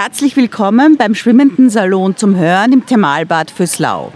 [0.00, 4.12] Herzlich willkommen beim Schwimmenden Salon zum Hören im Thermalbad Füßlau.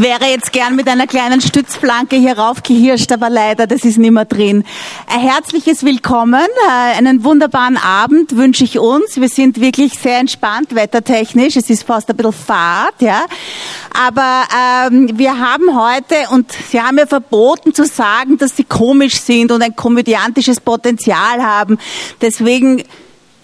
[0.00, 4.24] Wäre jetzt gern mit einer kleinen Stützplanke hier raufgehirscht, aber leider, das ist nicht mehr
[4.24, 4.64] drin.
[5.06, 9.20] Ein herzliches Willkommen, äh, einen wunderbaren Abend wünsche ich uns.
[9.20, 11.56] Wir sind wirklich sehr entspannt, wettertechnisch.
[11.56, 13.26] Es ist fast ein bisschen Fahrt, ja.
[13.92, 14.44] Aber
[14.88, 19.52] ähm, wir haben heute, und Sie haben ja verboten zu sagen, dass Sie komisch sind
[19.52, 21.78] und ein komödiantisches Potenzial haben.
[22.22, 22.84] Deswegen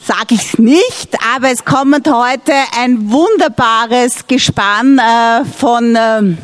[0.06, 6.36] sage ich es nicht, aber es kommt heute ein wunderbares Gespann äh, von äh,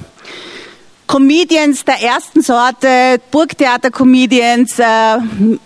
[1.07, 4.81] Comedians der ersten Sorte, Burgtheater-Comedians.
[4.81, 4.85] Äh,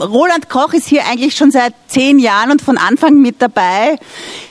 [0.02, 3.98] Roland Koch ist hier eigentlich schon seit zehn Jahren und von Anfang mit dabei.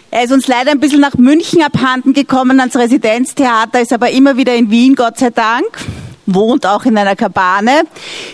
[0.10, 4.38] Er ist uns leider ein bisschen nach München abhanden gekommen ans Residenztheater, ist aber immer
[4.38, 5.66] wieder in Wien, Gott sei Dank
[6.28, 7.84] wohnt auch in einer Kabane.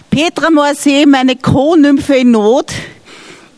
[0.10, 2.72] Petra Morsee, meine Co-Nymphe in Not,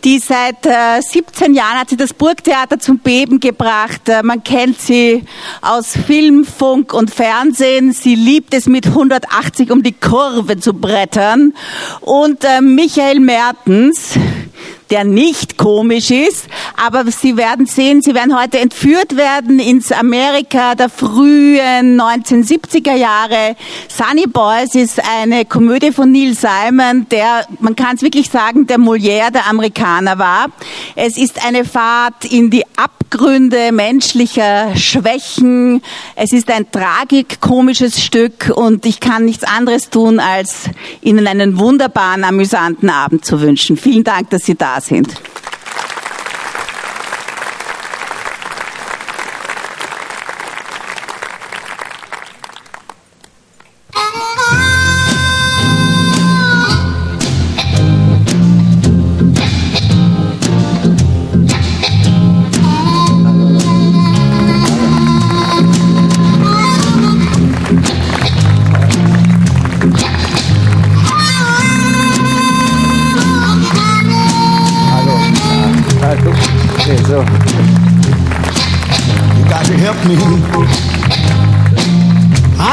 [0.03, 4.09] die seit äh, 17 Jahren hat sie das Burgtheater zum Beben gebracht.
[4.09, 5.23] Äh, man kennt sie
[5.61, 7.93] aus Film, Funk und Fernsehen.
[7.93, 11.53] Sie liebt es mit 180 um die Kurve zu brettern.
[12.01, 14.17] Und äh, Michael Mertens,
[14.93, 16.45] der nicht komisch ist,
[16.77, 23.55] aber Sie werden sehen, Sie werden heute entführt werden ins Amerika der frühen 1970er Jahre.
[23.87, 28.77] Sunny Boys ist eine Komödie von Neil Simon, der, man kann es wirklich sagen, der
[28.77, 30.49] Molière der Amerikaner war.
[30.95, 35.81] Es ist eine Fahrt in die Abgründe menschlicher Schwächen.
[36.15, 40.65] Es ist ein tragikomisches Stück und ich kann nichts anderes tun, als
[41.01, 43.75] Ihnen einen wunderbaren, amüsanten Abend zu wünschen.
[43.75, 44.82] Vielen Dank, dass Sie da sind.
[44.91, 45.32] Me.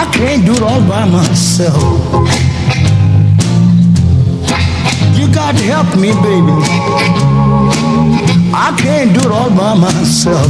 [0.00, 1.76] I can't do it all by myself.
[5.14, 6.56] You got to help me, baby.
[8.54, 10.48] I can't do it all by myself.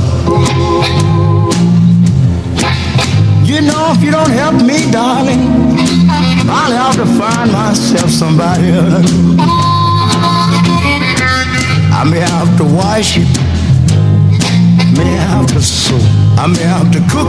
[3.44, 5.42] You know, if you don't help me, darling,
[6.48, 9.10] I'll have to find myself somebody else.
[11.98, 13.26] I may have to wash it,
[14.96, 15.98] may have to sew.
[16.38, 17.28] I may have to cook,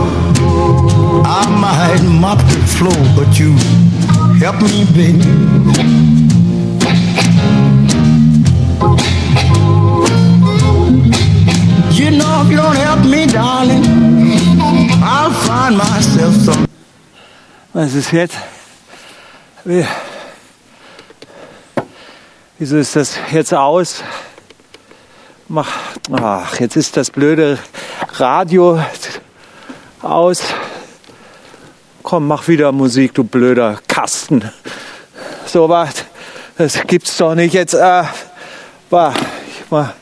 [1.24, 3.52] I might mop the floor, but you
[4.38, 5.24] help me, baby.
[11.98, 13.84] You know, if you don't help me, darling,
[15.02, 16.66] I'll find myself some.
[17.72, 18.36] Was ist jetzt?
[19.64, 19.84] Wie,
[22.58, 24.02] wieso ist das jetzt aus?
[25.54, 27.58] Ach, jetzt ist das blöde
[28.14, 28.82] Radio
[30.00, 30.42] aus.
[32.02, 34.50] Komm, mach wieder Musik, du blöder Kasten.
[35.44, 36.06] So was,
[36.56, 37.52] das gibt's doch nicht.
[37.52, 38.04] Jetzt, äh,
[38.88, 39.14] war,
[39.46, 39.92] ich mal.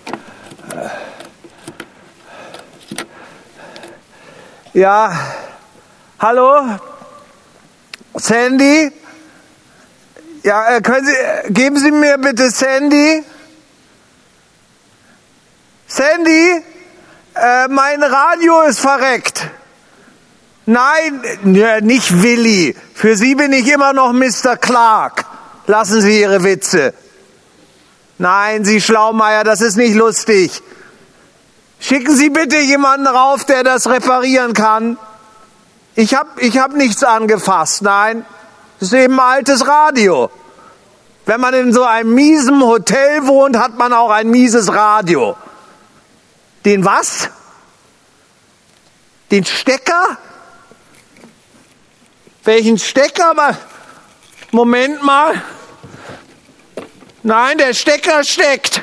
[4.74, 5.12] Äh, ja,
[6.20, 6.78] hallo,
[8.14, 8.92] Sandy.
[10.44, 13.24] Ja, äh, können Sie, geben Sie mir bitte Sandy.
[15.92, 16.62] Sandy,
[17.34, 19.44] äh, mein Radio ist verreckt.
[20.64, 21.20] Nein,
[21.82, 22.76] nicht Willi.
[22.94, 24.56] Für Sie bin ich immer noch Mr.
[24.56, 25.24] Clark.
[25.66, 26.94] Lassen Sie Ihre Witze.
[28.18, 30.62] Nein, Sie Schlaumeier, das ist nicht lustig.
[31.80, 34.96] Schicken Sie bitte jemanden rauf, der das reparieren kann.
[35.96, 38.24] Ich habe ich hab nichts angefasst, nein.
[38.78, 40.30] Das ist eben altes Radio.
[41.26, 45.36] Wenn man in so einem miesen Hotel wohnt, hat man auch ein mieses Radio.
[46.64, 47.28] Den was?
[49.30, 50.18] Den Stecker?
[52.44, 53.56] Welchen Stecker?
[54.50, 55.42] Moment mal.
[57.22, 58.82] Nein, der Stecker steckt.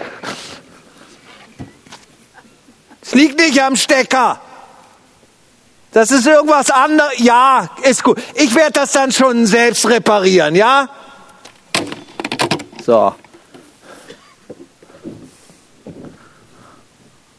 [3.02, 4.42] Es liegt nicht am Stecker.
[5.92, 7.14] Das ist irgendwas anderes.
[7.18, 8.22] Ja, ist gut.
[8.36, 10.90] Ich werde das dann schon selbst reparieren, ja?
[12.86, 13.16] So.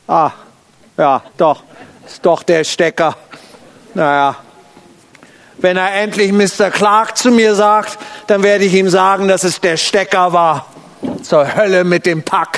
[0.09, 0.31] Ah,
[0.97, 1.63] ja, doch,
[2.07, 3.15] ist doch der Stecker.
[3.93, 4.37] Naja,
[5.59, 6.71] wenn er endlich Mr.
[6.71, 10.67] Clark zu mir sagt, dann werde ich ihm sagen, dass es der Stecker war.
[11.23, 12.58] Zur Hölle mit dem Pack.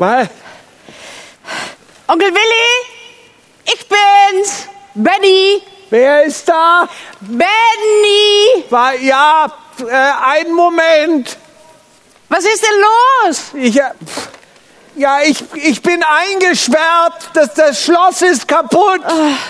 [0.00, 0.30] Mal.
[2.08, 2.90] Onkel Willi,
[3.64, 4.66] ich bin's.
[4.94, 5.62] Benny.
[5.90, 6.88] Wer ist da?
[7.20, 8.64] Benny.
[8.70, 11.36] War, ja, äh, einen Moment.
[12.30, 13.42] Was ist denn los?
[13.52, 13.90] Ich, äh,
[14.94, 17.28] ja, ich, ich bin eingesperrt.
[17.34, 19.02] Das, das Schloss ist kaputt.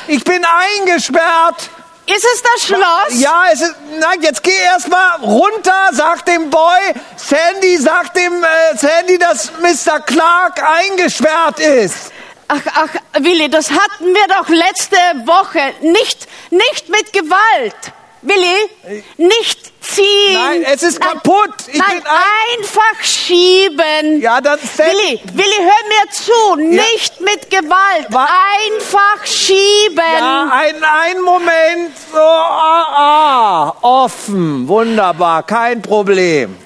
[0.08, 1.70] Ich bin eingesperrt.
[2.06, 3.20] Ist es das Schloss?
[3.20, 8.42] Ja, es ist, na, jetzt geh erst mal runter, sag dem Boy, Sandy, sag dem
[8.42, 10.00] äh, Sandy, dass Mr.
[10.00, 12.12] Clark eingesperrt ist.
[12.48, 15.72] Ach, ach, Willi, das hatten wir doch letzte Woche.
[15.82, 17.76] Nicht, nicht mit Gewalt.
[18.22, 20.34] Willi, nicht ziehen.
[20.34, 21.54] Nein, es ist Nein, kaputt.
[21.72, 24.20] Ich Nein, ein- einfach schieben.
[24.20, 24.58] Ja, dann.
[24.60, 26.56] Willi, Willi, hör mir zu.
[26.56, 28.06] Nicht mit Gewalt.
[28.10, 28.28] Wa-
[28.68, 30.02] Einfach schieben.
[30.18, 31.96] Ja, ein, ein Moment.
[32.12, 34.68] So, ah, ah, offen.
[34.68, 36.56] Wunderbar, kein Problem.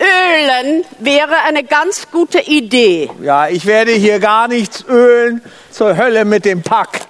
[0.00, 3.10] Ölen wäre eine ganz gute Idee.
[3.22, 5.42] Ja, ich werde hier gar nichts ölen.
[5.70, 7.00] Zur Hölle mit dem Pack.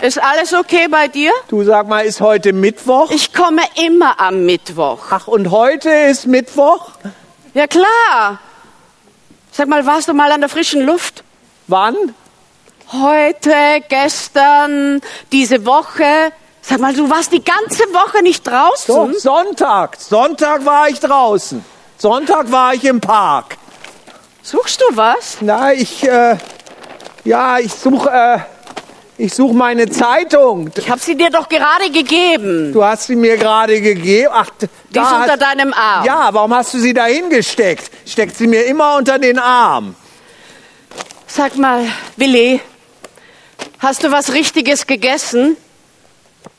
[0.00, 1.30] Ist alles okay bei dir?
[1.46, 3.10] Du sag mal, ist heute Mittwoch?
[3.12, 4.98] Ich komme immer am Mittwoch.
[5.10, 6.90] Ach, und heute ist Mittwoch?
[7.54, 8.40] Ja klar.
[9.52, 11.22] Sag mal, warst du mal an der frischen Luft?
[11.68, 11.94] Wann?
[12.90, 13.54] Heute,
[13.88, 16.32] gestern, diese Woche.
[16.64, 18.94] Sag mal, du warst die ganze Woche nicht draußen?
[18.94, 19.96] Doch, Sonntag.
[20.00, 21.64] Sonntag war ich draußen.
[21.98, 23.56] Sonntag war ich im Park.
[24.42, 25.38] Suchst du was?
[25.40, 26.36] Na, ich, äh,
[27.24, 28.38] ja, ich suche, äh,
[29.18, 30.70] ich suche meine Zeitung.
[30.76, 32.72] Ich habe sie dir doch gerade gegeben.
[32.72, 34.30] Du hast sie mir gerade gegeben.
[34.32, 36.04] Ach, d- Die da ist unter hat- deinem Arm.
[36.06, 37.90] Ja, warum hast du sie da hingesteckt?
[38.06, 39.94] Steckt sie mir immer unter den Arm.
[41.26, 41.86] Sag mal,
[42.16, 42.60] Willi,
[43.78, 45.56] hast du was Richtiges gegessen?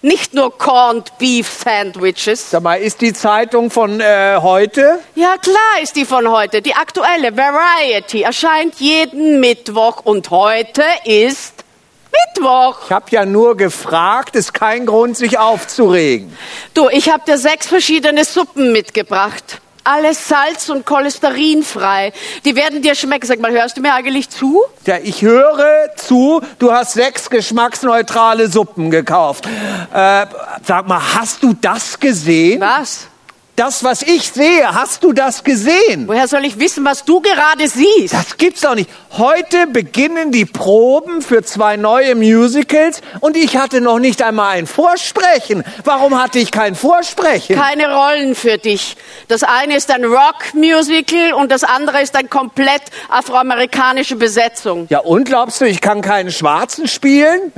[0.01, 2.51] Nicht nur Corned Beef Sandwiches.
[2.51, 4.99] Sag mal, ist die Zeitung von äh, heute?
[5.15, 6.61] Ja, klar ist die von heute.
[6.61, 11.63] Die aktuelle Variety erscheint jeden Mittwoch und heute ist
[12.11, 12.77] Mittwoch.
[12.85, 16.35] Ich habe ja nur gefragt, ist kein Grund, sich aufzuregen.
[16.73, 19.61] Du, ich habe dir sechs verschiedene Suppen mitgebracht.
[19.83, 22.13] Alles salz- und cholesterinfrei.
[22.45, 23.27] Die werden dir schmecken.
[23.27, 24.63] Sag mal, hörst du mir eigentlich zu?
[24.85, 29.45] Ja, ich höre zu, du hast sechs geschmacksneutrale Suppen gekauft.
[29.93, 30.25] Äh,
[30.65, 32.61] sag mal, hast du das gesehen?
[32.61, 33.07] Was?
[33.55, 36.07] Das, was ich sehe, hast du das gesehen?
[36.07, 38.11] Woher soll ich wissen, was du gerade siehst?
[38.11, 38.89] Das gibt's doch nicht.
[39.11, 44.65] Heute beginnen die Proben für zwei neue Musicals und ich hatte noch nicht einmal ein
[44.65, 45.63] Vorsprechen.
[45.83, 47.55] Warum hatte ich kein Vorsprechen?
[47.55, 48.97] Keine Rollen für dich.
[49.27, 54.87] Das eine ist ein Rock-Musical und das andere ist eine komplett afroamerikanische Besetzung.
[54.89, 57.53] Ja, und glaubst du, ich kann keinen Schwarzen spielen?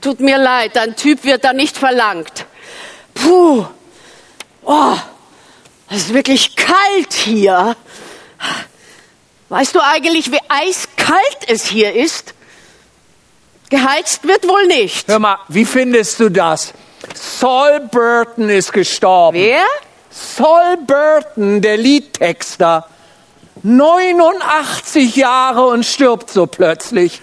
[0.00, 2.46] Tut mir leid, dein Typ wird da nicht verlangt.
[3.14, 3.66] Puh.
[4.64, 4.96] Oh,
[5.88, 7.76] es ist wirklich kalt hier.
[9.48, 12.34] Weißt du eigentlich, wie eiskalt es hier ist?
[13.68, 15.08] Geheizt wird wohl nicht.
[15.08, 16.72] Hör mal, wie findest du das?
[17.14, 19.38] Saul Burton ist gestorben.
[19.38, 19.64] Wer?
[20.10, 22.86] Saul Burton, der Liedtexter.
[23.62, 27.20] 89 Jahre und stirbt so plötzlich.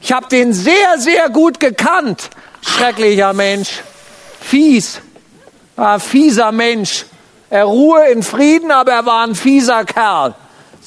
[0.00, 2.30] Ich habe den sehr, sehr gut gekannt.
[2.62, 3.82] Schrecklicher Mensch.
[4.40, 5.00] Fies.
[5.76, 7.06] War ein fieser Mensch.
[7.48, 10.34] Er ruhe in Frieden, aber er war ein fieser Kerl.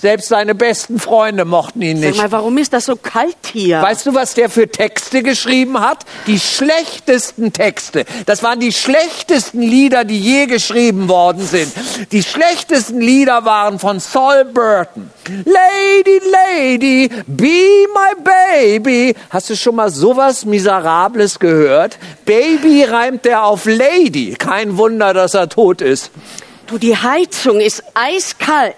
[0.02, 2.18] Selbst seine besten Freunde mochten ihn Sag nicht.
[2.18, 3.82] mal, warum ist das so kalt hier?
[3.82, 6.06] Weißt du, was der für Texte geschrieben hat?
[6.26, 8.06] Die schlechtesten Texte.
[8.26, 11.74] Das waren die schlechtesten Lieder, die je geschrieben worden sind.
[12.14, 15.12] Die schlechtesten Lieder waren von Saul Burton.
[15.46, 19.16] Lady, Lady, be my baby.
[19.30, 21.98] Hast du schon mal sowas Miserables gehört?
[22.24, 24.36] Baby reimt er auf Lady.
[24.40, 26.12] Kein Wunder, dass er tot ist.
[26.68, 28.76] Du, die Heizung ist eiskalt.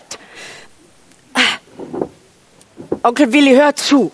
[3.03, 4.11] Onkel Willi, hör zu.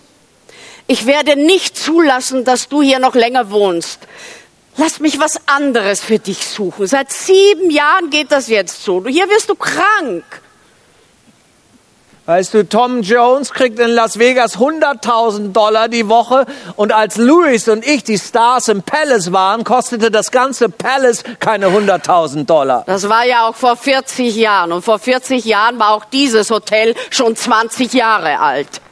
[0.86, 4.00] Ich werde nicht zulassen, dass du hier noch länger wohnst.
[4.76, 6.86] Lass mich was anderes für dich suchen.
[6.86, 9.04] Seit sieben Jahren geht das jetzt so.
[9.06, 10.24] Hier wirst du krank.
[12.28, 16.44] Weißt du, Tom Jones kriegt in Las Vegas 100.000 Dollar die Woche
[16.76, 21.68] und als Louis und ich die Stars im Palace waren, kostete das ganze Palace keine
[21.68, 22.84] 100.000 Dollar.
[22.86, 24.72] Das war ja auch vor 40 Jahren.
[24.72, 28.82] Und vor 40 Jahren war auch dieses Hotel schon 20 Jahre alt.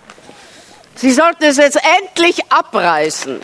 [0.95, 3.39] Sie sollten es jetzt endlich abreißen.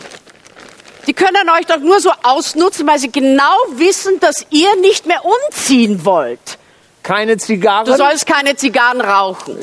[1.05, 5.21] Die können euch doch nur so ausnutzen, weil sie genau wissen, dass ihr nicht mehr
[5.23, 6.57] umziehen wollt.
[7.03, 7.85] Keine Zigarren?
[7.85, 9.57] Du sollst keine Zigarren rauchen.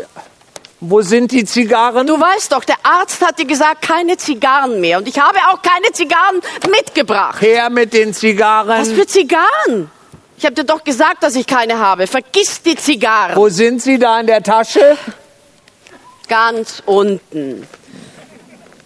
[0.80, 2.06] Wo sind die Zigarren?
[2.06, 4.98] Du weißt doch, der Arzt hat dir gesagt, keine Zigarren mehr.
[4.98, 7.42] Und ich habe auch keine Zigarren mitgebracht.
[7.42, 8.80] Her mit den Zigarren.
[8.80, 9.90] Was für Zigarren?
[10.38, 12.06] Ich habe dir doch gesagt, dass ich keine habe.
[12.06, 13.36] Vergiss die Zigarren.
[13.36, 14.96] Wo sind sie da in der Tasche?
[16.28, 17.66] Ganz unten.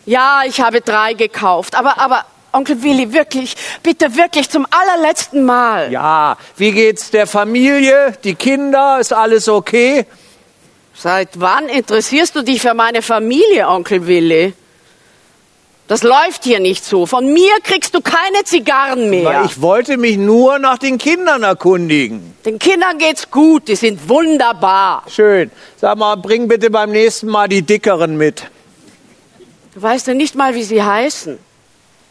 [0.05, 1.77] Ja, ich habe drei gekauft.
[1.77, 5.91] Aber, aber, Onkel Willi, wirklich, bitte wirklich zum allerletzten Mal.
[5.91, 8.17] Ja, wie geht's der Familie?
[8.23, 8.99] Die Kinder?
[9.01, 10.07] Ist alles okay?
[10.95, 14.55] Seit wann interessierst du dich für meine Familie, Onkel Willi?
[15.89, 17.07] Das läuft hier nicht so.
[17.07, 19.25] Von mir kriegst du keine Zigarren mehr.
[19.25, 22.35] Weil ich wollte mich nur nach den Kindern erkundigen.
[22.47, 25.03] Den Kindern geht's gut, die sind wunderbar.
[25.09, 25.51] Schön.
[25.77, 28.49] Sag mal, bring bitte beim nächsten Mal die dickeren mit.
[29.75, 31.39] Du weißt ja nicht mal, wie sie heißen.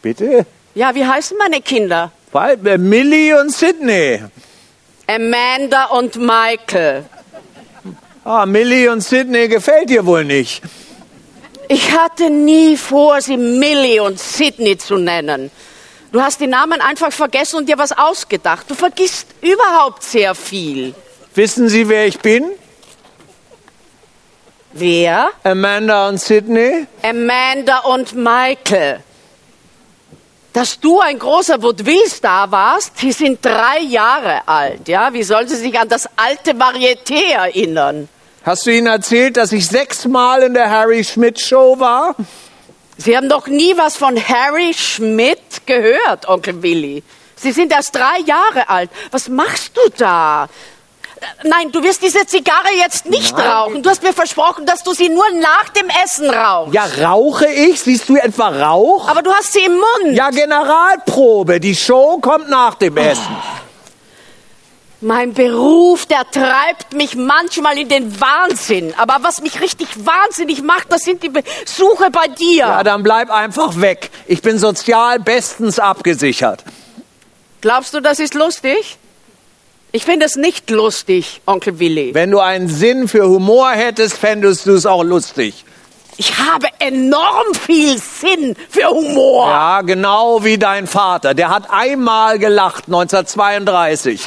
[0.04, 0.44] Bitte?
[0.74, 2.12] Ja, wie heißen meine Kinder?
[2.34, 4.20] Äh, Millie und Sydney.
[5.06, 7.06] Amanda und Michael.
[8.22, 10.60] Ah, Millie und Sydney gefällt dir wohl nicht.
[11.68, 15.50] Ich hatte nie vor, sie Millie und Sydney zu nennen.
[16.12, 18.68] Du hast die Namen einfach vergessen und dir was ausgedacht.
[18.68, 20.94] Du vergisst überhaupt sehr viel.
[21.34, 22.44] Wissen Sie, wer ich bin?
[24.74, 25.30] Wer?
[25.44, 26.86] Amanda und Sydney?
[27.02, 29.02] Amanda und Michael.
[30.54, 35.12] Dass du ein großer Vaudeville-Star warst, sie sind drei Jahre alt, ja?
[35.12, 38.08] Wie soll sie sich an das alte Varieté erinnern?
[38.44, 42.14] Hast du ihnen erzählt, dass ich sechsmal in der Harry Schmidt Show war?
[42.96, 47.02] Sie haben noch nie was von Harry Schmidt gehört, Onkel Willi.
[47.34, 48.90] Sie sind erst drei Jahre alt.
[49.10, 50.48] Was machst du da?
[51.42, 53.46] Nein, du wirst diese Zigarre jetzt nicht Nein.
[53.46, 53.82] rauchen.
[53.82, 56.74] Du hast mir versprochen, dass du sie nur nach dem Essen rauchst.
[56.74, 57.80] Ja, rauche ich?
[57.80, 59.08] Siehst du etwa Rauch?
[59.08, 60.16] Aber du hast sie im Mund.
[60.16, 61.60] Ja, Generalprobe.
[61.60, 63.36] Die Show kommt nach dem Essen.
[65.00, 68.94] Mein Beruf, der treibt mich manchmal in den Wahnsinn.
[68.96, 72.56] Aber was mich richtig wahnsinnig macht, das sind die Besuche bei dir.
[72.58, 74.10] Ja, dann bleib einfach weg.
[74.26, 76.64] Ich bin sozial bestens abgesichert.
[77.60, 78.96] Glaubst du, das ist lustig?
[79.96, 82.14] Ich finde es nicht lustig, Onkel Willi.
[82.14, 85.64] Wenn du einen Sinn für Humor hättest, fändest du es auch lustig.
[86.16, 89.46] Ich habe enorm viel Sinn für Humor.
[89.46, 91.32] Ja, genau wie dein Vater.
[91.34, 94.22] Der hat einmal gelacht, 1932.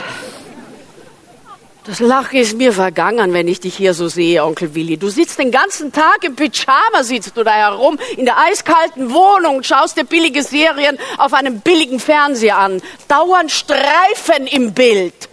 [1.84, 4.96] Das Lachen ist mir vergangen, wenn ich dich hier so sehe, Onkel Willi.
[4.96, 9.64] Du sitzt den ganzen Tag im Pyjama, sitzt du da herum, in der eiskalten Wohnung,
[9.64, 12.82] schaust dir billige Serien auf einem billigen Fernseher an.
[13.10, 15.28] Dauernd Streifen im Bild.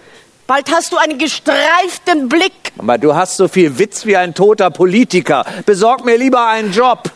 [0.47, 2.53] Bald hast du einen gestreiften Blick.
[2.79, 5.45] Aber du hast so viel Witz wie ein toter Politiker.
[5.65, 7.11] Besorg mir lieber einen Job.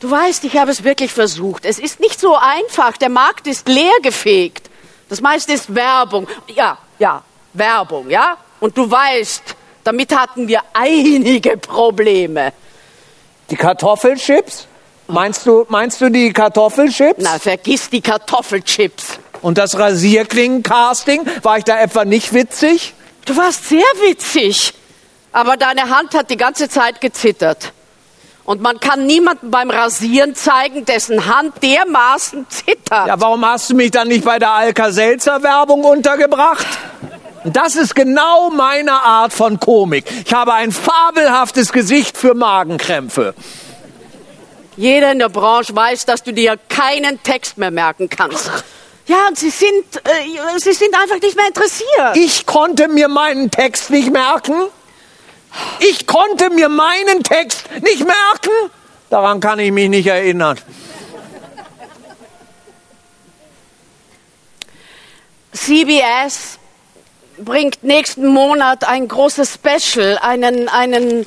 [0.00, 1.64] Du weißt, ich habe es wirklich versucht.
[1.64, 2.96] Es ist nicht so einfach.
[2.96, 4.68] Der Markt ist leergefegt.
[5.08, 6.26] Das meiste ist Werbung.
[6.54, 7.22] Ja, ja,
[7.52, 8.38] Werbung, ja?
[8.58, 9.42] Und du weißt,
[9.84, 12.52] damit hatten wir einige Probleme.
[13.50, 14.66] Die Kartoffelchips?
[15.06, 17.22] Meinst du, meinst du die Kartoffelchips?
[17.22, 19.18] Na, vergiss die Kartoffelchips.
[19.44, 21.26] Und das Rasierklingen-Casting?
[21.42, 22.94] War ich da etwa nicht witzig?
[23.26, 24.72] Du warst sehr witzig.
[25.32, 27.74] Aber deine Hand hat die ganze Zeit gezittert.
[28.44, 33.06] Und man kann niemanden beim Rasieren zeigen, dessen Hand dermaßen zittert.
[33.06, 36.66] Ja, warum hast du mich dann nicht bei der Alka-Seltzer-Werbung untergebracht?
[37.44, 40.06] Das ist genau meine Art von Komik.
[40.24, 43.34] Ich habe ein fabelhaftes Gesicht für Magenkrämpfe.
[44.78, 48.50] Jeder in der Branche weiß, dass du dir keinen Text mehr merken kannst.
[49.06, 52.16] Ja, und sie sind, äh, sie sind einfach nicht mehr interessiert.
[52.16, 54.68] Ich konnte mir meinen Text nicht merken.
[55.78, 58.70] Ich konnte mir meinen Text nicht merken.
[59.10, 60.58] Daran kann ich mich nicht erinnern.
[65.52, 66.58] CBS
[67.38, 71.26] bringt nächsten Monat ein großes Special, einen, einen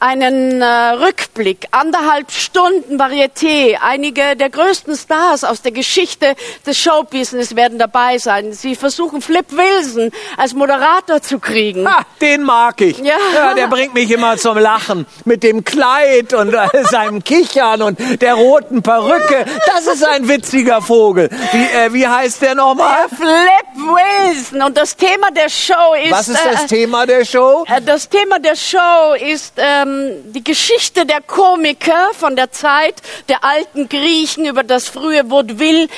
[0.00, 3.76] einen äh, Rückblick, anderthalb Stunden Varieté.
[3.80, 6.34] Einige der größten Stars aus der Geschichte
[6.66, 8.52] des Showbusiness werden dabei sein.
[8.52, 11.88] Sie versuchen Flip Wilson als Moderator zu kriegen.
[11.88, 12.98] Ha, den mag ich.
[12.98, 13.54] Ja.
[13.54, 15.06] der bringt mich immer zum Lachen.
[15.24, 19.44] Mit dem Kleid und äh, seinem Kichern und der roten Perücke.
[19.66, 21.30] Das ist ein witziger Vogel.
[21.52, 23.08] Wie, äh, wie heißt der nochmal?
[23.16, 24.62] Flip Wilson.
[24.62, 26.10] Und das Thema der Show ist...
[26.10, 27.64] Was ist das äh, Thema der Show?
[27.68, 32.94] Äh, Das Thema der Show ist ähm, die Geschichte der Komiker von der Zeit
[33.28, 35.88] der alten Griechen über das frühe Vaudeville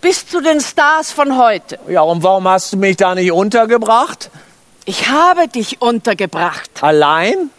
[0.00, 1.78] bis zu den Stars von heute.
[1.88, 4.30] Ja, und warum hast du mich da nicht untergebracht?
[4.84, 7.50] Ich habe dich untergebracht Allein?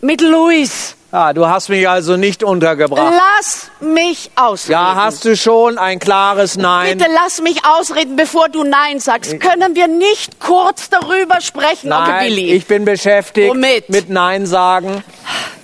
[0.00, 0.96] mit Luis.
[1.10, 3.14] Ja, du hast mich also nicht untergebracht.
[3.14, 4.72] Lass mich ausreden.
[4.72, 6.98] Ja, hast du schon ein klares Nein?
[6.98, 9.40] Bitte lass mich ausreden, bevor du Nein sagst.
[9.40, 12.52] Können wir nicht kurz darüber sprechen, Onkel Nein, Billy?
[12.52, 13.88] ich bin beschäftigt Womit?
[13.88, 15.02] mit Nein sagen.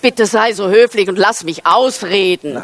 [0.00, 2.62] Bitte sei so höflich und lass mich ausreden.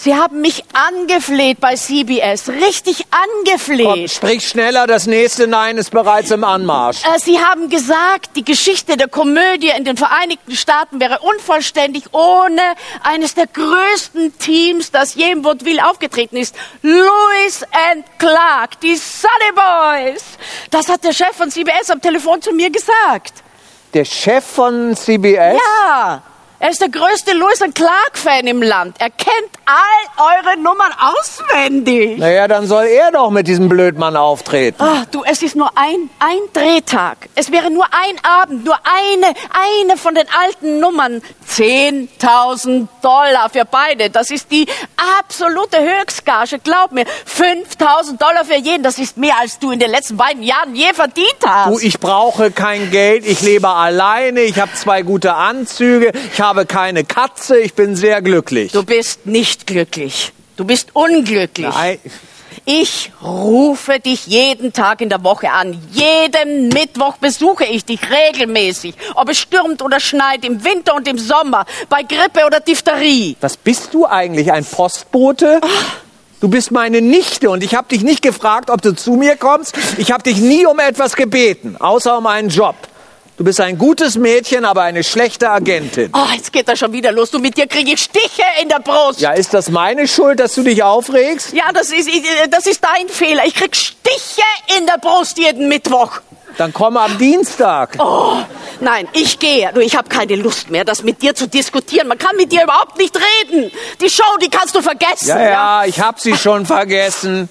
[0.00, 3.84] Sie haben mich angefleht bei CBS, richtig angefleht.
[3.84, 7.02] Komm, sprich schneller, das nächste Nein ist bereits im Anmarsch.
[7.04, 12.62] Äh, Sie haben gesagt, die Geschichte der Komödie in den Vereinigten Staaten wäre unvollständig ohne
[13.02, 16.54] eines der größten Teams, das je im Vaudeville aufgetreten ist.
[16.82, 20.22] Lewis and Clark, die Sunny Boys.
[20.70, 23.42] Das hat der Chef von CBS am Telefon zu mir gesagt.
[23.94, 25.58] Der Chef von CBS?
[25.82, 26.22] Ja,
[26.60, 28.96] er ist der größte Lewis and Clark-Fan im Land.
[28.98, 32.18] Er kennt all eure Nummern auswendig.
[32.18, 34.82] Naja, dann soll er doch mit diesem Blödmann auftreten.
[34.82, 37.28] Ah, du, es ist nur ein, ein Drehtag.
[37.36, 39.34] Es wäre nur ein Abend, nur eine,
[39.86, 41.22] eine von den alten Nummern.
[41.48, 44.10] 10.000 Dollar für beide.
[44.10, 44.66] Das ist die
[45.20, 46.58] absolute Höchstgage.
[46.58, 48.82] Glaub mir, 5.000 Dollar für jeden.
[48.82, 51.70] Das ist mehr, als du in den letzten beiden Jahren je verdient hast.
[51.70, 56.47] Du, ich brauche kein Geld, ich lebe alleine, ich habe zwei gute Anzüge, ich habe
[56.66, 58.72] keine Katze, ich bin sehr glücklich.
[58.72, 60.32] Du bist nicht glücklich.
[60.56, 61.68] Du bist unglücklich.
[61.74, 61.98] Nein,
[62.64, 65.80] Ich rufe dich jeden Tag in der Woche an.
[65.92, 68.94] Jeden Mittwoch besuche ich dich regelmäßig.
[69.14, 73.36] Ob es stürmt oder schneit, im Winter und im Sommer, bei Grippe oder Diphtherie.
[73.40, 75.60] was bist du eigentlich, ein Postbote?
[76.40, 79.76] Du bist meine Nichte und ich habe dich nicht gefragt, ob du zu mir kommst.
[79.96, 82.76] Ich habe dich nie um etwas gebeten, außer um einen Job.
[83.38, 86.10] Du bist ein gutes Mädchen, aber eine schlechte Agentin.
[86.12, 87.30] Oh, jetzt geht das schon wieder los.
[87.30, 89.20] Du mit dir kriege ich Stiche in der Brust.
[89.20, 91.52] Ja, ist das meine Schuld, dass du dich aufregst?
[91.52, 92.10] Ja, das ist,
[92.50, 93.44] das ist dein Fehler.
[93.46, 94.42] Ich krieg Stiche
[94.76, 96.20] in der Brust jeden Mittwoch.
[96.56, 97.94] Dann komm am Dienstag.
[98.00, 98.38] Oh,
[98.80, 99.70] nein, ich gehe.
[99.72, 102.08] Du, ich habe keine Lust mehr, das mit dir zu diskutieren.
[102.08, 103.70] Man kann mit dir überhaupt nicht reden.
[104.00, 105.28] Die Show, die kannst du vergessen.
[105.28, 107.48] Ja, ja, ich hab sie schon vergessen.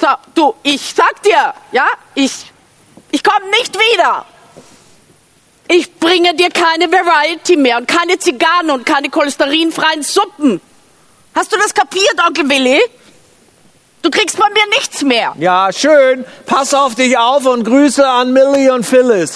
[0.00, 2.32] So, du, ich sag dir, ja, ich,
[3.10, 4.26] ich komme nicht wieder.
[5.68, 10.60] Ich bringe dir keine Variety mehr und keine Zigarren und keine cholesterinfreien Suppen.
[11.34, 12.80] Hast du das kapiert, Onkel Willi?
[14.02, 15.34] Du kriegst von mir nichts mehr.
[15.38, 16.24] Ja, schön.
[16.46, 19.34] Pass auf dich auf und Grüße an Millie und Phyllis.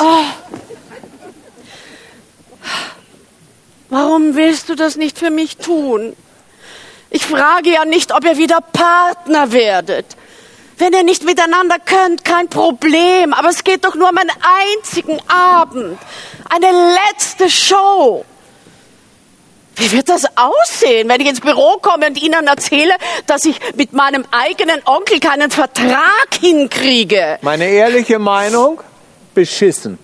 [3.91, 6.17] Warum willst du das nicht für mich tun?
[7.11, 10.17] Ich frage ja nicht, ob ihr wieder Partner werdet.
[10.77, 13.33] Wenn ihr nicht miteinander könnt, kein Problem.
[13.33, 14.31] Aber es geht doch nur um einen
[14.77, 15.99] einzigen Abend.
[16.49, 16.71] Eine
[17.11, 18.25] letzte Show.
[19.77, 22.95] Wie wird das aussehen, wenn ich ins Büro komme und Ihnen erzähle,
[23.27, 27.39] dass ich mit meinem eigenen Onkel keinen Vertrag hinkriege?
[27.43, 28.81] Meine ehrliche Meinung?
[29.35, 29.99] Beschissen.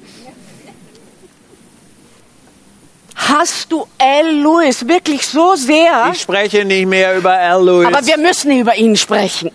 [3.14, 4.40] Hast du L.
[4.42, 6.10] Lewis wirklich so sehr?
[6.12, 7.86] Ich spreche nicht mehr über Al Lewis.
[7.86, 9.52] Aber wir müssen über ihn sprechen.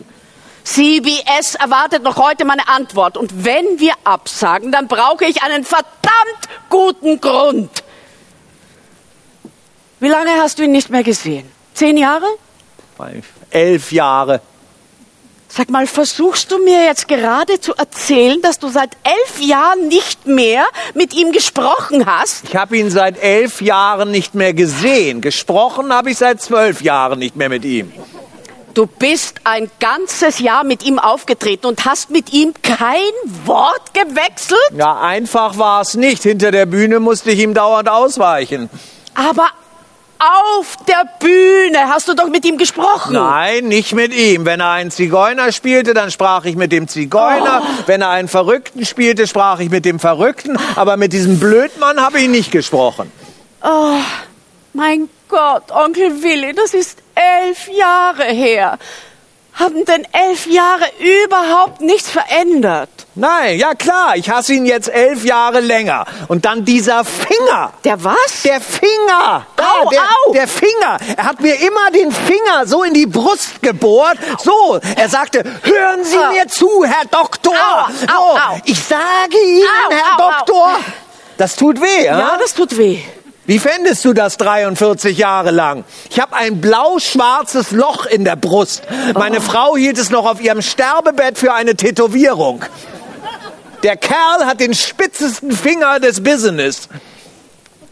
[0.65, 3.17] CBS erwartet noch heute meine Antwort.
[3.17, 5.95] Und wenn wir absagen, dann brauche ich einen verdammt
[6.69, 7.69] guten Grund.
[9.99, 11.49] Wie lange hast du ihn nicht mehr gesehen?
[11.73, 12.25] Zehn Jahre?
[13.51, 14.41] Elf Jahre.
[15.47, 20.28] Sag mal, versuchst du mir jetzt gerade zu erzählen, dass du seit elf Jahren nicht
[20.28, 22.43] mehr mit ihm gesprochen hast?
[22.49, 25.21] Ich habe ihn seit elf Jahren nicht mehr gesehen.
[25.21, 27.93] Gesprochen habe ich seit zwölf Jahren nicht mehr mit ihm.
[28.75, 33.13] Du bist ein ganzes Jahr mit ihm aufgetreten und hast mit ihm kein
[33.45, 34.59] Wort gewechselt?
[34.75, 36.23] Ja, einfach war es nicht.
[36.23, 38.69] Hinter der Bühne musste ich ihm dauernd ausweichen.
[39.13, 39.47] Aber
[40.19, 43.13] auf der Bühne hast du doch mit ihm gesprochen.
[43.13, 44.43] Nein, nicht mit ihm.
[44.43, 47.63] Wenn er einen Zigeuner spielte, dann sprach ich mit dem Zigeuner.
[47.85, 50.59] Wenn er einen Verrückten spielte, sprach ich mit dem Verrückten.
[50.75, 53.09] Aber mit diesem Blödmann habe ich nicht gesprochen.
[53.63, 53.99] Oh,
[54.73, 58.78] mein Gott, Onkel Willi, das ist elf Jahre her.
[59.54, 62.89] Haben denn elf Jahre überhaupt nichts verändert?
[63.17, 66.04] Nein, ja klar, ich hasse ihn jetzt elf Jahre länger.
[66.28, 67.71] Und dann dieser Finger.
[67.86, 68.41] Der was?
[68.43, 69.45] Der Finger!
[69.56, 70.34] Da, Au, der, au.
[70.34, 70.97] der Finger!
[71.15, 74.17] Er hat mir immer den Finger so in die Brust gebohrt.
[74.43, 76.34] So, er sagte, hören Sie Au.
[76.34, 77.54] mir zu, Herr Doktor!
[77.54, 78.60] Au, so, au, au.
[78.65, 80.17] Ich sage Ihnen, Herr.
[80.17, 80.75] Doktor!
[81.38, 82.19] Das tut weh, ja?
[82.19, 82.99] Ja, das tut weh.
[83.47, 85.84] Wie fändest du das 43 Jahre lang?
[86.10, 88.81] Ich habe ein blau-schwarzes Loch in der Brust.
[89.13, 92.65] Meine Frau hielt es noch auf ihrem Sterbebett für eine Tätowierung.
[93.84, 96.89] Der Kerl hat den spitzesten Finger des Business.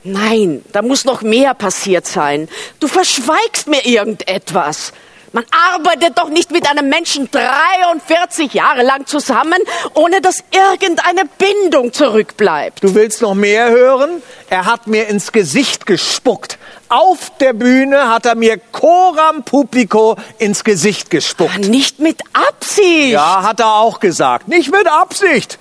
[0.04, 2.50] Nein, da muss noch mehr passiert sein.
[2.80, 4.92] Du verschweigst mir irgendetwas.
[5.34, 9.58] Man arbeitet doch nicht mit einem Menschen 43 Jahre lang zusammen,
[9.96, 12.84] ohne dass irgendeine Bindung zurückbleibt.
[12.84, 14.22] Du willst noch mehr hören?
[14.52, 16.60] Er hat mir ins Gesicht gespuckt.
[16.88, 21.68] Auf der Bühne hat er mir coram publico ins Gesicht gespuckt.
[21.68, 23.14] Nicht mit Absicht.
[23.14, 24.48] Ja, hat er auch gesagt.
[24.48, 25.58] Nicht mit Absicht.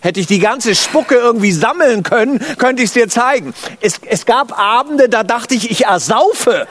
[0.00, 3.52] Hätte ich die ganze Spucke irgendwie sammeln können, könnte ich es dir zeigen.
[3.82, 6.66] Es, es gab Abende, da dachte ich, ich ersaufe.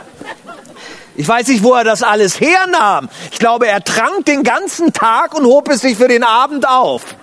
[1.17, 3.09] Ich weiß nicht, wo er das alles hernahm.
[3.31, 7.15] Ich glaube, er trank den ganzen Tag und hob es sich für den Abend auf.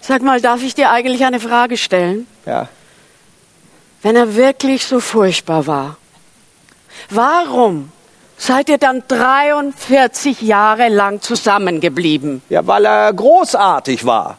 [0.00, 2.26] Sag mal, darf ich dir eigentlich eine Frage stellen?
[2.46, 2.68] Ja.
[4.02, 5.96] Wenn er wirklich so furchtbar war,
[7.10, 7.92] warum
[8.36, 12.42] seid ihr dann 43 Jahre lang zusammengeblieben?
[12.48, 14.38] Ja, weil er großartig war.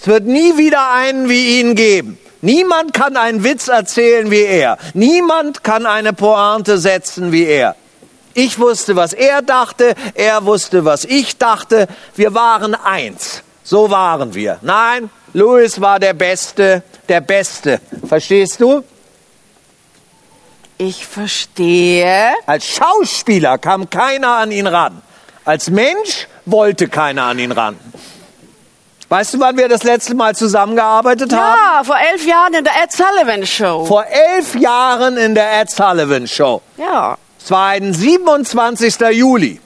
[0.00, 2.18] Es wird nie wieder einen wie ihn geben.
[2.42, 4.78] Niemand kann einen Witz erzählen wie er.
[4.94, 7.76] Niemand kann eine Pointe setzen wie er.
[8.32, 11.88] Ich wusste, was er dachte, er wusste, was ich dachte.
[12.14, 13.42] Wir waren eins.
[13.62, 14.58] So waren wir.
[14.62, 17.80] Nein, Louis war der Beste, der Beste.
[18.08, 18.82] Verstehst du?
[20.78, 22.32] Ich verstehe.
[22.46, 25.02] Als Schauspieler kam keiner an ihn ran.
[25.44, 27.76] Als Mensch wollte keiner an ihn ran.
[29.10, 31.58] Weißt du, wann wir das letzte Mal zusammengearbeitet haben?
[31.58, 33.84] Ja, vor elf Jahren in der Ed Sullivan Show.
[33.84, 36.62] Vor elf Jahren in der Ed Sullivan Show.
[36.78, 37.18] ja.
[37.42, 39.00] Es war ein 27.
[39.12, 39.60] Juli.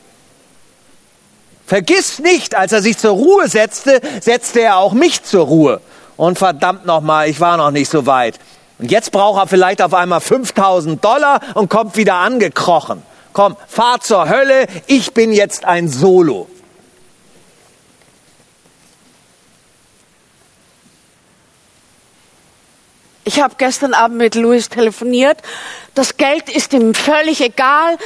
[1.67, 5.81] Vergiss nicht, als er sich zur Ruhe setzte, setzte er auch mich zur Ruhe.
[6.17, 8.39] Und verdammt nochmal, ich war noch nicht so weit.
[8.79, 13.03] Und jetzt braucht er vielleicht auf einmal 5000 Dollar und kommt wieder angekrochen.
[13.33, 16.49] Komm, fahr zur Hölle, ich bin jetzt ein Solo.
[23.25, 25.39] Ich habe gestern Abend mit Louis telefoniert.
[25.95, 27.97] Das Geld ist ihm völlig egal.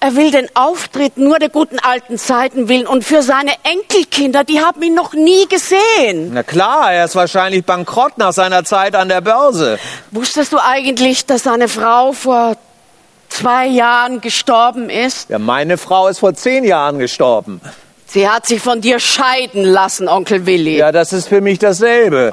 [0.00, 2.86] Er will den Auftritt nur der guten alten Zeiten willen.
[2.88, 6.30] Und für seine Enkelkinder, die haben ihn noch nie gesehen.
[6.32, 9.78] Na klar, er ist wahrscheinlich bankrott nach seiner Zeit an der Börse.
[10.10, 12.56] Wusstest du eigentlich, dass seine Frau vor
[13.28, 15.30] zwei Jahren gestorben ist?
[15.30, 17.60] Ja, meine Frau ist vor zehn Jahren gestorben.
[18.06, 20.76] Sie hat sich von dir scheiden lassen, Onkel Willi.
[20.78, 22.32] Ja, das ist für mich dasselbe.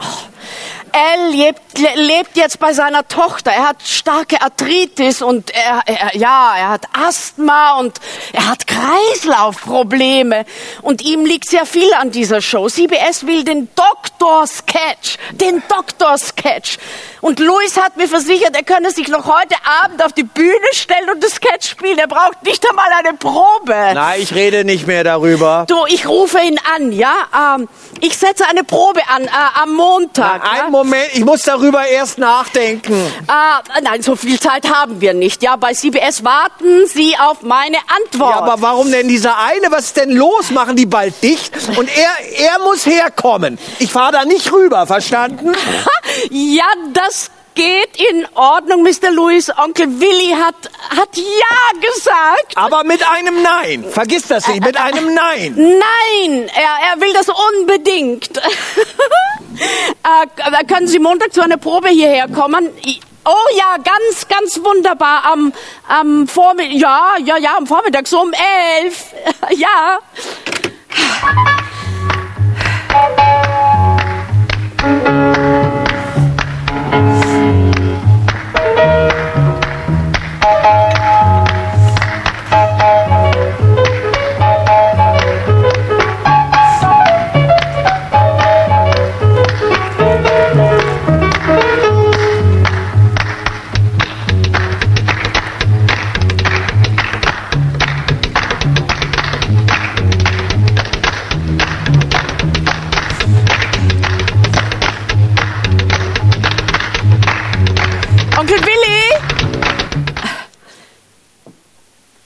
[0.92, 3.52] Al lebt, le- lebt jetzt bei seiner Tochter.
[3.52, 8.00] Er hat starke Arthritis und er, er, ja, er hat Asthma und
[8.34, 10.46] er hat Kreislaufprobleme.
[10.82, 12.68] Und ihm liegt sehr viel an dieser Show.
[12.68, 16.78] CBS will den Doktor Sketch, den Doktor Sketch.
[17.22, 21.10] Und Louis hat mir versichert, er könne sich noch heute Abend auf die Bühne stellen
[21.10, 21.98] und das Sketch spielen.
[21.98, 23.76] Er braucht nicht einmal eine Probe.
[23.94, 25.66] Na, ich rede nicht mehr darüber.
[25.68, 27.14] Du, ich rufe ihn an, ja?
[27.56, 27.68] Ähm,
[28.02, 29.30] ich setze eine Probe an äh,
[29.62, 30.44] am Montag.
[30.44, 30.64] ja?
[30.64, 32.96] Einen Moment, ich muss darüber erst nachdenken.
[33.28, 35.44] Ah, nein, so viel Zeit haben wir nicht.
[35.44, 38.36] Ja, bei CBS warten Sie auf meine Antwort.
[38.36, 39.72] Ja, aber warum denn dieser eine?
[39.72, 40.52] Was ist denn los?
[40.52, 41.54] Machen die bald dicht?
[41.78, 43.58] Und er, er muss herkommen.
[43.80, 45.54] Ich fahre da nicht rüber, verstanden?
[46.30, 49.10] ja, das geht in Ordnung, Mr.
[49.12, 49.50] Lewis.
[49.58, 50.56] Onkel Willi hat,
[50.90, 52.56] hat Ja gesagt.
[52.56, 53.86] Aber mit einem Nein.
[53.90, 55.56] Vergiss das nicht, mit einem Nein.
[55.56, 58.38] Nein, er, er will das unbedingt.
[58.38, 62.70] äh, können Sie Montag zu einer Probe hierher kommen?
[63.26, 65.26] Oh ja, ganz, ganz wunderbar.
[65.26, 65.52] Am,
[65.88, 69.14] am Vormittag, ja, ja, ja, am Vormittag, so um elf.
[69.58, 70.00] ja.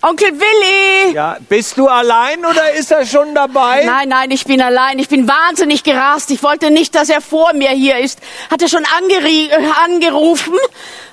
[0.06, 1.14] Onkel Willi!
[1.16, 3.86] Ja, bist du allein oder ist er schon dabei?
[3.86, 5.00] Nein, nein, ich bin allein.
[5.00, 6.30] Ich bin wahnsinnig gerast.
[6.32, 8.20] Ich wollte nicht, dass er vor mir hier ist.
[8.52, 9.50] Hat er schon äh,
[9.86, 10.56] angerufen?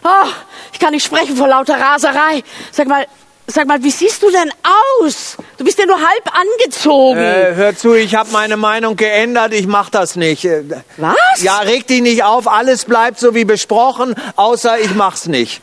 [0.02, 0.28] Oh,
[0.72, 2.42] ich kann nicht sprechen vor lauter Raserei.
[2.72, 3.06] Sag mal,
[3.46, 4.50] sag mal, wie siehst du denn
[5.00, 5.36] aus?
[5.56, 7.20] Du bist ja nur halb angezogen.
[7.20, 9.52] Äh, hör zu, ich habe meine Meinung geändert.
[9.52, 10.44] Ich mach das nicht.
[10.44, 10.64] Äh,
[10.96, 11.14] Was?
[11.42, 12.48] Ja, reg dich nicht auf.
[12.48, 15.62] Alles bleibt so wie besprochen, außer ich mach's nicht.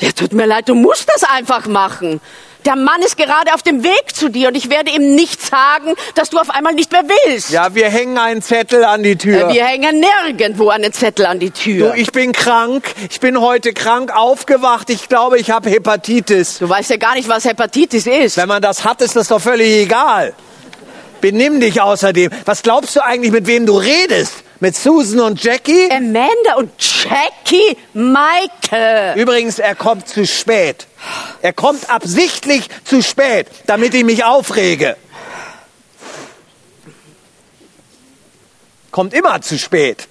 [0.00, 2.20] Ja, tut mir leid, du musst das einfach machen.
[2.66, 5.94] Der Mann ist gerade auf dem Weg zu dir und ich werde ihm nicht sagen,
[6.16, 7.50] dass du auf einmal nicht mehr willst.
[7.50, 9.48] Ja, wir hängen einen Zettel an die Tür.
[9.48, 11.94] Äh, Wir hängen nirgendwo einen Zettel an die Du, Tür.
[11.96, 12.84] ich bin krank.
[13.10, 14.90] Ich bin heute krank aufgewacht.
[14.90, 16.58] Ich glaube, ich habe Hepatitis.
[16.58, 18.36] Du weißt ja gar nicht, was Hepatitis ist.
[18.36, 20.34] Wenn man das hat, ist das doch völlig egal.
[21.20, 22.30] Benimm dich außerdem.
[22.44, 24.34] Was glaubst du eigentlich, mit wem du redest?
[24.60, 25.88] Mit Susan und Jackie?
[25.90, 29.16] Amanda und Jackie Michael.
[29.16, 30.88] Übrigens, er kommt zu spät.
[31.42, 34.96] Er kommt absichtlich zu spät, damit ich mich aufrege.
[38.90, 40.08] Kommt immer zu spät.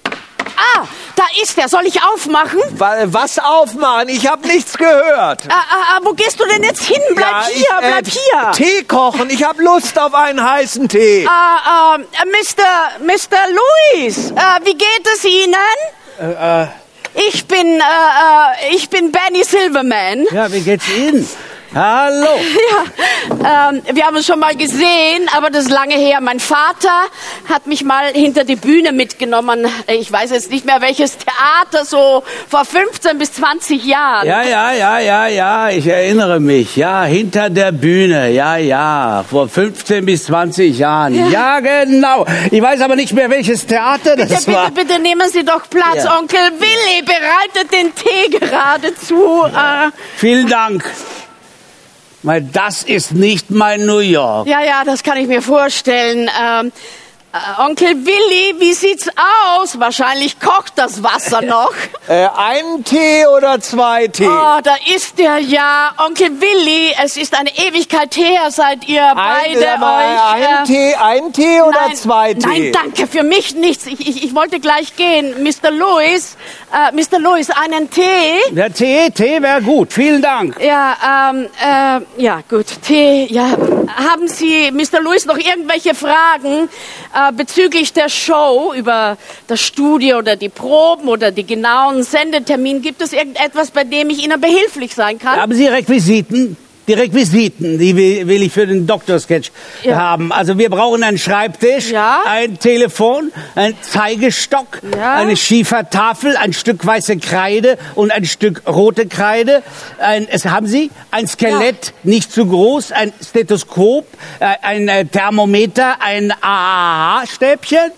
[0.76, 1.68] Ah, da ist er.
[1.68, 2.60] Soll ich aufmachen?
[2.78, 4.08] Wa- Was aufmachen?
[4.08, 5.42] Ich habe nichts gehört.
[5.48, 7.00] Ah, ah, ah, wo gehst du denn jetzt hin?
[7.14, 8.50] Bleib Ja, hier, ich, äh, bleib hier.
[8.52, 9.30] Tee kochen.
[9.30, 11.26] Ich habe Lust auf einen heißen Tee.
[11.30, 13.04] Ah, äh, Mr.
[13.04, 13.38] Mr.
[13.50, 15.54] Louis, äh, wie geht es Ihnen?
[17.14, 20.26] Ich bin, äh, äh, ich bin Benny Silverman.
[20.32, 21.28] Ja, wie geht's Ihnen?
[21.74, 22.26] Hallo.
[23.42, 26.20] Ja, ähm, wir haben uns schon mal gesehen, aber das ist lange her.
[26.20, 26.90] Mein Vater
[27.48, 29.66] hat mich mal hinter die Bühne mitgenommen.
[29.86, 34.26] Ich weiß jetzt nicht mehr welches Theater, so vor 15 bis 20 Jahren.
[34.26, 36.76] Ja, ja, ja, ja, ja, ich erinnere mich.
[36.76, 38.30] Ja, hinter der Bühne.
[38.30, 41.30] Ja, ja, vor 15 bis 20 Jahren.
[41.30, 42.24] Ja, genau.
[42.50, 44.70] Ich weiß aber nicht mehr, welches Theater das Bitte, war.
[44.70, 46.04] bitte, bitte nehmen Sie doch Platz.
[46.04, 46.18] Ja.
[46.18, 49.44] Onkel Willi bereitet den Tee geradezu.
[49.44, 50.84] Äh, Vielen Dank.
[52.28, 54.46] Weil das ist nicht mein New York.
[54.46, 56.30] ja, ja, das kann ich mir vorstellen.
[56.38, 56.72] Ähm,
[57.30, 59.08] äh, Onkel Willi, wie sieht's
[59.56, 59.78] aus?
[59.78, 61.72] Wahrscheinlich kocht das Wasser noch.
[62.06, 64.26] Äh, einen Tee oder zwei Tee?
[64.26, 65.92] Oh, da ist der ja.
[65.98, 70.48] Onkel Willi, es ist eine Ewigkeit her, seit ihr beide mal, euch...
[70.48, 72.46] ein äh, Tee, ein Tee oder nein, zwei Tee?
[72.46, 73.86] Nein, danke, für mich nichts.
[73.86, 75.42] Ich, ich, ich wollte gleich gehen.
[75.42, 75.70] Mr.
[75.70, 76.36] Louis,
[76.72, 77.18] äh, Mr.
[77.18, 78.52] Louis, einen Tee?
[78.52, 79.92] Der Tee, Tee wäre gut.
[79.92, 80.56] Vielen Dank.
[80.62, 82.66] Ja, ähm, äh, ja, gut.
[82.82, 83.50] Tee, ja.
[83.96, 85.00] Haben Sie, Mr.
[85.02, 86.68] Louis, noch irgendwelche Fragen
[87.14, 92.80] äh, bezüglich der Show über das Studio oder die Proben oder die genauen Sendetermine?
[92.80, 95.40] Gibt es irgendetwas, bei dem ich Ihnen behilflich sein kann?
[95.40, 96.56] Haben Sie Requisiten?
[96.88, 99.50] Die Requisiten, die will will ich für den Doktorsketch
[99.82, 99.96] Ja.
[99.96, 100.32] haben.
[100.32, 102.22] Also wir brauchen einen Schreibtisch, Ja.
[102.26, 105.14] ein Telefon, ein Zeigestock, Ja.
[105.16, 109.62] eine Schiefertafel, ein Stück weiße Kreide und ein Stück rote Kreide.
[109.98, 114.06] Ein, es haben Sie ein Skelett, nicht zu groß, ein Stethoskop,
[114.40, 117.92] äh, ein äh, Thermometer, ein AAH-Stäbchen.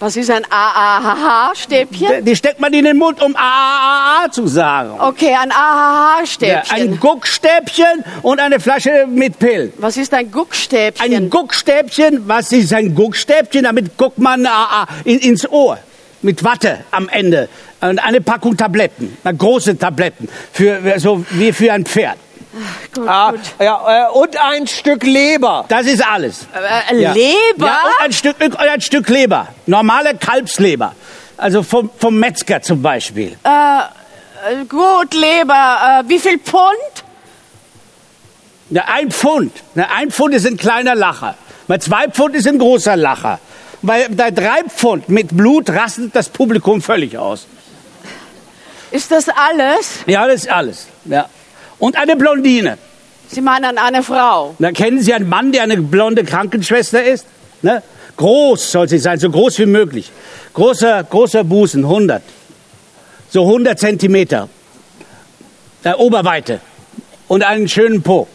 [0.00, 2.24] Was ist ein AAHH-Stäbchen?
[2.24, 4.92] Die steckt man in den Mund, um AAA zu sagen.
[5.00, 6.62] Okay, ein Ja, AAH-Stäbchen.
[6.70, 9.72] ein Guckstäbchen und eine Flasche mit Pillen.
[9.78, 11.14] Was ist ein Guckstäbchen?
[11.14, 13.64] Ein Guckstäbchen, was ist ein Guckstäbchen?
[13.64, 15.78] Damit guckt man ah, in, ins Ohr.
[16.20, 17.48] Mit Watte am Ende.
[17.80, 19.16] Und eine Packung Tabletten.
[19.24, 20.28] Große Tabletten.
[20.52, 22.16] Für, so wie für ein Pferd.
[22.94, 23.40] Gut, Ah, gut.
[23.60, 25.64] ja, äh, und ein Stück Leber.
[25.68, 26.46] Das ist alles.
[26.90, 27.12] Äh, Ja.
[27.12, 27.66] Leber?
[27.66, 29.48] Ja, und ein Stück, und ein Stück Leber.
[29.66, 30.94] Normale Kalbsleber.
[31.36, 33.38] Also vom, vom Metzger zum Beispiel.
[33.44, 36.02] Äh, gut, Leber.
[36.04, 37.04] Äh, wie viel Pfund?
[38.70, 39.52] Ja, ein Pfund.
[39.74, 41.34] Na, ein Pfund ist ein kleiner Lacher.
[41.68, 43.38] Bei zwei Pfund ist ein großer Lacher.
[43.82, 47.46] Bei, bei drei Pfund mit Blut rastet das Publikum völlig aus.
[48.90, 50.00] Ist das alles?
[50.06, 50.86] Ja, das ist alles.
[51.04, 51.28] Ja.
[51.78, 52.78] Und eine Blondine.
[53.28, 54.54] Sie meinen eine Frau?
[54.58, 57.26] Da kennen Sie einen Mann, der eine blonde Krankenschwester ist?
[57.62, 57.82] Ne?
[58.16, 60.10] Groß soll sie sein, so groß wie möglich.
[60.54, 62.22] Großer, großer Busen, 100.
[63.30, 64.48] So 100 Zentimeter.
[65.84, 66.60] Äh, Oberweite.
[67.28, 68.26] Und einen schönen Po.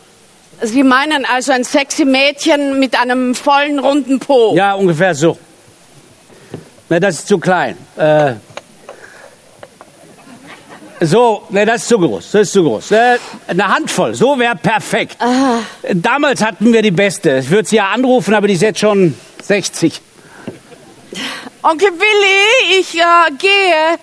[0.61, 4.55] Sie meinen also ein sexy Mädchen mit einem vollen, runden Po?
[4.55, 5.37] Ja, ungefähr so.
[6.87, 7.75] Na, das ist zu klein.
[7.97, 8.35] Äh,
[11.05, 12.31] so, ne, das ist zu groß.
[12.31, 12.91] Das ist zu groß.
[12.91, 15.17] Äh, eine Handvoll, so wäre perfekt.
[15.93, 17.39] Damals hatten wir die beste.
[17.39, 20.01] Ich würde sie ja anrufen, aber die ist jetzt schon 60.
[21.61, 23.99] Onkel Willi, ich äh, gehe.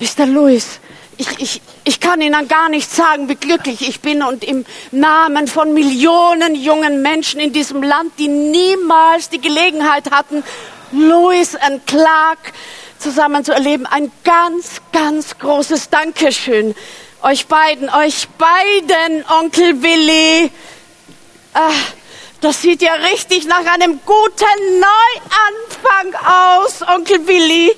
[0.00, 0.26] Mr.
[0.26, 0.80] Louis,
[1.16, 5.48] ich, ich, ich kann Ihnen gar nicht sagen, wie glücklich ich bin und im Namen
[5.48, 10.44] von Millionen jungen Menschen in diesem Land, die niemals die Gelegenheit hatten,
[10.92, 12.52] Louis und Clark
[12.98, 16.74] zusammen zu erleben, ein ganz, ganz großes Dankeschön.
[17.22, 20.50] Euch beiden, euch beiden, Onkel Willi.
[21.54, 21.70] Ah,
[22.40, 27.74] das sieht ja richtig nach einem guten Neuanfang aus, Onkel Willi.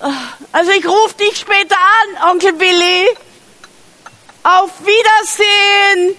[0.00, 0.10] Ah,
[0.52, 3.08] Also ich rufe dich später an, Onkel Willi.
[4.42, 6.16] Auf Wiedersehen.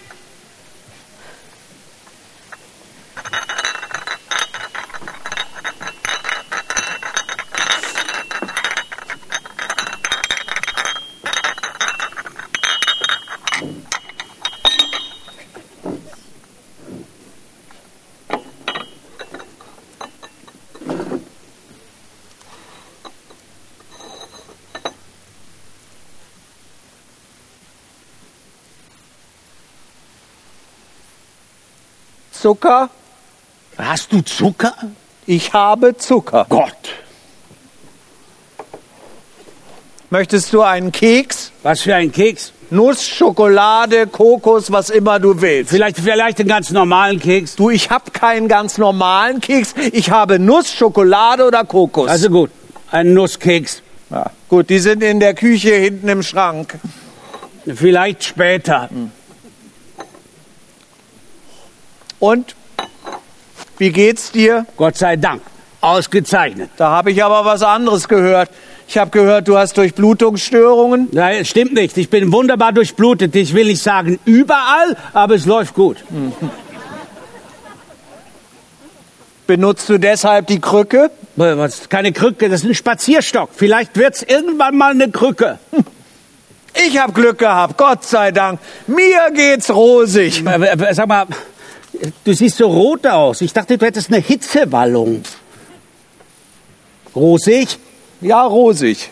[32.44, 32.90] Zucker?
[33.78, 34.74] Hast du Zucker?
[35.26, 36.46] Ich habe Zucker.
[36.50, 36.90] Gott.
[40.10, 41.54] Möchtest du einen Keks?
[41.64, 42.52] Was für ein Keks?
[42.70, 45.70] Nuss, Schokolade, Kokos, was immer du willst.
[45.72, 47.56] Vielleicht, vielleicht einen ganz normalen Keks.
[47.56, 49.74] Du, ich habe keinen ganz normalen Keks.
[49.94, 52.10] Ich habe Nuss, Schokolade oder Kokos.
[52.10, 52.52] Also gut,
[52.92, 53.82] ein Nusskeks.
[54.10, 56.78] ja, gut, die sind in der Küche hinten im Schrank.
[57.74, 58.90] Vielleicht später.
[62.24, 62.56] Und
[63.80, 64.66] wie geht's dir?
[64.78, 65.42] Gott sei Dank.
[65.82, 66.70] Ausgezeichnet.
[66.78, 68.50] Da habe ich aber was anderes gehört.
[68.88, 71.10] Ich habe gehört, du hast Durchblutungsstörungen.
[71.12, 71.98] Nein, stimmt nicht.
[71.98, 73.36] Ich bin wunderbar durchblutet.
[73.36, 75.98] Ich will nicht sagen überall, aber es läuft gut.
[79.46, 81.12] Benutzt du deshalb die Krücke?
[81.36, 83.50] Was, keine Krücke, das ist ein Spazierstock.
[83.54, 85.60] Vielleicht wird's irgendwann mal eine Krücke.
[86.74, 88.60] Ich habe Glück gehabt, Gott sei Dank.
[88.88, 90.44] Mir geht's rosig.
[90.46, 91.28] Äh, äh, Sag mal,
[92.24, 93.42] du siehst so rot aus.
[93.42, 95.24] Ich dachte, du hättest eine Hitzewallung.
[97.16, 97.78] Rosig?
[98.22, 99.12] Ja, rosig.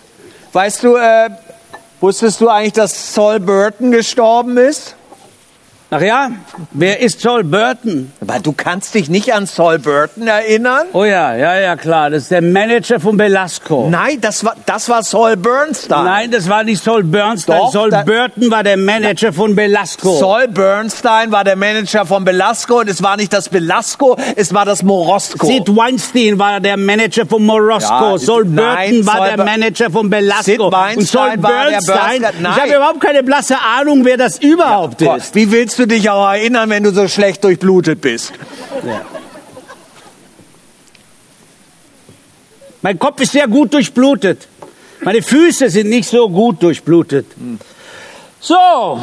[0.53, 1.29] Weißt du, äh,
[1.99, 4.95] wusstest du eigentlich, dass Saul Burton gestorben ist?
[5.93, 6.31] Ach ja,
[6.71, 8.13] wer ist Saul Burton?
[8.21, 10.87] Aber du kannst dich nicht an Saul Burton erinnern?
[10.93, 12.09] Oh ja, ja, ja, klar.
[12.09, 13.89] Das ist der Manager von Belasco.
[13.89, 16.05] Nein, das war, das war Saul Bernstein.
[16.05, 17.57] Nein, das war nicht Saul Bernstein.
[17.57, 20.17] Doch, Saul da- Burton war der Manager von Belasco.
[20.17, 24.63] Saul Bernstein war der Manager von Belasco und es war nicht das Belasco, es war
[24.63, 25.45] das Morosco.
[25.45, 28.11] Sid Weinstein war der Manager von Morosco.
[28.13, 30.43] Ja, Saul Burton nein, war Saul der Ber- Manager von Belasco.
[30.45, 34.97] Sid Weinstein Und Saul Bernstein, Bernstein- ich habe überhaupt keine blasse Ahnung, wer das überhaupt
[34.99, 35.35] Gott, ist.
[35.35, 38.33] wie willst du dich auch erinnern, wenn du so schlecht durchblutet bist?
[42.81, 44.47] Mein Kopf ist sehr gut durchblutet.
[45.01, 47.25] Meine Füße sind nicht so gut durchblutet.
[48.39, 48.99] So.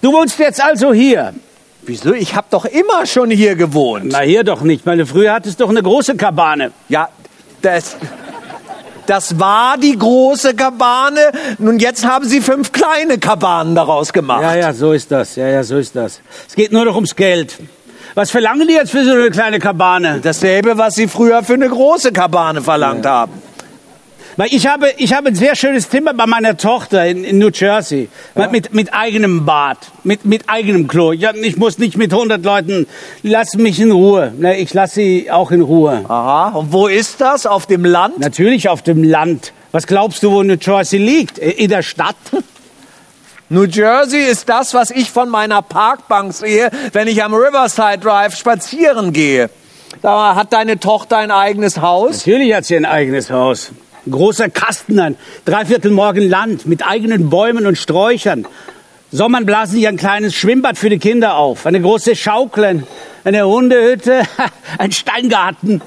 [0.00, 1.34] Du wohnst jetzt also hier.
[1.82, 2.14] Wieso?
[2.14, 4.06] Ich habe doch immer schon hier gewohnt.
[4.06, 4.86] Na, hier doch nicht.
[4.86, 6.70] Meine, früher hattest du doch eine große Kabane.
[6.88, 7.08] Ja,
[7.60, 7.96] das,
[9.06, 11.32] das war die große Kabane.
[11.58, 14.42] Nun, jetzt haben sie fünf kleine Kabanen daraus gemacht.
[14.42, 15.36] Ja, ja, so ist das.
[15.36, 16.20] Ja, ja, so ist das.
[16.48, 17.58] Es geht nur noch ums Geld.
[18.14, 20.20] Was verlangen die jetzt für so eine kleine Kabane?
[20.22, 23.32] Dasselbe, was sie früher für eine große Kabane verlangt haben.
[24.36, 27.50] Weil ich habe, ich habe ein sehr schönes Zimmer bei meiner Tochter in, in New
[27.50, 28.08] Jersey.
[28.50, 31.12] Mit, mit eigenem Bad, mit, mit eigenem Klo.
[31.12, 32.86] Ja, ich muss nicht mit 100 Leuten,
[33.22, 34.32] lass mich in Ruhe.
[34.38, 36.04] Ne, Ich lasse sie auch in Ruhe.
[36.08, 36.50] Aha.
[36.50, 37.46] Und wo ist das?
[37.46, 38.20] Auf dem Land?
[38.20, 39.52] Natürlich auf dem Land.
[39.70, 41.38] Was glaubst du, wo New Jersey liegt?
[41.38, 42.16] In der Stadt?
[43.48, 48.34] New Jersey ist das, was ich von meiner Parkbank sehe, wenn ich am Riverside Drive
[48.34, 49.50] spazieren gehe.
[50.00, 52.18] Da hat deine Tochter ein eigenes Haus.
[52.18, 53.72] Natürlich hat sie ein eigenes Haus.
[54.06, 58.46] Ein großer Kasten, ein Dreiviertelmorgen Land mit eigenen Bäumen und Sträuchern.
[59.12, 61.66] Sommern blasen sie ein kleines Schwimmbad für die Kinder auf.
[61.66, 62.86] Eine große Schaukel, ein-
[63.24, 64.22] eine Hundehütte,
[64.78, 65.82] ein Steingarten.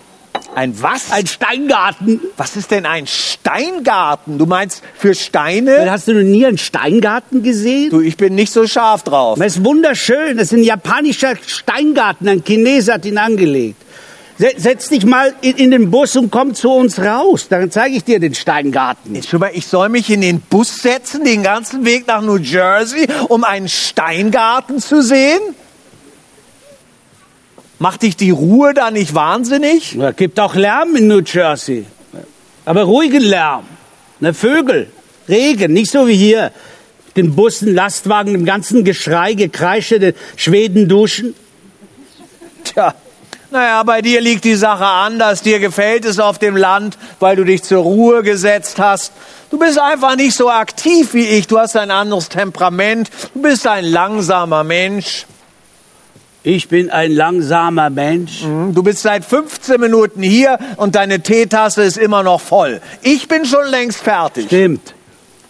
[0.54, 1.12] Ein was?
[1.12, 2.22] Ein Steingarten.
[2.38, 4.38] was ist denn ein Steingarten?
[4.38, 5.90] Du meinst für Steine?
[5.92, 7.90] Hast du noch nie einen Steingarten gesehen?
[7.90, 9.38] Du, ich bin nicht so scharf drauf.
[9.38, 10.38] Das ist wunderschön.
[10.38, 12.28] Das ist ein japanischer Steingarten.
[12.30, 13.82] Ein Chinese hat ihn angelegt.
[14.38, 17.48] Se- Setz dich mal in, den Bus und komm zu uns raus.
[17.50, 19.22] Dann zeige ich dir den Steingarten.
[19.24, 23.08] Schon mal, ich soll mich in den Bus setzen, den ganzen Weg nach New Jersey,
[23.30, 25.40] um einen Steingarten zu sehen?
[27.80, 29.96] Macht dich die Ruhe da nicht wahnsinnig?
[29.98, 31.86] Es gibt auch Lärm in New Jersey.
[32.66, 33.66] Aber ruhigen Lärm.
[34.20, 34.88] Ne, Vögel,
[35.28, 36.52] Regen, nicht so wie hier.
[37.16, 41.36] Den Bussen, Lastwagen, dem ganzen Geschrei, Gekreische, den Schweden duschen.
[42.64, 42.94] Tja,
[43.52, 45.42] naja, bei dir liegt die Sache anders.
[45.42, 49.12] Dir gefällt es auf dem Land, weil du dich zur Ruhe gesetzt hast.
[49.50, 51.48] Du bist einfach nicht so aktiv wie ich.
[51.48, 53.10] Du hast ein anderes Temperament.
[53.34, 55.26] Du bist ein langsamer Mensch.
[56.44, 58.44] Ich bin ein langsamer Mensch.
[58.44, 62.82] Du bist seit 15 Minuten hier und deine Teetasse ist immer noch voll.
[63.02, 64.46] Ich bin schon längst fertig.
[64.46, 64.94] Stimmt.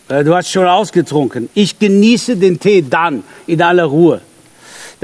[0.08, 1.50] Äh, Du hast schon ausgetrunken.
[1.54, 4.22] Ich genieße den Tee dann, in aller Ruhe.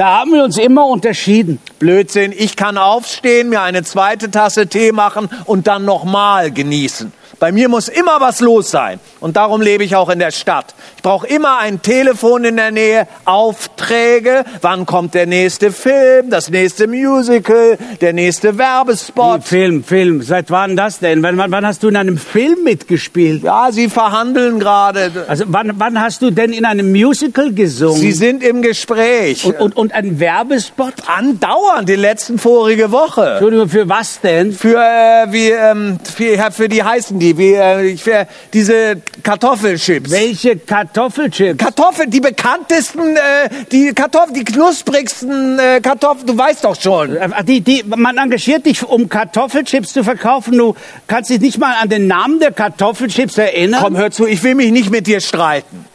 [0.02, 1.60] Da haben wir uns immer unterschieden.
[1.78, 7.14] Blödsinn, ich kann aufstehen, mir eine zweite Tasse Tee machen und dann nochmal genießen.
[7.41, 8.99] Bei mir muss immer was los sein.
[9.19, 10.75] Und darum lebe ich auch in der Stadt.
[10.95, 14.45] Ich brauche immer ein Telefon in der Nähe, Aufträge.
[14.61, 19.43] Wann kommt der nächste Film, das nächste Musical, der nächste Werbespot?
[19.43, 20.21] Film, Film.
[20.21, 21.23] Seit wann das denn?
[21.23, 23.41] Wann, wann, wann hast du in einem Film mitgespielt?
[23.41, 25.25] Ja, Sie verhandeln gerade.
[25.27, 27.99] Also wann, wann hast du denn in einem Musical gesungen?
[27.99, 29.45] Sie sind im Gespräch.
[29.45, 30.93] und, und, und ein Werbespot?
[31.07, 33.31] Andauernd, die letzten vorige Woche.
[33.31, 34.51] Entschuldigung, für was denn?
[34.51, 40.09] Für, äh, wie, ähm, für, für die heißen die, wie, äh, für diese Kartoffelchips.
[40.11, 41.57] Welche Kartoffelchips?
[41.57, 47.15] Kartoffeln, die bekanntesten, äh, die Kartoffeln, die knusprigsten äh, Kartoffeln, du weißt doch schon.
[47.15, 50.57] Äh, Die, die, man engagiert dich, um Kartoffelchips zu verkaufen.
[50.57, 50.75] Du
[51.07, 53.82] kannst dich nicht mal an den Namen der Kartoffelchips erinnern.
[53.84, 55.86] Komm, hör zu, ich will mich nicht mit dir streiten.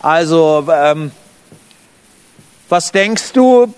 [0.00, 1.10] Also, ähm,
[2.68, 3.72] was denkst du?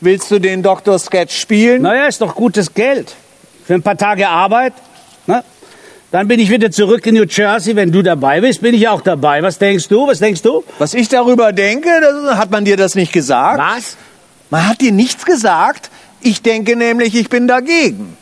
[0.00, 0.98] Willst du den Dr.
[0.98, 1.82] Sketch spielen?
[1.82, 3.14] Naja, ist doch gutes Geld.
[3.66, 4.74] Für ein paar Tage Arbeit.
[5.26, 5.42] Ne?
[6.10, 7.74] Dann bin ich wieder zurück in New Jersey.
[7.74, 9.42] Wenn du dabei bist, bin ich auch dabei.
[9.42, 10.06] Was denkst du?
[10.06, 10.62] Was denkst du?
[10.78, 13.58] Was ich darüber denke, das, hat man dir das nicht gesagt?
[13.58, 13.96] Was?
[14.50, 15.90] Man hat dir nichts gesagt.
[16.20, 18.16] Ich denke nämlich, ich bin dagegen.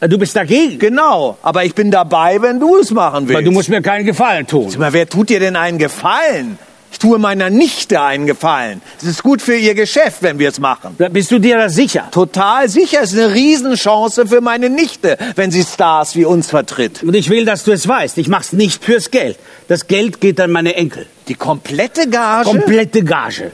[0.00, 0.78] Äh, Du bist dagegen.
[0.78, 3.36] Genau, aber ich bin dabei, wenn du es machen willst.
[3.36, 4.72] Aber du musst mir keinen Gefallen tun.
[4.78, 6.58] Mal, wer tut dir denn einen Gefallen?
[6.96, 8.80] Ich tue meiner Nichte einen Gefallen.
[8.96, 10.96] Es ist gut für ihr Geschäft, wenn wir es machen.
[11.10, 12.08] Bist du dir da sicher?
[12.10, 17.02] Total sicher, es ist eine Riesenchance für meine Nichte, wenn sie Stars wie uns vertritt.
[17.02, 18.16] Und ich will, dass du es weißt.
[18.16, 19.38] Ich mach's nicht fürs Geld.
[19.68, 21.04] Das Geld geht an meine Enkel.
[21.28, 22.48] Die komplette Gage?
[22.48, 23.52] Komplette Gage.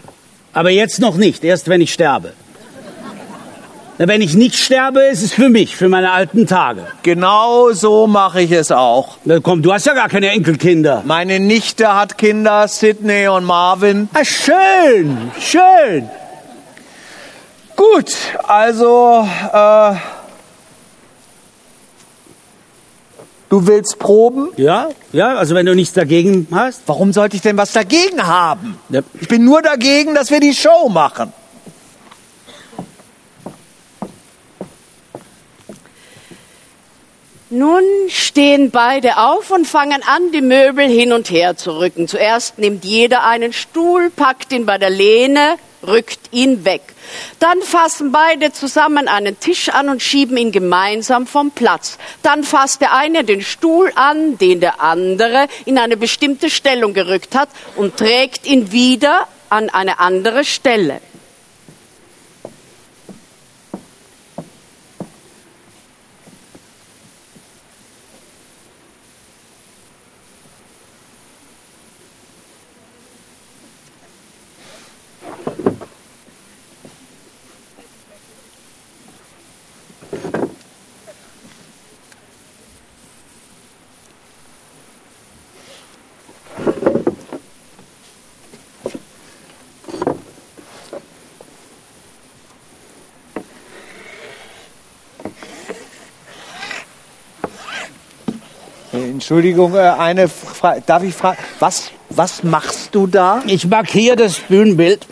[0.53, 2.34] Aber jetzt noch nicht, erst wenn ich sterbe.
[3.99, 6.86] Wenn ich nicht sterbe, ist es für mich, für meine alten Tage.
[7.03, 9.18] genau so mache ich es auch.
[9.24, 11.03] Na, komm, du hast ja gar keine Enkelkinder.
[11.05, 14.09] Meine Nichte hat Kinder, Sydney und Marvin.
[14.14, 16.09] Ah, schön, schön.
[17.76, 18.14] Gut,
[18.45, 19.95] also, äh,
[23.51, 24.49] du willst proben?
[24.57, 26.82] Ja, ja, also wenn du nichts dagegen hast.
[26.86, 28.78] Warum sollte ich denn was dagegen haben?
[28.88, 29.03] Ja.
[29.20, 31.32] Ich bin nur dagegen, dass wir die Show machen.
[37.55, 42.09] Nun stehen beide auf und fangen an, die Möbel hin und her zu rücken.
[42.09, 46.80] Zuerst nimmt jeder einen Stuhl, packt ihn bei der Lehne, rückt ihn weg.
[47.40, 51.98] Dann fassen beide zusammen einen Tisch an und schieben ihn gemeinsam vom Platz.
[52.22, 57.34] Dann fasst der eine den Stuhl an, den der andere in eine bestimmte Stellung gerückt
[57.34, 61.03] hat und trägt ihn wieder an eine andere Stelle.
[99.23, 100.83] Entschuldigung, äh, eine Frage.
[100.85, 105.07] Darf ich fragen, was, was machst du da Ich markiere das Bühnenbild.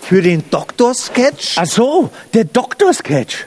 [0.00, 1.56] für den Doktor-Sketch?
[1.58, 3.46] Ach so, der Doktor-Sketch.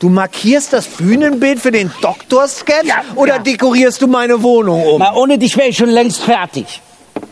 [0.00, 3.42] Du markierst das Bühnenbild für den Doktor-Sketch Ja, oder ja.
[3.42, 4.98] dekorierst du meine Wohnung um?
[4.98, 6.82] Mal ohne dich wäre ich schon längst fertig.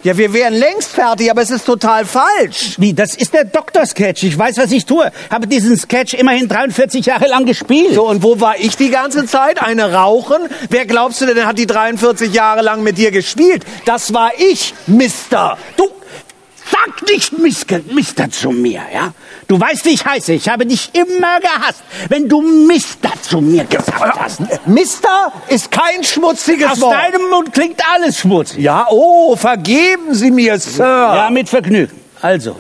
[0.05, 2.75] Ja, wir wären längst fertig, aber es ist total falsch.
[2.77, 4.23] Wie, das ist der Doktor-Sketch.
[4.25, 5.11] Ich weiß, was ich tue.
[5.31, 7.95] Habe diesen Sketch immerhin 43 Jahre lang gespielt.
[7.95, 9.63] So, und wo war ich die ganze Zeit?
[9.63, 10.43] Eine Rauchen?
[10.69, 13.65] Wer glaubst du denn, hat die 43 Jahre lang mit dir gespielt?
[13.87, 15.57] Das war ich, Mister.
[15.79, 15.89] Du,
[16.75, 19.13] sag nicht Mister, Mister zu mir, ja?
[19.47, 20.33] Du weißt, wie ich heiße.
[20.33, 24.41] Ich habe dich immer gehasst, wenn du Mister zu mir gesagt hast.
[24.67, 26.95] Mister ist kein schmutziges Aus Wort.
[26.95, 28.59] deinem Mund klingt alles schmutzig.
[28.59, 30.85] Ja, oh, vergeben Sie mir, Sir.
[30.85, 32.01] Ja, mit Vergnügen.
[32.21, 32.57] Also,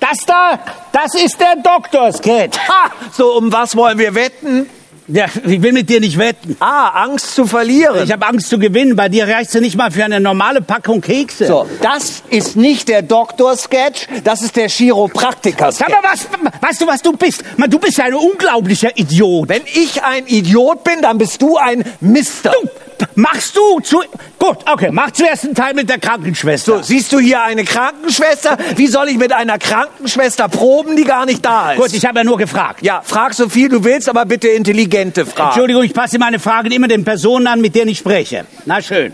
[0.00, 0.58] das da,
[0.92, 2.58] das ist der Doktor-Sketch.
[2.58, 4.68] Ha, so, um was wollen wir wetten?
[5.06, 6.56] Ja, ich will mit dir nicht wetten.
[6.60, 8.02] Ah, Angst zu verlieren.
[8.04, 8.96] Ich habe Angst zu gewinnen.
[8.96, 11.46] Bei dir reicht es nicht mal für eine normale Packung Kekse.
[11.46, 15.90] so, das ist nicht der Doktor-Sketch, das ist der Chiropraktiker-Sketch.
[15.90, 16.26] Sag mal, was,
[16.60, 17.44] weißt du, was du bist?
[17.58, 19.48] Man, du bist ja ein unglaublicher Idiot.
[19.48, 22.52] Wenn ich ein Idiot bin, dann bist du ein Mister.
[22.62, 22.68] Du,
[23.14, 24.02] machst du zu...
[24.38, 26.78] Gut, okay, mach zuerst einen Teil mit der Krankenschwester.
[26.78, 28.58] So, siehst du hier eine Krankenschwester?
[28.76, 31.80] Wie soll ich mit einer Krankenschwester proben, die gar nicht da ist?
[31.80, 32.82] Gut, ich habe ja nur gefragt.
[32.82, 35.48] ja, frag so viel du willst, aber bitte intelligente Fragen.
[35.50, 38.44] Entschuldigung, ich passe meine Fragen immer den Personen an, mit denen ich spreche.
[38.66, 39.12] Na schön.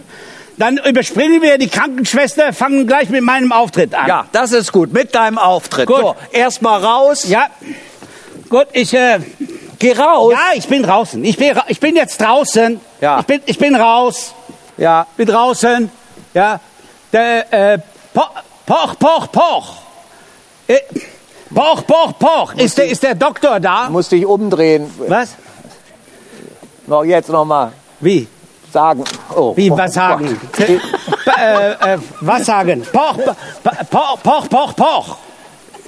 [0.57, 4.07] Dann überspringen wir die Krankenschwester, fangen gleich mit meinem Auftritt an.
[4.07, 4.93] Ja, das ist gut.
[4.93, 5.87] Mit deinem Auftritt.
[5.87, 6.01] Gut.
[6.01, 7.27] So, erstmal raus.
[7.29, 7.47] Ja.
[8.51, 9.21] Gut, ich, äh,
[9.81, 10.33] Geh raus.
[10.33, 11.25] ja, ich bin draußen.
[11.25, 12.81] Ich bin, ich bin jetzt draußen.
[13.01, 13.21] Ja.
[13.21, 14.35] Ich bin, ich bin raus.
[14.77, 15.07] Ja.
[15.17, 15.91] Bin draußen.
[16.35, 16.61] Ja.
[17.13, 17.79] Der, äh,
[18.13, 18.23] po,
[18.67, 19.75] poch, poch, poch.
[20.69, 20.81] Äh,
[21.55, 22.55] poch, poch, poch.
[22.55, 23.89] Ist der, ist der Doktor da?
[23.89, 24.93] Musst dich umdrehen.
[25.09, 25.31] Was?
[26.87, 28.29] Noch jetzt nochmal Wie?
[28.71, 29.05] sagen.
[29.35, 29.57] Oh.
[29.57, 30.39] Wie, oh, was sagen?
[30.53, 30.69] Gott.
[30.69, 32.87] äh, äh, was sagen?
[32.93, 33.17] Poch,
[33.91, 35.17] poch, poch, poch, poch.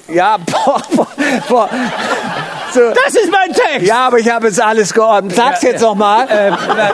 [0.08, 1.06] Ja, boah, boah,
[1.48, 1.68] boah.
[2.72, 2.80] So.
[2.90, 3.86] Das ist mein Text.
[3.86, 5.34] Ja, aber ich habe jetzt alles geordnet.
[5.36, 6.26] Sag's jetzt nochmal.
[6.28, 6.52] Äh, äh,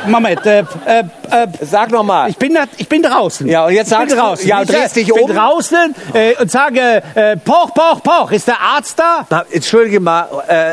[0.09, 2.31] Moment, äh, äh, äh, Sag nochmal.
[2.31, 3.47] ich bin, da, ich bin draußen.
[3.47, 4.49] Ja, und jetzt ich bin sagst du- draußen.
[4.49, 5.35] ja, ich, drehst dich ich bin um.
[5.35, 8.33] draußen äh, und sage, äh, poch, poch, poch.
[8.33, 9.25] Ist der Arzt da?
[9.31, 10.73] Na, Entschuldige mal, äh,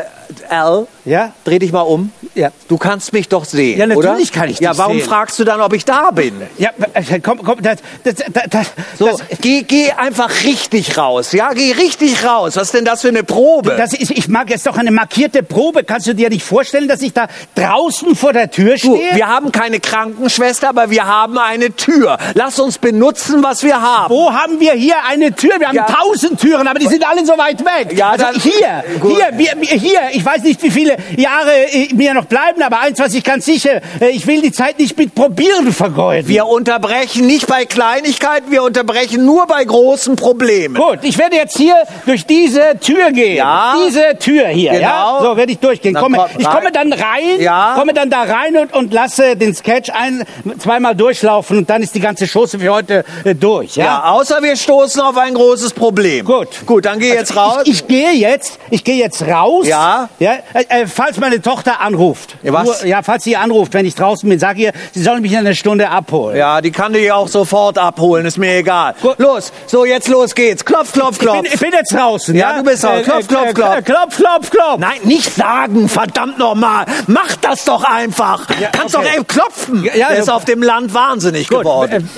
[0.52, 1.32] Al, Ja?
[1.44, 2.12] dreh dich mal um.
[2.34, 2.50] Ja.
[2.68, 4.40] Du kannst mich doch sehen, Ja, natürlich oder?
[4.40, 5.06] kann ich Ja, dich warum sehen.
[5.08, 6.34] fragst du dann, ob ich da bin?
[6.58, 8.16] Ja, äh, komm, komm, das, das,
[8.50, 8.66] das,
[8.98, 11.52] So, das, geh, geh einfach richtig raus, ja?
[11.54, 12.56] Geh richtig raus.
[12.56, 13.76] Was ist denn das für eine Probe?
[13.76, 15.84] das ist, ich mag jetzt doch eine markierte Probe.
[15.84, 19.14] Kannst du dir nicht vorstellen, dass ich da draußen vor der Tür Du, stehe?
[19.14, 22.18] wir haben keine Krankenschwester, aber wir haben eine Tür.
[22.34, 24.12] Lass uns benutzen, was wir haben.
[24.12, 25.60] Wo haben wir hier eine Tür?
[25.60, 25.84] Wir haben Ja.
[25.86, 27.96] tausend Türen, aber die sind alle so weit weg.
[27.96, 29.12] Ja, also dann- hier, Gut.
[29.16, 30.00] hier, wir- hier.
[30.12, 33.44] Ich weiß nicht, wie viele Jahre äh, mir noch bleiben, aber eins weiß ich ganz
[33.44, 36.28] sicher: äh, Ich will die Zeit nicht mit Probieren vergeuden.
[36.28, 40.74] Wir unterbrechen nicht bei Kleinigkeiten, wir unterbrechen nur bei großen Problemen.
[40.74, 43.36] Gut, ich werde jetzt hier durch diese Tür gehen.
[43.36, 43.74] Ja.
[43.86, 45.18] Diese Tür hier, ja?
[45.18, 45.30] Genau.
[45.30, 45.94] So werde ich durchgehen.
[45.94, 47.74] Dann Komme, komm ich komme dann rein, Ja.
[47.78, 50.24] komme dann da rein und, und lasse den Sketch ein,
[50.58, 53.84] zweimal durchlaufen und dann ist die ganze Chose für heute äh, durch, ja?
[53.84, 56.24] Ja, außer wir stoßen auf ein großes Problem.
[56.24, 56.48] Gut.
[56.66, 57.62] Gut, dann geh jetzt raus.
[57.64, 59.66] Ich, ich gehe jetzt, ich gehe jetzt raus.
[59.66, 60.08] Ja.
[60.18, 60.38] Ja.
[60.68, 62.36] Äh, äh, falls meine Tochter anruft.
[62.42, 62.64] Ja, was?
[62.64, 65.38] Nur, ja, falls sie anruft, wenn ich draußen bin, sag ihr, sie soll mich in
[65.38, 66.36] einer Stunde abholen.
[66.36, 68.94] ja, die kann dich auch sofort abholen, ist mir egal.
[69.02, 69.18] Gut.
[69.18, 70.64] Los, so jetzt los geht's.
[70.64, 71.42] Klopf, klopf, Ich klopf.
[71.42, 72.34] bin, ich bin jetzt draußen.
[72.34, 73.02] Ja, Ja, du bist raus.
[73.04, 73.76] Klopf, klopf, klopf.
[73.78, 74.78] Äh, klopf, klopf, klopf.
[74.78, 76.86] Nein, nicht sagen, verdammt nochmal.
[77.06, 78.46] Mach das doch einfach.
[78.60, 79.06] Ja, Kannst okay.
[79.08, 79.84] doch eben klopfen.
[79.84, 81.60] Ja, ja, Der ist auf dem Land wahnsinnig Gut.
[81.60, 82.08] geworden.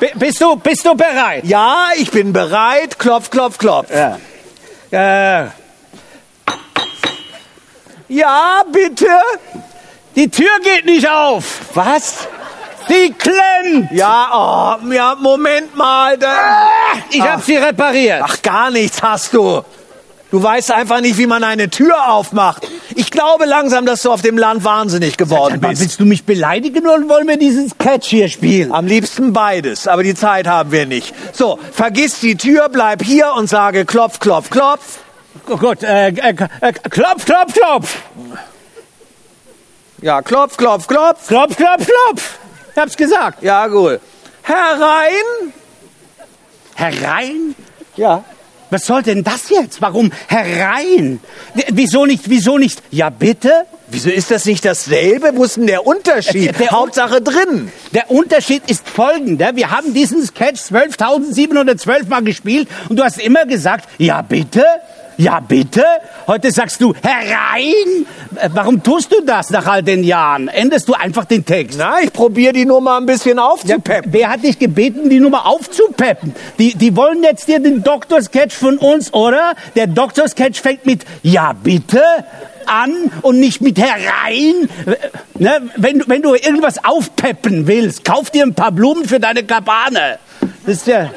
[0.00, 1.44] Äh, bi- bist du, bist du bereit?
[1.44, 2.98] Ja, ich bin bereit.
[2.98, 3.88] Klopf, klopf, klopf.
[3.92, 4.18] Ja.
[5.42, 5.46] Äh,
[8.08, 9.06] Ja, bitte.
[10.16, 11.60] die Tür geht nicht auf.
[11.74, 12.28] Was?
[12.88, 13.90] Sie klemmt.
[13.92, 16.18] Ja, oh, ja, Moment mal.
[16.18, 16.68] Da,
[17.10, 18.22] Ich habe sie repariert.
[18.22, 19.62] ach, gar nichts hast du.
[20.30, 22.66] Du weißt einfach nicht, wie man eine Tür aufmacht.
[22.96, 25.80] Ich glaube langsam, dass du auf dem Land wahnsinnig geworden Aber bist.
[25.80, 28.72] willst du mich beleidigen oder wollen wir diesen Sketch hier spielen?
[28.72, 31.14] Am liebsten beides, aber die Zeit haben wir nicht.
[31.32, 34.98] So, vergiss die Tür, bleib hier und sage klopf, klopf, klopf.
[35.48, 37.96] Oh Gott, äh, äh, äh, klopf, klopf, klopf.
[40.00, 41.26] Ja, klopf, klopf, klopf.
[41.28, 42.38] Klopf, klopf, klopf.
[42.72, 43.42] Ich hab's gesagt.
[43.42, 44.00] Ja, gut.
[44.42, 45.52] Herein.
[46.74, 47.54] Herein?
[47.96, 48.24] Ja.
[48.70, 49.80] Was soll denn das jetzt?
[49.82, 51.20] Warum herein?
[51.68, 52.82] Wieso nicht, wieso nicht?
[52.90, 53.66] Ja, bitte?
[53.86, 55.30] Wieso ist das nicht dasselbe?
[55.36, 56.46] Wo ist denn der Unterschied?
[56.46, 57.70] Der- der- Hauptsache drin.
[57.92, 59.54] Der Unterschied ist folgender.
[59.54, 64.64] Wir haben diesen Sketch 12.712 Mal gespielt und du hast immer gesagt, ja, bitte?
[65.16, 65.84] Ja, bitte?
[66.26, 68.06] Heute sagst du herein?
[68.36, 70.48] Äh, Warum tust du das nach all den Jahren?
[70.48, 71.78] Änderst du einfach den Text?
[71.78, 74.12] Na, ich probiere die Nummer ein bisschen Ja, aufzupeppen.
[74.12, 76.34] wer hat dich gebeten, die Nummer aufzupeppen?
[76.58, 79.54] Die, die wollen jetzt dir den Doktor-Sketch von uns, oder?
[79.76, 82.02] Der Doktor-Sketch fängt mit Ja, bitte
[82.66, 82.92] an
[83.22, 84.68] und nicht mit herein.
[85.38, 85.62] Ne?
[85.76, 90.18] Wenn, du- wenn du irgendwas aufpeppen willst, kauf dir ein paar Blumen für deine Kabane.
[90.66, 91.10] Das ist ja...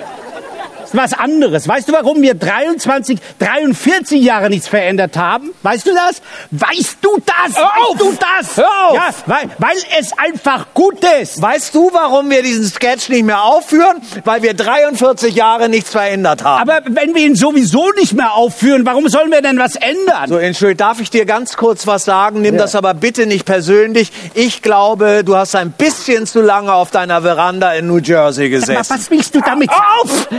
[0.94, 1.68] Was anderes.
[1.68, 5.52] Weißt du, warum wir 23, 43 Jahre nichts verändert haben?
[5.64, 6.22] Weißt du das?
[6.52, 7.58] Weißt du das?
[7.58, 7.90] Hör auf!
[7.90, 8.58] Weißt du das?
[8.58, 8.96] Hör auf!
[8.96, 11.42] Ja, weil, weil es einfach gut ist.
[11.42, 14.02] Weißt du, warum wir diesen Sketch nicht mehr aufführen?
[14.24, 16.70] Weil wir 43 Jahre nichts verändert haben.
[16.70, 20.28] Aber wenn wir ihn sowieso nicht mehr aufführen, warum sollen wir denn was ändern?
[20.28, 22.42] So, Entschuldigung, darf ich dir ganz kurz was sagen?
[22.42, 24.12] Nimm das aber bitte nicht persönlich.
[24.34, 28.60] Ich glaube, du hast ein bisschen zu lange auf deiner Veranda in New Jersey Aber
[28.60, 28.86] gesessen.
[28.90, 30.28] was willst du damit Auf!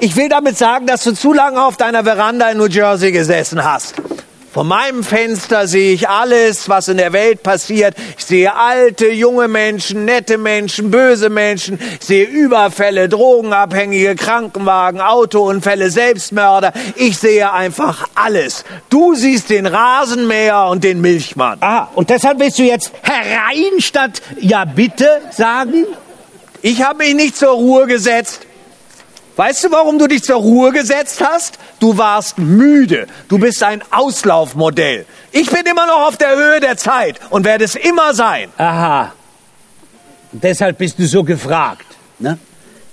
[0.00, 3.64] Ich will damit sagen, dass du zu lange auf deiner Veranda in New Jersey gesessen
[3.64, 3.96] hast.
[4.52, 7.96] Von meinem Fenster sehe ich alles, was in der Welt passiert.
[8.16, 11.80] Ich sehe alte, junge Menschen, nette Menschen, böse Menschen.
[12.00, 16.72] Ich sehe Überfälle, Drogenabhängige, Krankenwagen, Autounfälle, Selbstmörder.
[16.94, 18.64] Ich sehe einfach alles.
[18.90, 21.58] Du siehst den Rasenmäher und den Milchmann.
[21.60, 25.86] Ah, und deshalb willst du jetzt herein statt ja bitte sagen?
[26.62, 28.47] Ich habe mich nicht zur Ruhe gesetzt.
[29.38, 31.60] Weißt du, warum du dich zur Ruhe gesetzt hast?
[31.78, 33.06] Du warst müde.
[33.28, 35.06] Du bist ein Auslaufmodell.
[35.30, 38.48] Ich bin immer noch auf der Höhe der Zeit und werde es immer sein.
[38.56, 39.12] Aha.
[40.32, 41.86] Deshalb bist du so gefragt,
[42.18, 42.36] ne?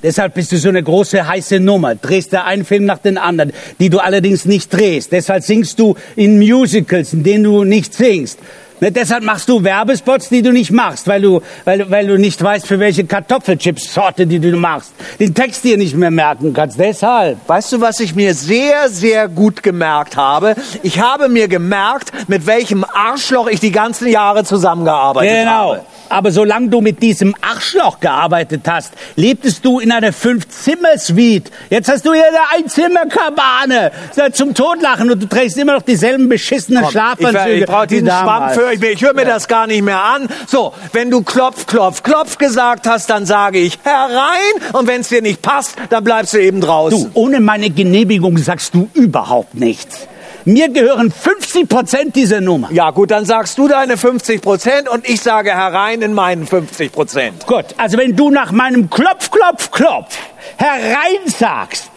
[0.04, 1.96] Deshalb bist du so eine große heiße Nummer.
[1.96, 5.12] Drehst da einen Film nach dem anderen, die du allerdings nicht drehst.
[5.12, 8.38] Deshalb singst du in Musicals, in denen du nicht singst.
[8.82, 12.42] Ne, deshalb machst du Werbespots, die du nicht machst, weil du, weil, weil du nicht
[12.44, 14.94] weißt, für welche Kartoffelchips-Sorte die du machst.
[15.20, 16.78] Den Text dir nicht mehr merken kannst.
[16.80, 17.38] Deshalb.
[17.48, 20.56] Weißt du, was ich mir sehr, sehr gut gemerkt habe?
[20.84, 25.52] Ich habe mir gemerkt, mit welchem Arschloch ich die ganzen Jahre zusammengearbeitet Genau.
[25.76, 25.82] habe.
[26.08, 31.50] Aber solange du mit diesem Arschloch gearbeitet hast, lebtest du in einer Fünf-Zimmer-Suite.
[31.70, 33.92] Jetzt hast du hier eine Einzimmerkabane
[34.34, 37.54] zum Totlachen und du trägst immer noch dieselben beschissenen Komm, Schlafanzüge.
[37.54, 40.28] Ich, ich brauche diesen Schwamm für ich, ich höre mir das gar nicht mehr an.
[40.48, 45.10] So, wenn du klopf, klopf, klopf gesagt hast, dann sage ich herein und wenn es
[45.10, 47.12] dir nicht passt, dann bleibst du eben draußen.
[47.14, 50.08] Du, ohne meine Genehmigung sagst du überhaupt nichts.
[50.48, 52.70] Mir gehören 50 Prozent dieser Nummer.
[52.72, 56.92] Ja gut, dann sagst du deine 50 Prozent und ich sage herein in meinen 50
[56.92, 57.48] Prozent.
[57.48, 60.16] Gut, also wenn du nach meinem Klopf, Klopf, Klopf
[60.58, 61.90] herein sagst,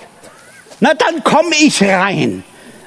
[0.80, 2.42] na dann komme ich rein.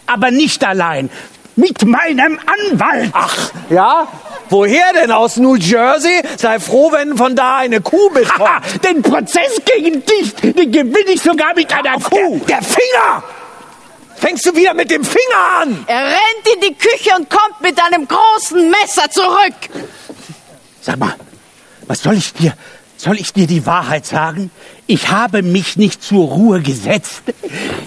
[0.08, 1.10] Aber nicht allein.
[1.56, 3.12] Mit meinem Anwalt.
[3.14, 4.08] Ach, ja?
[4.50, 5.12] Woher denn?
[5.12, 6.22] Aus New Jersey?
[6.38, 8.50] Sei froh, wenn von da eine Kuh mitkommt.
[8.50, 12.40] Haha, den Prozess gegen dich, den gewinne ich sogar mit einer Kuh.
[12.48, 13.24] Der, der Finger!
[14.16, 15.84] Fängst du wieder mit dem Finger an?
[15.88, 19.88] Er rennt in die Küche und kommt mit einem großen Messer zurück.
[20.82, 21.16] Sag mal,
[21.88, 22.54] was soll ich dir,
[22.98, 24.52] soll ich dir die Wahrheit sagen?
[24.86, 27.24] Ich habe mich nicht zur Ruhe gesetzt.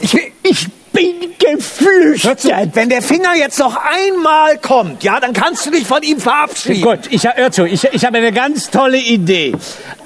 [0.01, 2.75] Ich, ich bin Hör zu, geflüchtet.
[2.75, 6.81] wenn der Finger jetzt noch einmal kommt, ja, dann kannst du dich von ihm verabschieden.
[6.83, 9.55] Gut, ich, hör zu, ich, ich habe eine ganz tolle Idee.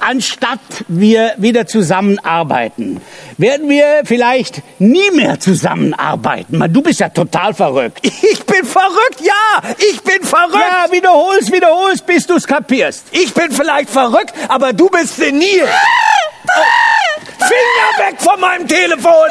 [0.00, 0.58] Anstatt
[0.88, 3.00] wir wieder zusammenarbeiten,
[3.36, 6.58] werden wir vielleicht nie mehr zusammenarbeiten.
[6.58, 8.00] Man, Du bist ja total verrückt.
[8.02, 10.54] Ich bin verrückt, ja, ich bin verrückt.
[10.54, 13.04] Ja, wiederholst, wiederholst, bis du es kapierst.
[13.12, 15.64] Ich bin vielleicht verrückt, aber du bist senil.
[15.64, 16.60] Oh,
[17.38, 19.28] Finger weg von meinem Telefon.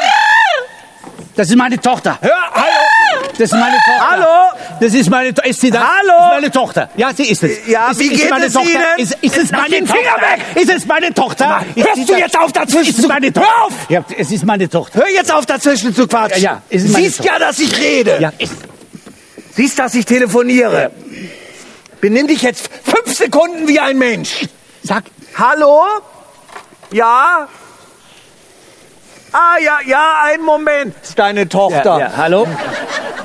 [1.38, 2.18] Das ist meine Tochter.
[2.20, 3.28] Hör, hallo.
[3.30, 4.10] Das ist meine Tochter.
[4.10, 4.58] Hallo?
[4.80, 5.48] Das ist meine Tochter.
[5.48, 5.80] Ist sie das?
[5.82, 6.08] Hallo?
[6.08, 6.90] Das ist meine Tochter.
[6.96, 7.64] Ja, sie ist es.
[7.68, 8.68] Ja, ist, wie geht meine es Tochter?
[8.70, 8.82] Ihnen?
[8.98, 9.94] Ist, ist es meine Tochter?
[9.94, 10.40] Finger weg!
[10.62, 11.64] Ist es meine Tochter?
[11.76, 12.18] Ist hörst du das?
[12.18, 13.72] jetzt auf, dazwischen Ist zu- meine Hör auf!
[13.88, 14.98] Ja, es ist meine Tochter.
[14.98, 16.42] Hör jetzt auf, dazwischen zu quatschen.
[16.42, 17.32] Ja, ja, es ist meine Siehst Tochter.
[17.34, 18.18] ja, dass ich rede.
[18.20, 18.54] Ja, ist,
[19.54, 20.90] Siehst, dass ich telefoniere.
[22.00, 24.46] Benimm dich jetzt fünf Sekunden wie ein Mensch.
[24.82, 25.04] sag,
[25.36, 25.84] Hallo?
[26.90, 27.46] Ja?
[29.32, 30.94] Ah, ja, ja, einen Moment.
[31.02, 31.98] Ist deine ja, Tochter.
[31.98, 32.46] ja, hallo?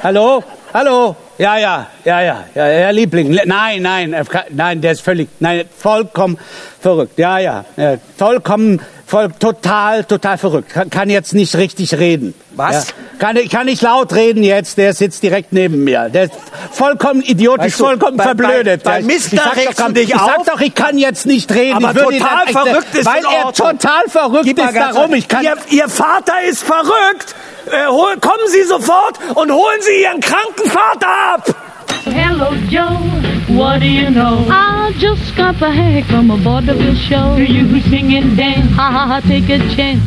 [0.04, 0.44] Hallo?
[0.74, 1.16] Hallo?
[1.38, 3.40] Ja, ja, ja, ja, ja, ja, Liebling.
[3.46, 6.38] Nein, nein, äh, nein, der ist völlig, nein, vollkommen
[6.80, 7.18] verrückt.
[7.18, 8.82] Ja, ja, ja vollkommen,
[9.14, 10.70] voll, total, total verrückt.
[10.74, 12.34] Kann, kann jetzt nicht richtig reden.
[12.56, 12.88] Was?
[12.88, 12.94] Ja.
[13.20, 16.10] Kann, kann nicht laut reden jetzt, der sitzt direkt neben mir.
[16.10, 16.34] Der ist
[16.72, 18.84] vollkommen idiotisch, Weißt du, vollkommen bei- verblödet.
[18.84, 21.86] bei- bei Mister ich sag du dich ich sag doch, ich kann jetzt nicht reden.
[21.86, 25.44] Aber ich total dann verrückt ist Weil er total verrückt Gib ist, darum, ich kann...
[25.44, 27.36] ihr, ihr Vater ist verrückt.
[27.72, 31.56] Äh, hol, kommen Sie sofort und holen Sie Ihren kranken Vater ab.
[32.06, 32.98] Hello, Joe.
[33.56, 34.46] What do you know?
[34.50, 37.36] I just got back from a vaudeville show.
[37.38, 38.72] You sing and dance.
[38.76, 40.02] Ha ha ha, take a chance.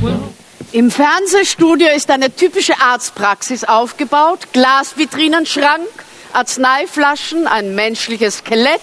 [0.73, 4.53] Im Fernsehstudio ist eine typische Arztpraxis aufgebaut.
[4.53, 5.87] Glasvitrinenschrank,
[6.33, 8.81] Arzneiflaschen, ein menschliches Skelett,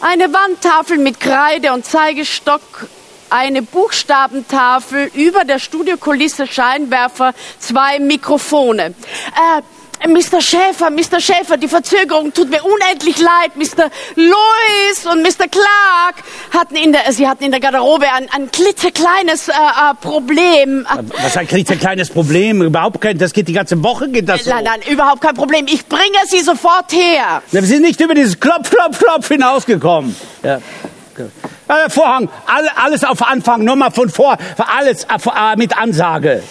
[0.00, 2.88] eine Wandtafel mit Kreide und Zeigestock,
[3.30, 8.86] eine Buchstabentafel, über der Studiokulisse Scheinwerfer, zwei Mikrofone.
[8.86, 9.62] Äh,
[10.06, 10.40] Mr.
[10.40, 11.20] Schäfer, Mr.
[11.20, 13.56] Schäfer, die Verzögerung tut mir unendlich leid.
[13.56, 13.90] Mr.
[14.14, 15.48] Lewis und Mr.
[15.48, 16.16] Clark
[16.52, 20.86] hatten in der, sie hatten in der Garderobe ein, ein klitzekleines äh, äh, Problem.
[20.86, 24.50] Äh, Was ein kleines Problem, überhaupt kein, das geht die ganze Woche, geht das so.
[24.50, 25.66] Nein, nein, überhaupt kein Problem.
[25.68, 27.42] Ich bringe sie sofort her.
[27.50, 30.14] Wir sind nicht über dieses Klopf, Klopf, Klopf hinausgekommen.
[30.42, 30.60] Ja.
[31.68, 36.42] Ja, der Vorhang, alle, alles auf Anfang, nur mal von vor, alles äh, mit Ansage.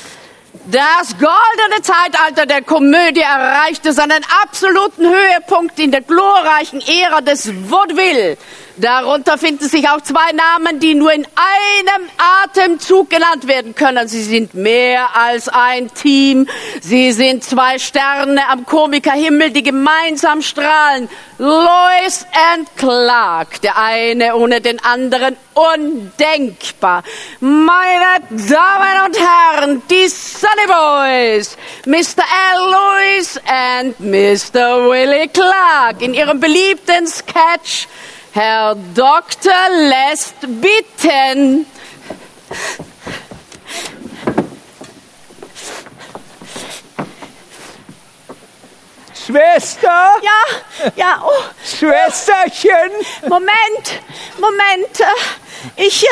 [0.68, 8.36] Das goldene Zeitalter der Komödie erreichte seinen absoluten Höhepunkt in der glorreichen Ära des Vaudeville.
[8.78, 12.10] Darunter finden sich auch zwei Namen, die nur in einem
[12.44, 14.08] Atemzug genannt werden können.
[14.08, 16.48] Sie sind mehr als ein Team.
[16.82, 21.08] Sie sind zwei Sterne am Komikerhimmel, die gemeinsam strahlen.
[21.38, 23.62] Lois and Clark.
[23.62, 27.04] Der eine ohne den anderen undenkbar.
[27.40, 31.58] Meine Damen und Herren, die Sunny Boys.
[31.86, 32.24] Mr.
[32.54, 32.72] L.
[32.72, 34.90] Lewis and Mr.
[34.90, 37.88] Willie Clark in ihrem beliebten Sketch
[38.34, 41.66] Herr Doktor lässt bitten.
[49.26, 49.88] Schwester?
[50.22, 52.92] Ja, ja, oh, Schwesterchen?
[53.28, 54.02] Moment,
[54.38, 55.00] Moment.
[55.00, 56.08] äh, Ich, äh,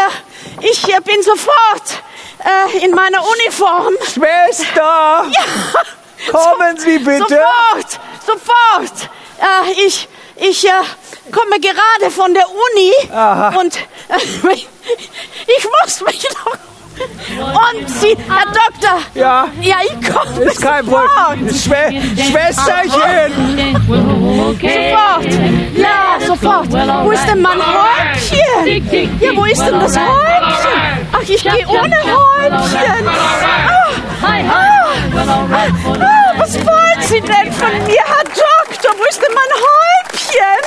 [0.62, 2.02] ich äh, bin sofort
[2.46, 3.94] äh, in meiner Uniform.
[4.04, 5.26] Schwester!
[6.26, 7.20] Ja, Kommen Sie bitte.
[7.20, 9.10] Sofort, sofort.
[9.40, 10.72] Äh, ich, ich äh,
[11.34, 13.60] komme gerade von der Uni Aha.
[13.60, 14.18] und äh,
[14.54, 16.58] ich muss mich noch.
[17.00, 19.00] Und Sie, Herr Doktor.
[19.16, 19.48] Ja.
[19.62, 20.86] Ja, ich komme Ist kein.
[20.86, 21.50] Problem.
[21.50, 23.32] Schwe Schwesterchen!
[23.88, 25.28] Sofort.
[25.76, 26.72] Ja, sofort.
[27.06, 29.20] Wo ist denn mein Häubchen?
[29.20, 31.08] Ja, wo ist denn das Häubchen?
[31.12, 33.08] Ach, ich gehe ohne Häubchen.
[33.08, 33.90] Ah,
[34.22, 34.88] ah, ah,
[36.38, 38.92] was wollen Sie denn von mir, Herr Doktor?
[38.98, 40.64] Wo ist denn mein Häubchen?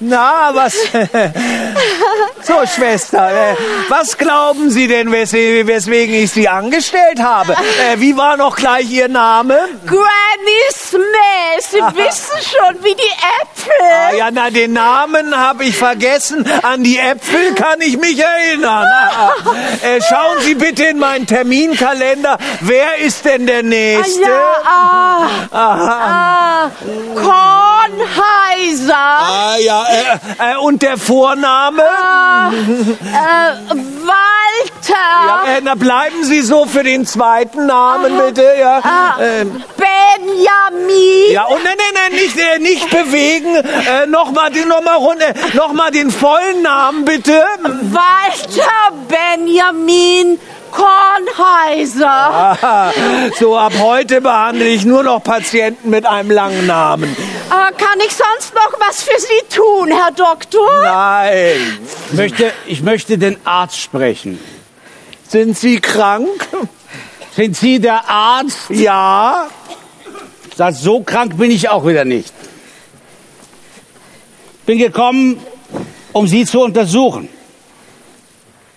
[0.00, 0.74] Na, was?
[2.42, 3.56] so, Schwester, äh,
[3.88, 7.52] was glauben Sie denn, wes weswegen ich Sie angestellt habe?
[7.52, 9.58] Äh, wie war noch gleich Ihr Name?
[9.86, 13.12] Granny Smith, Sie wissen schon, wie die
[13.42, 13.72] Äpfel.
[13.82, 16.44] Ah, ja, na, den Namen habe ich vergessen.
[16.62, 18.86] An die Äpfel kann ich mich erinnern.
[18.86, 19.52] Ah, ah.
[19.82, 22.38] Äh, schauen Sie bitte in meinen Terminkalender.
[22.60, 24.22] Wer ist denn der Nächste?
[24.22, 26.70] Ja, ah, ah,
[27.14, 28.98] Kornheiser.
[29.28, 31.82] Ah, ja, äh, äh, und der Vorname?
[31.84, 34.94] Ah, äh, Walter.
[35.26, 38.44] Ja, äh, na, bleiben Sie so für den zweiten Namen, bitte.
[38.58, 41.32] Ja, Ah, ähm, Benjamin.
[41.32, 43.54] ja und nein, nein, nein, nicht, äh, nicht bewegen.
[43.56, 47.42] Äh, Nochmal den, noch mal runter, noch mal den vollen Namen, bitte.
[47.62, 50.38] Walter Benjamin
[50.70, 52.06] Kornheiser.
[52.06, 52.92] Aha,
[53.38, 57.16] so, ab heute behandle ich nur noch Patienten mit einem langen Namen.
[57.50, 60.82] Ah, kann ich sonst noch was für Sie tun, Herr Doktor?
[60.82, 61.78] Nein.
[62.10, 64.38] Ich möchte, ich möchte den Arzt sprechen.
[65.28, 66.48] Sind Sie krank?
[67.34, 68.70] Sind Sie der Arzt?
[68.70, 69.48] Ja.
[70.56, 72.32] Sagt, so krank bin ich auch wieder nicht.
[74.66, 75.40] Bin gekommen,
[76.12, 77.28] um Sie zu untersuchen.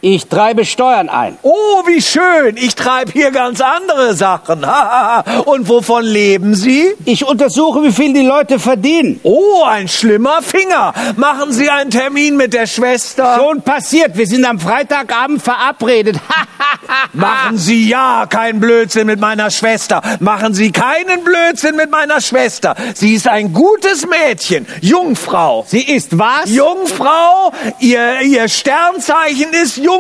[0.04, 1.38] Ich treibe Steuern ein.
[1.44, 2.58] Oh, wie schön.
[2.58, 4.66] Ich treibe hier ganz andere Sachen.
[5.46, 6.96] Und wovon leben Sie?
[7.06, 9.20] Ich untersuche, wie viel die Leute verdienen.
[9.22, 10.92] Oh, ein schlimmer Finger.
[11.18, 13.36] Machen Sie einen Termin mit der Schwester.
[13.38, 14.18] Schon passiert.
[14.18, 16.18] Wir sind am Freitagabend verabredet.
[17.14, 20.02] Machen Sie ja keinen Blödsinn mit meiner Schwester.
[20.20, 22.76] Machen Sie keinen Blödsinn mit meiner Schwester.
[22.96, 24.66] Sie ist ein gutes Mädchen.
[24.82, 25.64] Jungfrau.
[25.68, 26.50] Sie ist was?
[26.50, 29.91] Jungfrau, ihr, ihr Sternzeichen ist Jungfrau.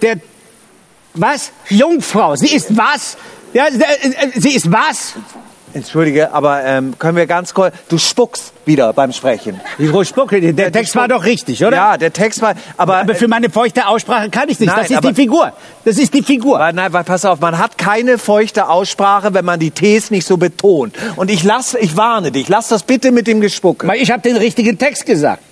[0.00, 0.16] Der,
[1.14, 1.52] was?
[1.68, 2.36] Jungfrau.
[2.36, 3.16] Sie ist was?
[3.52, 5.14] Ja, äh, äh, sie ist was?
[5.74, 7.74] Entschuldige, aber ähm, können wir ganz kurz...
[7.88, 9.60] Du spuckst wieder beim Sprechen.
[9.90, 11.76] Frau Spucke, der die Text war doch richtig, oder?
[11.76, 12.54] Ja, der Text war...
[12.76, 14.68] Aber, Aber für meine feuchte Aussprache kann ich nicht.
[14.68, 15.52] Nein, das ist aber- die Figur.
[15.84, 16.58] Das ist die Figur.
[16.60, 20.26] Weil, nein, weil pass auf, man hat keine feuchte Aussprache, wenn man die Ts nicht
[20.26, 20.94] so betont.
[21.16, 23.90] Und ich lass, ich warne dich, lass das bitte mit dem Gespucke.
[23.96, 25.42] Ich habe den richtigen Text gesagt.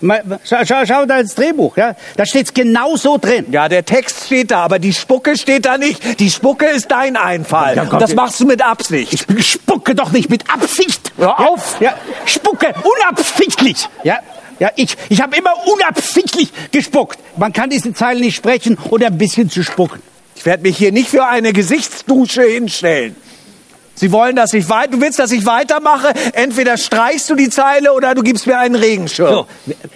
[0.45, 1.97] Schau, schau, schau da ins Drehbuch, ja?
[2.17, 3.47] Da steht's genau so drin.
[3.51, 6.21] Ja, der Text steht da, aber die Spucke steht da nicht.
[6.21, 7.77] Die Spucke ist dein Einfall.
[7.77, 9.27] Ja, Und das machst du mit Absicht.
[9.37, 11.13] Ich spucke doch nicht mit Absicht.
[11.17, 11.81] Hör auf.
[11.81, 11.95] Ja,
[12.25, 13.89] spucke unabsichtlich.
[14.05, 14.19] Ja,
[14.59, 17.19] ja, ich, ich habe immer unabsichtlich gespuckt.
[17.37, 20.03] Man kann diese Zeilen nicht sprechen oder ein bisschen zu spucken.
[20.37, 23.17] Ich werde mich hier nicht für eine Gesichtsdusche hinstellen.
[23.95, 26.13] Sie wollen, dass ich weiter, du willst, dass ich weitermache?
[26.33, 29.31] Entweder streichst du die Zeile oder du gibst mir einen Regenschirm.
[29.31, 29.47] So,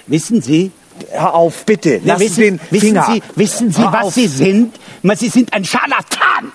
[0.06, 0.72] wissen Sie,
[1.10, 2.00] Hör auf, bitte.
[2.04, 3.06] Lass wissen, den wissen Finger.
[3.12, 4.14] Sie, wissen Sie Hör was auf.
[4.14, 4.74] Sie sind?
[5.16, 6.52] Sie sind ein Scharlatan.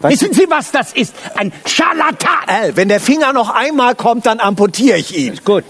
[0.00, 0.12] Was?
[0.12, 1.14] Wissen Sie, was das ist?
[1.34, 2.46] Ein Scharlatan.
[2.46, 5.38] Al, wenn der Finger noch einmal kommt, dann amputiere ich ihn.
[5.44, 5.64] Gut.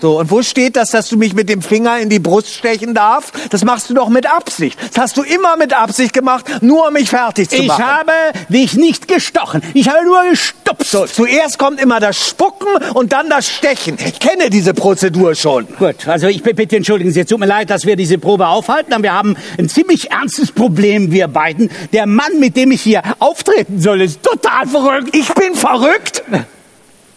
[0.00, 2.94] So, und wo steht das, dass du mich mit dem Finger in die Brust stechen
[2.94, 3.32] darfst?
[3.50, 4.78] Das machst du doch mit Absicht.
[4.94, 7.84] Das hast du immer mit Absicht gemacht, nur um mich fertig zu Ich machen.
[7.84, 8.12] habe
[8.48, 9.62] dich nicht gestochen.
[9.74, 10.90] Ich habe nur gestupst.
[10.90, 13.98] so, zuerst kommt immer das Spucken und dann das Stechen.
[14.04, 15.66] Ich kenne diese Prozedur schon.
[15.78, 18.94] Gut, also ich bitte entschuldigen Sie, es tut mir leid, dass wir diese Probe aufhalten,
[18.94, 21.70] aber wir haben ein ziemlich ernstes Problem, wir beiden.
[21.92, 25.14] Der Mann, mit dem ich hier auftreten soll, ist total verrückt.
[25.14, 26.22] Ich bin verrückt?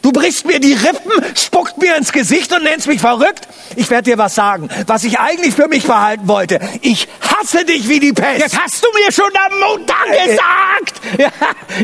[0.04, 3.48] Du brichst mir die Rippen, spuckt mir ins Gesicht und nennst mich verrückt?
[3.78, 6.60] Ich werde dir was sagen, was ich eigentlich für mich behalten wollte.
[6.82, 8.44] Ich hasse dich wie die Pest.
[8.44, 10.28] Das hast du mir schon am Montag Äh, äh.
[10.28, 11.02] gesagt.
[11.18, 11.30] Ja,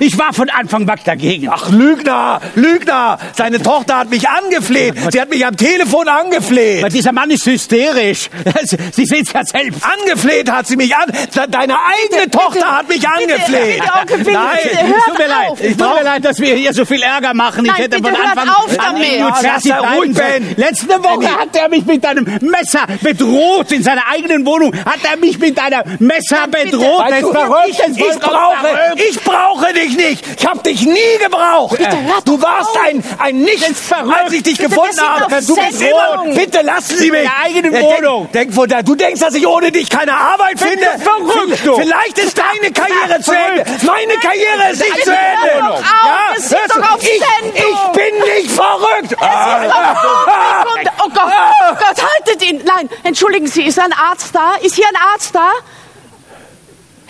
[0.02, 1.48] ich war von Anfang weg dagegen.
[1.50, 3.20] Ach, Lügner, Lügner.
[3.38, 4.96] Seine Tochter hat mich angefleht.
[5.12, 6.80] Sie hat mich am Telefon angefleht.
[6.84, 8.30] Aber dieser Mann ist hysterisch.
[8.94, 9.82] Sie sehen es ja selbst.
[9.84, 11.10] Angefleht hat sie mich an.
[11.50, 13.80] Deine eigene Tochter hat mich angefleht.
[13.82, 13.94] bitte,
[14.24, 15.50] Onkel Nein, bitte, Es tut mir leid.
[15.52, 15.62] auf.
[15.62, 17.64] Es tut mir leid, dass wir hier so viel Ärger machen.
[17.66, 19.64] Ich Nein, hätte bitte von hört Anfang auf damit.
[19.64, 20.14] Ja, ruhig.
[20.14, 20.56] Ben.
[20.58, 24.74] Letzte Woche hat er mich mit einem Messer bedroht in seiner eigenen Wohnung.
[24.86, 26.78] Hat er mich mit einem Messer bitte.
[26.78, 27.00] bedroht.
[27.10, 27.30] Weißt du,
[27.70, 30.24] ich vollkommen brauche, ich brauche dich nicht.
[30.40, 31.80] Ich habe dich nie gebraucht.
[32.26, 35.42] Du warst ein, ein Nichts, als ich dich gefunden habe.
[35.46, 37.22] Du bist immer, bitte lassen Sie mich.
[37.22, 38.30] In der eigenen Denk- Wohnung.
[38.34, 40.86] Denk, da, du denkst, dass ich ohne dich keine Arbeit finde?
[41.00, 41.76] verrückt, du.
[41.76, 43.66] Vielleicht ist deine Karriere zu Ende.
[43.86, 45.68] Meine Karriere ist nicht Bitte zu hör Ende.
[45.68, 46.80] doch auf, wir sind hörst du?
[46.82, 47.22] doch auf ich,
[47.56, 49.18] ich bin nicht verrückt.
[49.18, 51.34] Kommt, oh Gott,
[51.70, 52.62] oh Gott, haltet ihn.
[52.64, 54.56] Nein, entschuldigen Sie, ist ein Arzt da?
[54.62, 55.52] Ist hier ein Arzt da?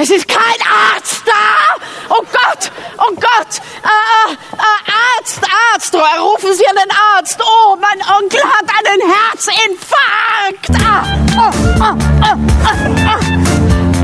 [0.01, 0.39] Es ist kein
[0.95, 1.75] Arzt da!
[2.07, 3.61] Oh Gott, oh Gott!
[3.83, 5.41] Äh, äh, Arzt,
[5.73, 7.37] Arzt, rufen Sie einen Arzt!
[7.43, 10.69] Oh, mein Onkel hat einen Herzinfarkt!
[10.85, 11.03] Ah,
[11.37, 13.98] oh, oh, oh,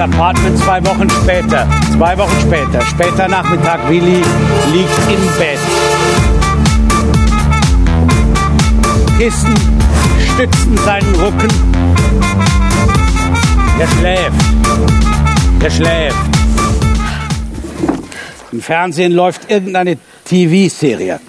[0.00, 1.66] Apartment zwei Wochen später.
[1.96, 2.80] Zwei Wochen später.
[2.86, 3.88] Später Nachmittag.
[3.88, 4.22] Willi
[4.72, 5.58] liegt im Bett.
[9.18, 9.54] Kissen
[10.34, 11.48] stützen seinen Rücken.
[13.78, 14.32] Er schläft.
[15.62, 16.16] Er schläft.
[18.52, 21.20] Im Fernsehen läuft irgendeine TV-Serie.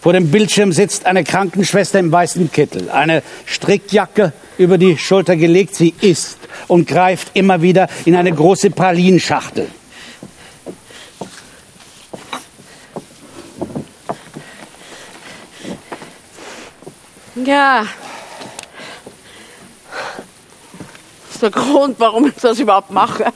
[0.00, 5.74] Vor dem Bildschirm sitzt eine Krankenschwester im weißen Kittel, eine Strickjacke über die Schulter gelegt.
[5.74, 6.38] Sie isst
[6.68, 9.66] und greift immer wieder in eine große Pralinschachtel.
[17.44, 17.86] Ja.
[21.26, 23.32] Das ist der Grund, warum ich das überhaupt mache.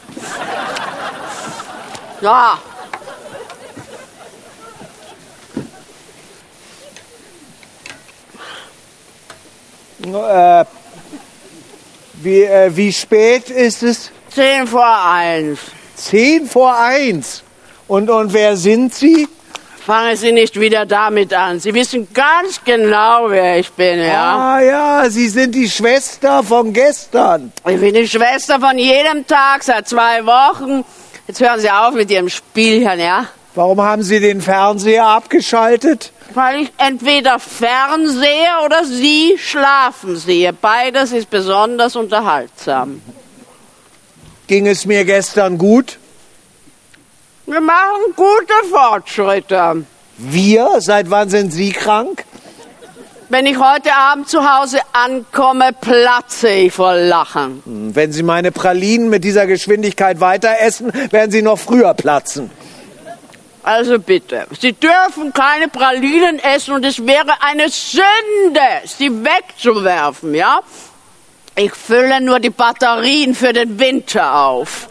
[2.20, 2.58] Ja.
[10.04, 10.64] Äh,
[12.14, 14.10] wie, äh, wie spät ist es?
[14.30, 15.58] Zehn vor eins.
[15.96, 17.42] Zehn vor eins.
[17.88, 19.28] Und, und wer sind Sie?
[19.84, 21.58] Fangen Sie nicht wieder damit an.
[21.58, 24.54] Sie wissen ganz genau, wer ich bin, ja?
[24.54, 27.52] Ah ja, Sie sind die Schwester von gestern.
[27.68, 30.84] Ich bin die Schwester von jedem Tag seit zwei Wochen.
[31.26, 33.26] Jetzt hören Sie auf mit Ihrem Spielchen, ja?
[33.56, 36.11] Warum haben Sie den Fernseher abgeschaltet?
[36.34, 40.52] Weil ich entweder fernsehe oder Sie schlafen sehe.
[40.52, 43.02] Beides ist besonders unterhaltsam.
[44.46, 45.98] Ging es mir gestern gut?
[47.46, 49.84] Wir machen gute Fortschritte.
[50.16, 50.76] Wir?
[50.78, 52.24] Seit wann sind Sie krank?
[53.28, 57.62] Wenn ich heute Abend zu Hause ankomme, platze ich vor Lachen.
[57.64, 62.50] Wenn Sie meine Pralinen mit dieser Geschwindigkeit weiter essen, werden Sie noch früher platzen.
[63.64, 70.60] Also bitte, Sie dürfen keine Pralinen essen und es wäre eine Sünde, sie wegzuwerfen, ja?
[71.54, 74.88] Ich fülle nur die Batterien für den Winter auf.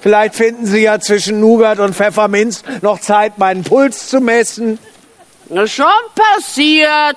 [0.00, 4.78] Vielleicht finden Sie ja zwischen Nougat und Pfefferminz noch Zeit, meinen Puls zu messen.
[5.48, 7.16] Das ist schon passiert.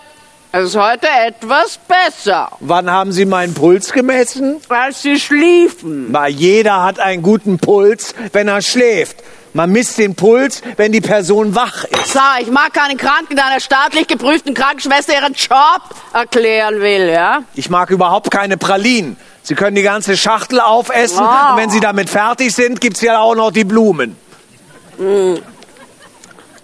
[0.52, 4.60] Es ist heute etwas besser, Wann haben Sie meinen Puls gemessen?
[4.68, 6.08] als Sie schliefen.
[6.12, 9.18] Na, jeder hat einen guten Puls, wenn er schläft.
[9.54, 12.14] Man misst den Puls, wenn die Person wach ist.
[12.14, 15.82] So, ich mag keinen Kranken, der einer staatlich geprüften Krankenschwester ihren Job
[16.14, 17.44] erklären will, ja?
[17.56, 19.18] Ich mag überhaupt keine Pralinen.
[19.42, 21.52] Sie können die ganze Schachtel aufessen Wow.
[21.52, 24.16] und wenn Sie damit fertig sind, gibt's ja auch noch die Blumen.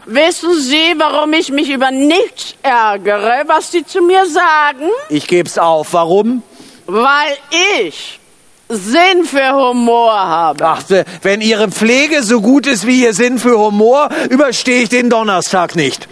[0.05, 4.89] Wissen Sie, warum ich mich über nichts ärgere, was Sie zu mir sagen?
[5.09, 5.93] Ich geb's auf.
[5.93, 6.43] Warum?
[6.85, 7.35] Weil
[7.79, 8.19] ich
[8.69, 10.59] Sinn für Humor habe.
[10.59, 15.09] Dachte, wenn Ihre Pflege so gut ist wie Ihr Sinn für Humor, überstehe ich den
[15.09, 16.07] Donnerstag nicht.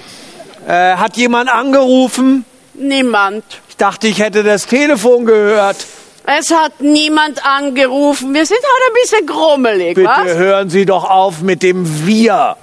[0.67, 2.45] Äh, hat jemand angerufen?
[2.75, 3.43] Niemand.
[3.69, 5.77] Ich dachte, ich hätte das Telefon gehört.
[6.25, 8.33] Es hat niemand angerufen.
[8.33, 10.33] Wir sind heute ein bisschen grummelig, Bitte was?
[10.35, 12.55] hören Sie doch auf mit dem Wir.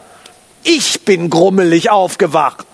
[0.62, 2.64] Ich bin grummelig aufgewacht.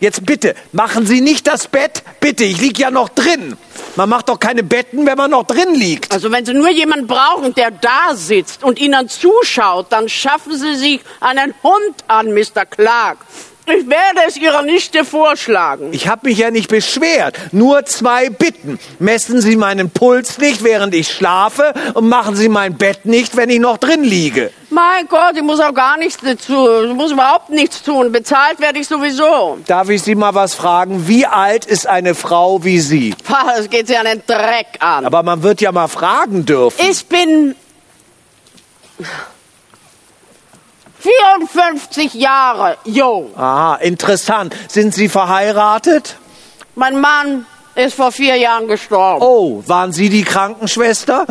[0.00, 2.02] Jetzt bitte, machen Sie nicht das Bett.
[2.20, 3.56] Bitte, ich lieg ja noch drin.
[3.96, 6.12] Man macht doch keine Betten, wenn man noch drin liegt.
[6.12, 10.76] Also wenn Sie nur jemanden brauchen, der da sitzt und Ihnen zuschaut, dann schaffen Sie
[10.76, 12.64] sich einen Hund an, Mr.
[12.64, 13.18] Clark.
[13.66, 15.88] Ich werde es Ihrer Nichte vorschlagen.
[15.92, 17.36] Ich habe mich ja nicht beschwert.
[17.52, 18.78] Nur zwei Bitten.
[18.98, 23.50] Messen Sie meinen Puls nicht, während ich schlafe, und machen Sie mein Bett nicht, wenn
[23.50, 24.50] ich noch drin liege.
[24.70, 26.82] Mein Gott, ich muss auch gar nichts dazu.
[26.84, 28.12] Ich muss überhaupt nichts tun.
[28.12, 29.58] Bezahlt werde ich sowieso.
[29.66, 31.08] Darf ich Sie mal was fragen?
[31.08, 33.14] Wie alt ist eine Frau wie Sie?
[33.24, 35.06] Pah, Das geht Sie an den Dreck an.
[35.06, 36.84] Aber man wird ja mal fragen dürfen.
[36.86, 37.54] Ich bin
[41.00, 43.30] 54 Jahre jung.
[43.36, 44.54] Aha, interessant.
[44.68, 46.16] Sind Sie verheiratet?
[46.74, 49.22] Mein Mann ist vor vier Jahren gestorben.
[49.24, 51.26] Oh, waren Sie die Krankenschwester?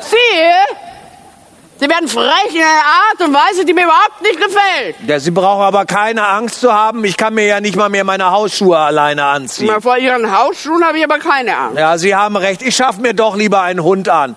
[0.00, 0.95] Sie?
[1.78, 4.96] Sie werden frech in einer Art und Weise, die mir überhaupt nicht gefällt.
[5.06, 7.04] Ja, Sie brauchen aber keine Angst zu haben.
[7.04, 9.66] Ich kann mir ja nicht mal mehr meine Hausschuhe alleine anziehen.
[9.70, 11.78] Na, Vor Ihren Hausschuhen habe ich aber keine Angst.
[11.78, 12.62] Ja, Sie haben recht.
[12.62, 14.36] Ich schaffe mir doch lieber einen Hund an.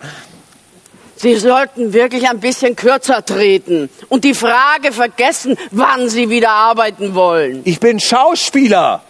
[1.16, 7.14] Sie sollten wirklich ein bisschen kürzer treten und die Frage vergessen, wann Sie wieder arbeiten
[7.16, 7.62] wollen.
[7.66, 9.02] Ich bin Schauspieler.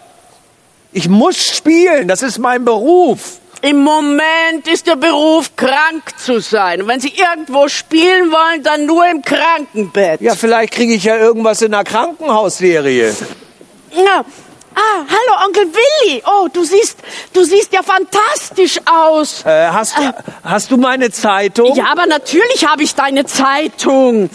[0.92, 2.08] Ich muss spielen.
[2.08, 3.38] Das ist mein Beruf.
[3.62, 6.80] Im Moment ist der Beruf, krank zu sein.
[6.82, 10.22] Und wenn Sie irgendwo spielen wollen, dann nur im Krankenbett.
[10.22, 13.14] Ja, vielleicht kriege ich ja irgendwas in einer Krankenhausserie.
[13.92, 14.24] Ja.
[14.72, 16.22] Ah, hallo Onkel Willi.
[16.24, 16.96] Oh, du siehst,
[17.32, 19.44] du siehst ja fantastisch aus.
[19.44, 19.96] Äh, hast,
[20.42, 21.74] hast du meine Zeitung?
[21.74, 24.30] Ja, aber natürlich habe ich deine Zeitung.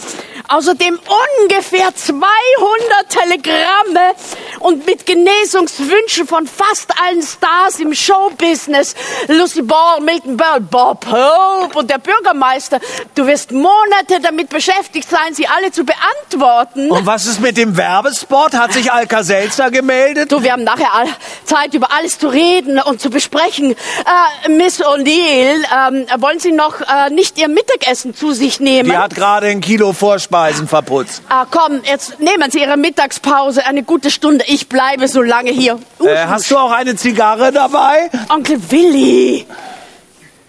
[0.48, 0.98] Außerdem
[1.42, 4.14] ungefähr 200 Telegramme
[4.60, 8.94] und mit Genesungswünschen von fast allen Stars im Showbusiness.
[9.28, 12.80] Lucy Ball, Milton Berle, Bob Hope und der Bürgermeister.
[13.14, 16.90] Du wirst Monate damit beschäftigt sein, sie alle zu beantworten.
[16.90, 18.54] Und was ist mit dem Werbespot?
[18.54, 20.30] Hat sich Alka-Seltzer gemeldet?
[20.30, 21.08] Du, wir haben nachher all
[21.44, 23.72] Zeit, über alles zu reden und zu besprechen.
[23.72, 28.90] Äh, Miss O'Neill, ähm, wollen Sie noch äh, nicht Ihr Mittagessen zu sich nehmen?
[28.90, 29.92] Die hat gerade ein Kilo
[30.36, 31.22] Vorspeisen verputzt.
[31.28, 34.44] Ah, komm, jetzt nehmen Sie Ihre Mittagspause, eine gute Stunde.
[34.48, 35.78] Ich bleibe so lange hier.
[35.98, 38.10] Usch, Äh, hast du auch eine Zigarre dabei?
[38.28, 39.46] Onkel Willi,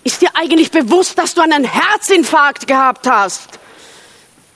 [0.04, 3.60] ist dir eigentlich bewusst, dass du einen Herzinfarkt gehabt hast?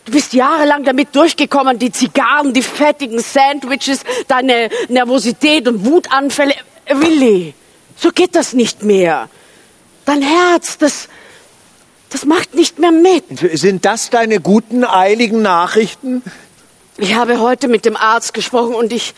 [0.06, 6.56] Du bist jahrelang damit durchgekommen, die Zigarren, die fettigen Sandwiches, deine Nervosität und Wutanfälle.
[6.90, 7.54] Willi,
[7.96, 9.30] so geht das nicht mehr.
[10.06, 11.08] Dein Herz, das,
[12.12, 13.24] das macht nicht mehr mit.
[13.58, 16.22] Sind das deine guten, eiligen Nachrichten?
[16.98, 19.16] Ich habe heute mit dem Arzt gesprochen und ich,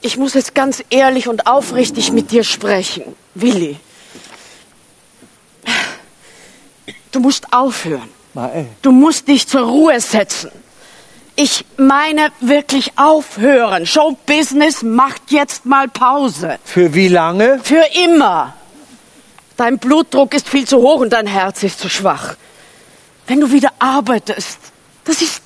[0.00, 3.16] ich muss jetzt ganz ehrlich und aufrichtig mit dir sprechen.
[3.34, 3.76] Willi,
[7.10, 8.08] du musst aufhören.
[8.82, 10.50] Du musst dich zur Ruhe setzen.
[11.36, 13.86] Ich meine wirklich aufhören.
[13.86, 16.58] Showbusiness macht jetzt mal Pause.
[16.64, 17.60] Für wie lange?
[17.62, 18.54] Für immer.
[19.56, 22.34] Dein Blutdruck ist viel zu hoch und dein Herz ist zu schwach.
[23.26, 24.58] Wenn du wieder arbeitest,
[25.04, 25.40] das ist,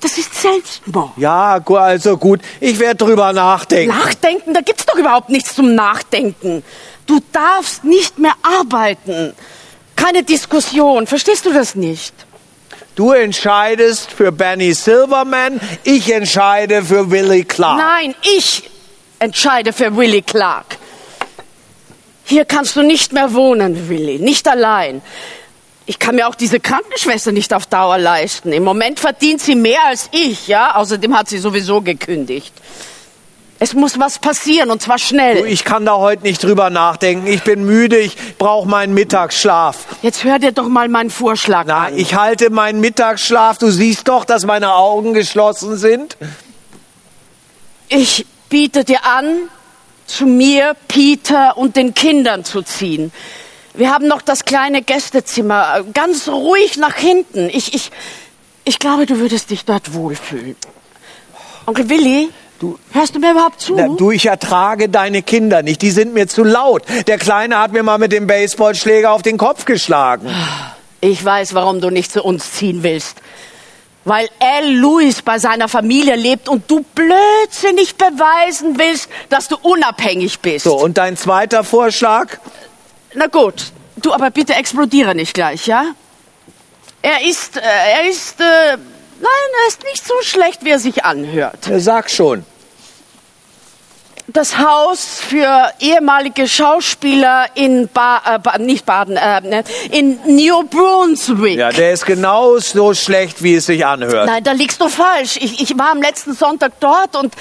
[0.00, 1.12] das ist Selbstmord.
[1.16, 2.40] Ja, also gut.
[2.60, 3.96] Ich werde drüber nachdenken.
[3.96, 6.62] Nachdenken, da gibt's doch überhaupt nichts zum Nachdenken.
[7.06, 9.34] Du darfst nicht mehr arbeiten.
[9.96, 11.06] Keine Diskussion.
[11.06, 12.14] Verstehst du das nicht?
[12.94, 17.78] Du entscheidest für Benny Silverman, ich entscheide für Willie Clark.
[17.78, 18.68] Nein, ich
[19.18, 20.76] entscheide für Willy Clark.
[22.24, 24.18] Hier kannst du nicht mehr wohnen, Willy.
[24.18, 25.02] Nicht allein.
[25.86, 28.52] Ich kann mir auch diese Krankenschwester nicht auf Dauer leisten.
[28.52, 30.76] Im Moment verdient sie mehr als ich, ja?
[30.76, 32.54] Außerdem hat sie sowieso gekündigt.
[33.58, 35.46] Es muss was passieren und zwar Du, schnell.
[35.46, 37.26] ich kann da heute nicht drüber nachdenken.
[37.28, 39.76] Ich bin müde, ich brauche meinen Mittagsschlaf.
[40.02, 41.96] Jetzt hör dir doch mal meinen Vorschlag Na, an.
[41.98, 43.58] ich halte meinen Mittagsschlaf.
[43.58, 46.16] Du siehst doch, dass meine Augen geschlossen sind.
[47.88, 49.26] Ich biete dir an,
[50.12, 53.12] zu mir, Peter und den Kindern zu ziehen.
[53.74, 57.48] Wir haben noch das kleine Gästezimmer, äh, ganz ruhig nach hinten.
[57.48, 57.90] Ich, ich,
[58.64, 60.56] ich glaube, du würdest dich dort wohlfühlen.
[61.66, 62.28] Onkel Willi,
[62.60, 63.74] Du- hörst du mir überhaupt zu?
[63.74, 65.82] Na, du, ich ertrage deine Kinder nicht.
[65.82, 66.84] Die sind mir zu laut.
[67.08, 70.28] Der Kleine hat mir mal mit dem Baseballschläger auf den Kopf geschlagen.
[71.00, 73.16] Ich weiß, warum du nicht zu uns ziehen willst.
[74.04, 80.40] Weil Al Lewis bei seiner Familie lebt und du blödsinnig beweisen willst, dass du unabhängig
[80.40, 80.64] bist.
[80.64, 82.38] So, und dein zweiter Vorschlag?
[83.14, 85.84] Na gut, du aber bitte explodiere nicht gleich, ja?
[87.02, 88.44] Er ist, äh, er ist, äh,
[88.76, 91.66] nein, er ist nicht so schlecht, wie er sich anhört.
[91.68, 92.44] Ja, Sag schon.
[94.28, 101.58] Das Haus für ehemalige Schauspieler in ba äh, nicht Baden, äh, ne, in New Brunswick.
[101.58, 104.26] Ja, der ist genau so schlecht, wie es sich anhört.
[104.26, 105.36] Nein, da liegst du falsch.
[105.40, 107.34] Ich, ich war am letzten Sonntag dort und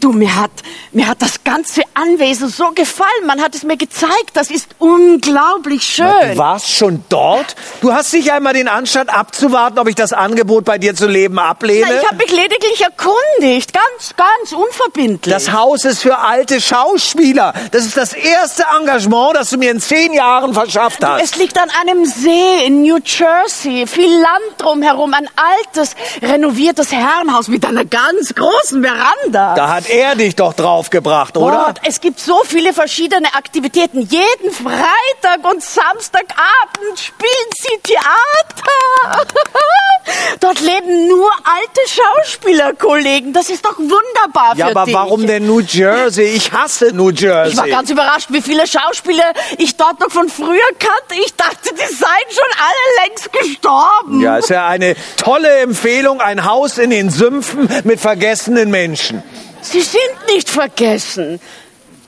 [0.00, 0.50] du, mir hat,
[0.92, 3.26] mir hat das ganze Anwesen so gefallen.
[3.26, 4.32] Man hat es mir gezeigt.
[4.34, 6.32] Das ist unglaublich schön.
[6.32, 7.54] Du warst schon dort?
[7.80, 11.38] Du hast nicht einmal den Anstand abzuwarten, ob ich das Angebot bei dir zu leben
[11.38, 11.86] ablehne?
[11.88, 13.72] Na, ich habe mich lediglich erkundigt.
[13.72, 15.32] Ganz, ganz unverbindlich.
[15.32, 17.52] Das Haus ist für alte Schauspieler.
[17.72, 21.22] Das ist das erste Engagement, das du mir in zehn Jahren verschafft hast.
[21.22, 23.86] Es liegt an einem See in New Jersey.
[23.86, 25.14] Viel Land drumherum.
[25.14, 29.54] Ein altes, renoviertes Herrenhaus mit einer ganz großen Veranda.
[29.54, 31.64] Da hat er dich doch draufgebracht, oder?
[31.66, 34.00] Gott, es gibt so viele verschiedene Aktivitäten.
[34.00, 39.24] Jeden Freitag und Samstagabend spielen sie Theater.
[40.40, 43.32] Dort leben nur alte Schauspielerkollegen.
[43.32, 44.94] Das ist doch wunderbar Ja, für aber dich.
[44.94, 46.13] warum denn New Jersey?
[46.22, 47.52] Ich hasse New Jersey.
[47.52, 51.20] Ich war ganz überrascht, wie viele Schauspieler ich dort noch von früher kannte.
[51.24, 54.20] Ich dachte, die seien schon alle längst gestorben.
[54.20, 59.22] ja, ist ja eine tolle Empfehlung, ein Haus in den Sümpfen mit vergessenen Menschen.
[59.60, 61.40] Sie sind nicht vergessen.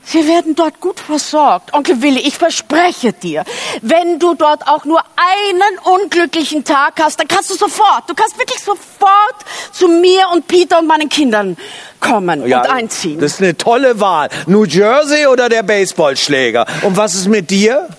[0.09, 1.73] Sie werden dort gut versorgt.
[1.73, 3.43] Onkel Willi, ich verspreche dir,
[3.81, 8.39] wenn du dort auch nur einen unglücklichen Tag hast, dann kannst du sofort, du kannst
[8.39, 9.35] wirklich sofort
[9.73, 11.57] zu mir und Peter und meinen Kindern
[11.99, 13.19] kommen und einziehen.
[13.19, 14.29] Das ist eine tolle Wahl.
[14.45, 16.65] New Jersey oder der Baseballschläger?
[16.83, 17.89] Und was ist mit dir?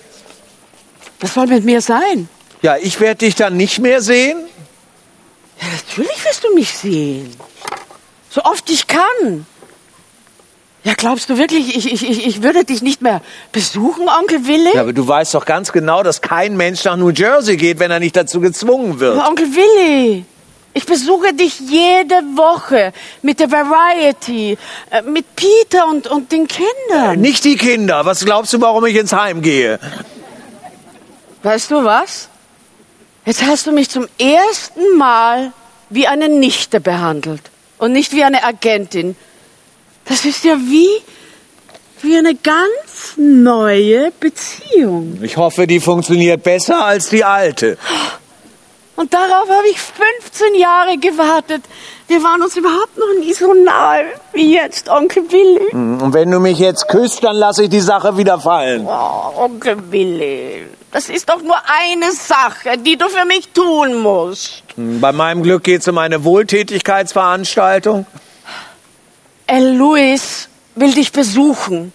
[1.19, 2.27] Was soll mit mir sein?
[2.63, 4.39] Ja, ich werde dich dann nicht mehr sehen.
[5.61, 7.35] Ja, natürlich wirst du mich sehen.
[8.31, 9.45] So oft ich kann.
[10.89, 13.21] Ja, glaubst du wirklich, ich, ich, ich, ich würde dich nicht mehr
[13.51, 14.73] besuchen, Onkel Willi?
[14.73, 17.91] Ja, aber du weißt doch ganz genau, dass kein Mensch nach New Jersey geht, wenn
[17.91, 19.15] er nicht dazu gezwungen wird.
[19.15, 20.25] Aber Onkel Willi,
[20.73, 24.57] ich besuche dich jede Woche mit der Variety,
[24.89, 27.21] äh, mit Peter und, und den Kindern.
[27.21, 28.03] Nicht die Kinder.
[28.05, 29.79] Was glaubst du, warum ich ins Heim gehe?
[31.43, 32.29] Weißt du was?
[33.27, 35.53] Jetzt hast du mich zum ersten Mal
[35.91, 37.43] wie eine Nichte behandelt
[37.77, 39.15] und nicht wie eine Agentin.
[40.09, 40.89] Das ist ja wie,
[42.01, 45.19] wie eine ganz neue Beziehung.
[45.21, 47.77] Ich hoffe, die funktioniert besser als die alte.
[48.95, 51.61] Und darauf habe ich 15 Jahre gewartet.
[52.07, 55.71] Wir waren uns überhaupt noch nie so nahe wie jetzt, Onkel Willi.
[55.71, 58.85] Und wenn du mich jetzt küsst, dann lasse ich die Sache wieder fallen.
[58.87, 64.63] Oh, Onkel Willi, das ist doch nur eine Sache, die du für mich tun musst.
[64.75, 68.05] Bei meinem Glück geht es um eine Wohltätigkeitsveranstaltung.
[69.49, 71.91] El Luis will dich besuchen.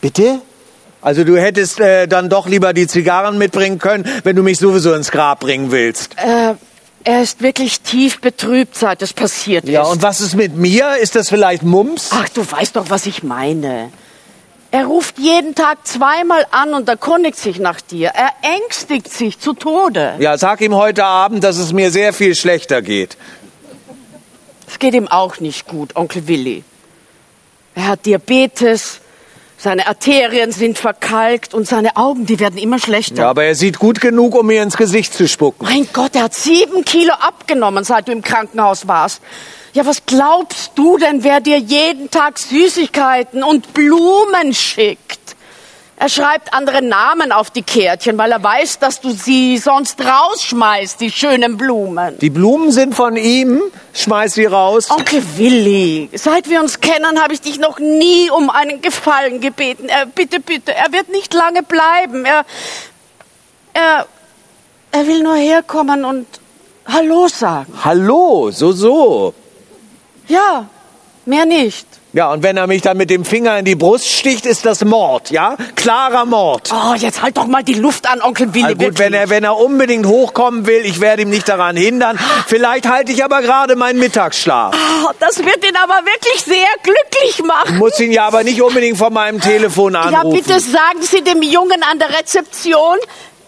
[0.00, 0.40] Bitte?
[1.00, 4.92] Also du hättest äh, dann doch lieber die Zigarren mitbringen können, wenn du mich sowieso
[4.94, 6.14] ins Grab bringen willst.
[6.18, 6.54] Äh,
[7.04, 9.88] er ist wirklich tief betrübt, seit es passiert Ja, ist.
[9.88, 10.96] und was ist mit mir?
[11.00, 12.10] Ist das vielleicht Mumps?
[12.12, 13.90] Ach, du weißt doch, was ich meine.
[14.70, 18.08] Er ruft jeden Tag zweimal an und erkundigt sich nach dir.
[18.08, 20.16] Er ängstigt sich zu Tode.
[20.18, 23.16] Ja, sag ihm heute Abend, dass es mir sehr viel schlechter geht.
[24.68, 26.62] Es geht ihm auch nicht gut, Onkel Willi.
[27.74, 29.00] Er hat Diabetes,
[29.56, 33.22] seine Arterien sind verkalkt und seine Augen, die werden immer schlechter.
[33.22, 35.64] Ja, aber er sieht gut genug, um mir ins Gesicht zu spucken.
[35.64, 39.22] Mein Gott, er hat sieben Kilo abgenommen, seit du im Krankenhaus warst.
[39.72, 45.36] Ja, was glaubst du denn, wer dir jeden Tag Süßigkeiten und Blumen schickt?
[46.00, 51.00] Er schreibt andere Namen auf die Kärtchen, weil er weiß, dass du sie sonst rausschmeißt,
[51.00, 52.16] die schönen Blumen.
[52.20, 53.60] Die Blumen sind von ihm.
[53.94, 54.90] Schmeiß sie raus.
[54.90, 59.88] Onkel Willi, seit wir uns kennen, habe ich dich noch nie um einen Gefallen gebeten.
[59.88, 62.24] Er, bitte, bitte, er wird nicht lange bleiben.
[62.24, 62.44] Er,
[63.72, 64.06] er,
[64.92, 66.26] er will nur herkommen und
[66.86, 67.72] Hallo sagen.
[67.82, 69.34] Hallo, so, so.
[70.28, 70.66] Ja,
[71.26, 71.86] mehr nicht.
[72.14, 74.82] Ja, und wenn er mich dann mit dem Finger in die Brust sticht, ist das
[74.82, 75.56] Mord, ja?
[75.76, 76.70] Klarer Mord.
[76.72, 78.62] Oh, jetzt halt doch mal die Luft an, Onkel Willi.
[78.62, 78.98] Na gut, wirklich.
[78.98, 82.18] wenn er, wenn er unbedingt hochkommen will, ich werde ihm nicht daran hindern.
[82.46, 84.74] Vielleicht halte ich aber gerade meinen Mittagsschlaf.
[85.04, 87.76] Oh, das wird ihn aber wirklich sehr glücklich machen.
[87.76, 90.42] Muss ihn ja aber nicht unbedingt von meinem Telefon Ja, anrufen.
[90.42, 92.96] bitte sagen Sie dem Jungen an der Rezeption,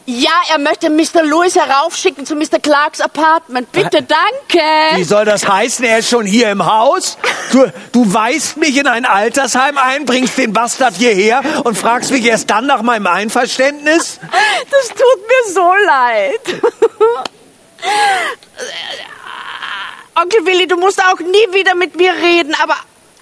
[0.07, 1.23] ja, er möchte Mr.
[1.23, 2.59] Lewis heraufschicken zu Mr.
[2.61, 3.71] Clarks Apartment.
[3.73, 5.05] Bitte, Wie danke.
[5.05, 5.85] soll das heißen?
[5.85, 7.17] Er ist schon hier im Haus?
[7.53, 12.25] Du, du weist mich in ein Altersheim ein, bringst den Bastard hierher und fragst mich
[12.25, 14.19] erst dann nach meinem Einverständnis?
[14.71, 16.41] Das tut mir so leid.
[20.15, 22.77] Onkel Willi, du musst auch nie wieder mit mir reden, aber,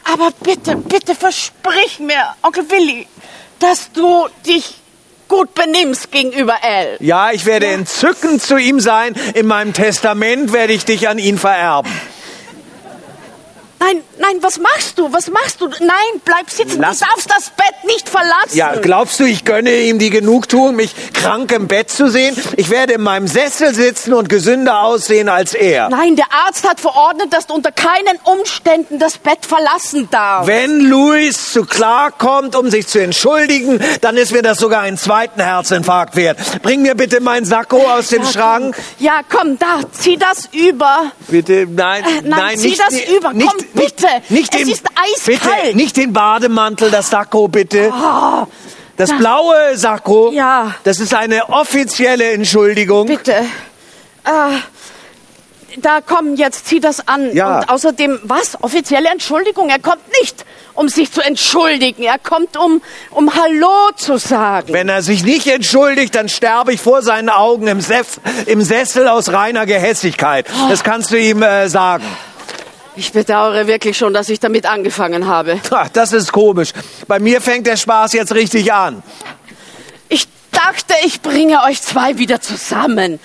[0.04, 3.06] aber bitte, bitte versprich mir, Onkel Willi,
[3.60, 4.77] dass du dich
[5.28, 6.96] gut benimmst gegenüber Elle.
[7.00, 9.14] Ja, ich werde entzückend zu ihm sein.
[9.34, 11.92] In meinem Testament werde ich dich an ihn vererben.
[13.80, 15.12] Nein, nein, was machst du?
[15.12, 15.68] Was machst du?
[15.68, 16.80] Nein, bleib sitzen.
[16.80, 18.54] Lass- Du darfst das Bett nicht verlassen.
[18.56, 22.36] Ja, glaubst du, ich gönne ihm die Genugtuung, mich krank im Bett zu sehen?
[22.56, 25.88] Ich werde in meinem Sessel sitzen und gesünder aussehen als er.
[25.90, 30.48] Nein, der Arzt hat verordnet, dass du unter keinen Umständen das Bett verlassen darfst.
[30.48, 34.98] Wenn Luis zu Clark kommt, um sich zu entschuldigen, dann ist mir das sogar einen
[34.98, 36.38] zweiten Herzinfarkt wert.
[36.62, 38.74] Bring mir bitte mein Sakko aus dem Ja, Schrank.
[38.74, 38.84] Komm.
[39.06, 41.12] Ja, komm, da, zieh das über.
[41.28, 43.32] Bitte, nein, Äh, nein, zieh nicht, das über.
[43.32, 44.06] Nicht, Komm, bitte.
[44.28, 45.62] Nicht Es den, ist eiskalt.
[45.62, 47.92] Bitte, nicht den Bademantel, das Sakko, bitte.
[48.96, 50.30] das blaue Sakko.
[50.32, 50.74] Ja.
[50.84, 53.06] Das ist eine offizielle Entschuldigung.
[53.06, 53.32] Bitte.
[54.24, 54.58] Äh,
[55.76, 57.34] da komm, jetzt zieh das an.
[57.34, 57.58] Ja.
[57.58, 58.62] Und außerdem, was?
[58.62, 59.68] Offizielle Entschuldigung.
[59.68, 62.02] Er kommt nicht, um sich zu entschuldigen.
[62.02, 62.80] Er kommt, um,
[63.10, 64.72] um Hallo zu sagen.
[64.72, 69.08] Wenn er sich nicht entschuldigt, dann sterbe ich vor seinen Augen im, Sef im Sessel
[69.08, 70.46] aus reiner Gehässigkeit.
[70.68, 72.04] Das kannst du ihm äh, sagen.
[72.98, 75.60] Ich bedauere wirklich schon, dass ich damit angefangen habe.
[75.70, 76.70] Ach, das ist komisch.
[77.06, 79.04] Bei mir fängt der Spaß jetzt richtig an.
[80.08, 83.20] Ich dachte, ich bringe euch zwei wieder zusammen.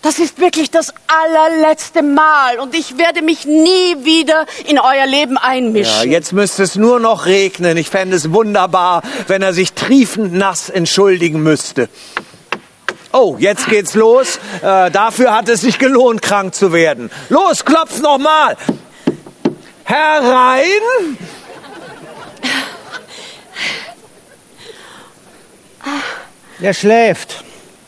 [0.00, 5.34] Das ist wirklich das allerletzte Mal und ich werde mich nie wieder in euer Leben
[5.34, 6.10] Ja, einmischen.
[6.10, 7.76] jetzt müsste es nur noch regnen.
[7.76, 11.90] Ich fände es wunderbar, wenn er sich triefend nass entschuldigen müsste.
[13.16, 14.40] Oh, jetzt geht's los.
[14.60, 17.12] Äh, dafür hat es sich gelohnt, krank zu werden.
[17.28, 18.56] Los, klopf noch mal.
[19.84, 21.16] Herein.
[26.60, 27.44] Er schläft.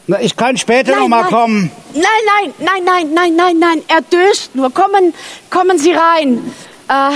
[0.06, 1.30] Na, ich kann später noch mal nein.
[1.30, 1.72] kommen.
[1.92, 3.82] Nein, nein, nein, nein, nein, nein, nein.
[3.88, 4.72] Er döst nur.
[4.72, 5.12] Kommen,
[5.50, 6.54] kommen Sie rein.
[6.88, 7.14] Äh,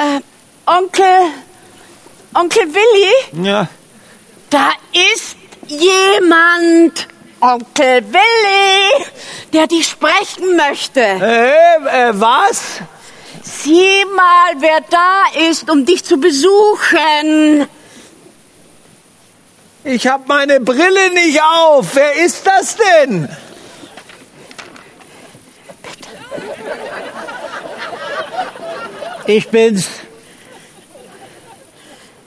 [0.00, 0.20] äh,
[0.66, 1.04] Onkel,
[2.34, 3.66] Onkel Willi, Ja.
[4.50, 5.36] da ist
[5.70, 7.08] jemand.
[7.40, 9.06] Onkel Willi,
[9.52, 11.00] der dich sprechen möchte.
[11.00, 12.80] Äh, äh, was?
[13.42, 17.66] Sieh mal, wer da ist, um dich zu besuchen.
[19.84, 21.94] Ich habe meine Brille nicht auf.
[21.94, 23.28] Wer ist das denn?
[29.26, 29.88] Ich bin's.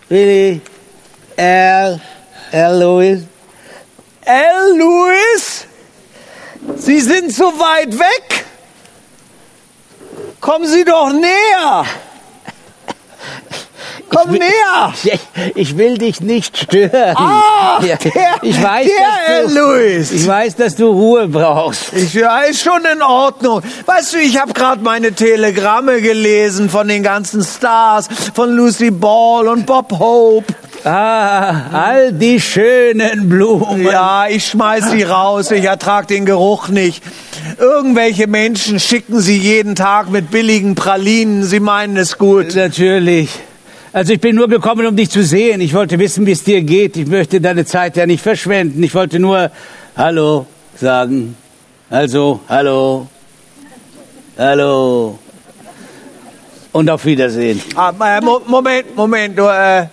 [0.09, 0.61] Willi.
[1.37, 2.01] Al.
[2.51, 3.32] Al Lewis.
[4.25, 4.77] L.
[4.77, 5.65] Lewis?
[6.77, 8.45] Sie sind so weit weg.
[10.39, 11.85] Kommen Sie doch näher.
[14.09, 14.93] Komm will- näher.
[15.03, 15.19] Ich,
[15.55, 17.15] ich will dich nicht stören.
[17.17, 17.97] Ah, der,
[18.43, 20.11] ich weiß, der dass du, Lewis.
[20.11, 21.93] ich weiß, dass du Ruhe brauchst.
[21.93, 23.61] Ich, ja, ist schon in Ordnung.
[23.85, 29.47] Weißt du, ich habe gerade meine Telegramme gelesen von den ganzen Stars, von Lucy Ball
[29.47, 30.53] und Bob Hope.
[30.85, 33.83] Ah, all die schönen Blumen.
[33.83, 35.49] Ja, ich schmeiß sie raus.
[35.51, 37.01] Ich ertrag den Geruch nicht.
[37.57, 41.43] Irgendwelche Menschen schicken sie jeden Tag mit billigen Pralinen.
[41.43, 42.53] Sie meinen es gut.
[42.55, 43.29] Natürlich.
[43.93, 45.61] Also ich bin nur gekommen, um dich zu sehen.
[45.61, 46.97] Ich wollte wissen, wie es dir geht.
[46.97, 48.83] Ich möchte deine Zeit ja nicht verschwenden.
[48.83, 49.51] Ich wollte nur
[49.95, 51.35] Hallo sagen.
[51.89, 53.07] Also, hallo.
[54.37, 55.17] Hallo.
[56.71, 57.61] Und auf Wiedersehen.
[57.75, 59.37] Ah, äh, Mo- Moment, Moment.
[59.37, 59.85] Du, äh,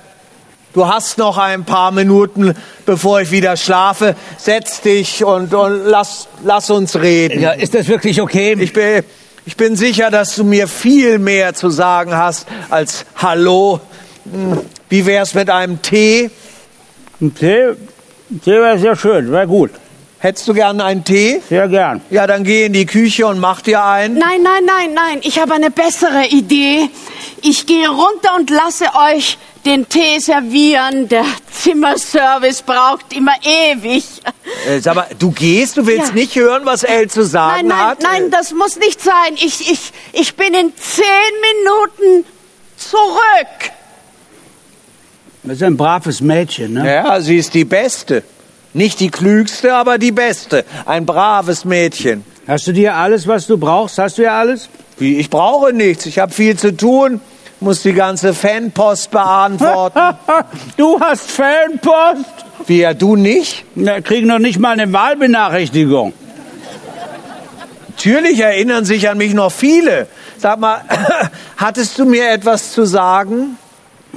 [0.72, 2.55] du hast noch ein paar Minuten,
[2.86, 4.16] bevor ich wieder schlafe.
[4.38, 7.40] Setz dich und, und lass, lass uns reden.
[7.40, 8.56] Ja, ist das wirklich okay?
[8.59, 9.02] Ich bin,
[9.47, 13.80] ich bin sicher, dass du mir viel mehr zu sagen hast als Hallo.
[14.30, 16.30] Hm, Wie wär's mit einem Tee?
[17.38, 17.74] Tee,
[18.44, 19.70] Tee wäre sehr schön, wäre gut.
[20.22, 21.40] Hättest du gern einen Tee?
[21.48, 22.02] Sehr gern.
[22.10, 24.18] Ja, dann geh in die Küche und mach dir einen.
[24.18, 25.20] Nein, nein, nein, nein.
[25.22, 26.90] Ich habe eine bessere Idee.
[27.40, 28.84] Ich gehe runter und lasse
[29.14, 31.08] euch den Tee servieren.
[31.08, 34.04] Der Zimmerservice braucht immer ewig.
[34.68, 36.14] Äh, sag mal, du gehst, du willst Ja.
[36.14, 38.02] nicht hören, was El zu sagen Nein, nein, hat?
[38.02, 39.34] nein, das muss nicht sein.
[39.36, 41.04] Ich, ich, ich bin in zehn
[42.04, 42.26] Minuten
[42.76, 43.72] zurück.
[45.42, 46.86] Das ist ein braves Mädchen, ne?
[46.86, 48.22] Ja, sie ist die Beste.
[48.72, 50.64] Nicht die klügste, aber die Beste.
[50.86, 52.24] Ein braves Mädchen.
[52.46, 53.98] Hast du dir alles, was du brauchst?
[53.98, 54.68] Hast du ja alles?
[54.98, 56.06] Wie, ich brauche nichts.
[56.06, 57.20] Ich habe viel zu tun.
[57.60, 60.00] Muss die ganze Fanpost beantworten.
[60.76, 62.24] du hast Fanpost?
[62.66, 63.64] Wie, ja, du nicht?
[63.74, 66.14] Wir kriegen noch nicht mal eine Wahlbenachrichtigung.
[67.88, 70.06] Natürlich erinnern sich an mich noch viele.
[70.38, 70.80] Sag mal,
[71.58, 73.58] hattest du mir etwas zu sagen?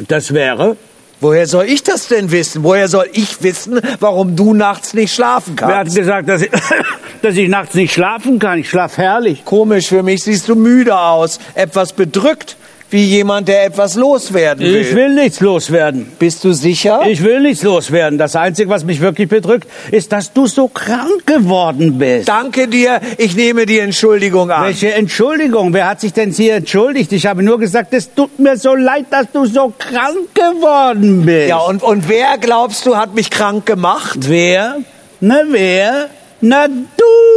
[0.08, 0.78] Das wäre?
[1.20, 2.64] Woher soll ich das denn wissen?
[2.64, 5.96] Woher soll ich wissen, warum du nachts nicht schlafen Wer hat kannst?
[5.98, 6.52] gesagt, dass ich,
[7.22, 8.60] dass ich nachts nicht schlafen kann?
[8.60, 9.44] Ich schlaf herrlich.
[9.44, 12.56] Komisch, für mich siehst du müde aus, etwas bedrückt.
[12.94, 14.82] Wie jemand, der etwas loswerden will.
[14.82, 16.12] Ich will nichts loswerden.
[16.20, 17.02] Bist du sicher?
[17.08, 18.18] Ich will nichts loswerden.
[18.18, 22.30] Das Einzige, was mich wirklich bedrückt, ist, dass du so krank geworden bist.
[22.30, 24.66] Danke dir, ich nehme die Entschuldigung an.
[24.66, 25.74] Welche Entschuldigung?
[25.74, 27.12] Wer hat sich denn hier entschuldigt?
[27.12, 31.50] Ich habe nur gesagt, es tut mir so leid, dass du so krank geworden bist.
[31.50, 34.20] Ja, und, und wer glaubst du hat mich krank gemacht?
[34.30, 34.78] wer?
[35.20, 36.10] Na wer?
[36.42, 37.33] Na du!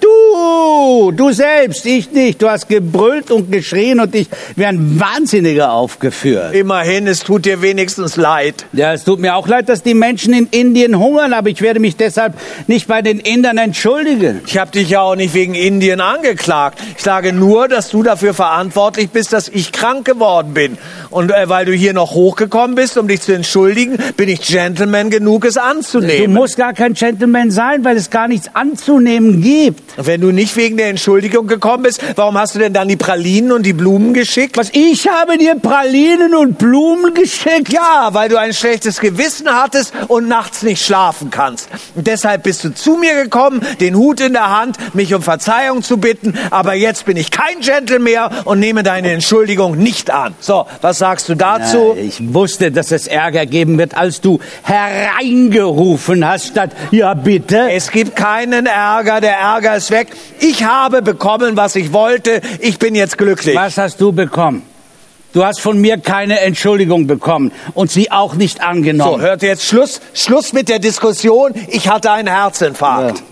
[0.00, 1.12] Du!
[1.14, 2.42] Du selbst, ich nicht.
[2.42, 6.54] Du hast gebrüllt und geschrien und dich wie ein Wahnsinniger aufgeführt.
[6.54, 8.66] Immerhin, es tut dir wenigstens leid.
[8.72, 11.80] Ja, es tut mir auch leid, dass die Menschen in Indien hungern, aber ich werde
[11.80, 12.34] mich deshalb
[12.66, 14.40] nicht bei den Indern entschuldigen.
[14.46, 16.78] Ich habe dich ja auch nicht wegen Indien angeklagt.
[16.96, 20.78] Ich sage nur, dass du dafür verantwortlich bist, dass ich krank geworden bin.
[21.10, 25.10] Und äh, weil du hier noch hochgekommen bist, um dich zu entschuldigen, bin ich Gentleman
[25.10, 26.32] genug, es Du anzunehmen.
[26.34, 29.82] musst gar kein Gentleman sein, weil es gar nichts anzunehmen gibt.
[29.96, 33.52] Wenn du nicht wegen der Entschuldigung gekommen bist, warum hast du denn dann die Pralinen
[33.52, 34.56] und die Blumen geschickt?
[34.56, 37.70] Was, ich habe dir Pralinen und Blumen geschickt?
[37.70, 41.68] Ja, weil du ein schlechtes Gewissen hattest und nachts nicht schlafen kannst.
[41.94, 45.82] Und deshalb bist du zu mir gekommen, den Hut in der Hand, mich um Verzeihung
[45.82, 46.38] zu bitten.
[46.50, 50.34] Aber jetzt bin ich kein Gentle mehr und nehme deine Entschuldigung nicht an.
[50.40, 51.94] So, was sagst du dazu?
[51.96, 57.70] Ja, ich wusste, dass es Ärger geben wird, als du hereingerufen hast, statt ja bitte.
[57.70, 60.08] Es gibt keinen Ärger, der Ärger ist weg.
[60.40, 62.40] Ich habe bekommen, was ich wollte.
[62.60, 63.56] Ich bin jetzt glücklich.
[63.56, 64.62] Was hast du bekommen?
[65.32, 69.22] Du hast von mir keine Entschuldigung bekommen und sie auch nicht So, angenommen.
[69.22, 70.00] hört jetzt Schluss.
[70.12, 71.52] Schluss mit der Diskussion.
[71.68, 73.18] Ich hatte einen Herzinfarkt.
[73.18, 73.24] Ja.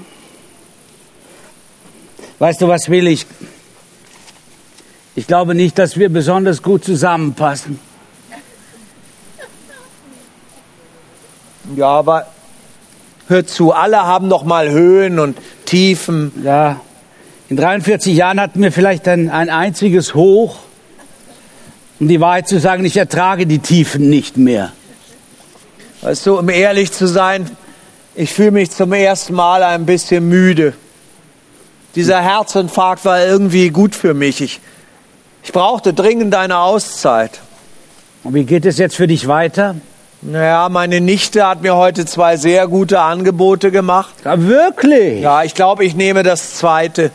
[2.39, 3.27] Weißt du, was will ich?
[5.15, 7.79] Ich glaube nicht, dass wir besonders gut zusammenpassen.
[11.77, 12.27] Ja, aber
[13.29, 15.37] hör zu, alle haben noch mal Höhen und
[15.71, 16.33] Tiefen.
[16.43, 16.81] Ja,
[17.49, 20.59] in 43 Jahren hatten wir vielleicht ein, ein einziges Hoch.
[22.01, 24.73] Um die Wahrheit zu sagen, ich ertrage die Tiefen nicht mehr.
[26.01, 27.49] Weißt du, um ehrlich zu sein,
[28.17, 30.73] ich fühle mich zum ersten Mal ein bisschen müde.
[31.95, 34.41] Dieser Herzinfarkt war irgendwie gut für mich.
[34.41, 34.61] Ich,
[35.45, 37.39] ich brauchte dringend eine Auszeit.
[38.25, 39.77] Und wie geht es jetzt für dich weiter?
[40.23, 44.13] Naja, meine Nichte hat mir heute zwei sehr gute Angebote gemacht.
[44.25, 45.23] Ja, wirklich?
[45.23, 47.11] Ja, ich glaube, ich nehme das zweite.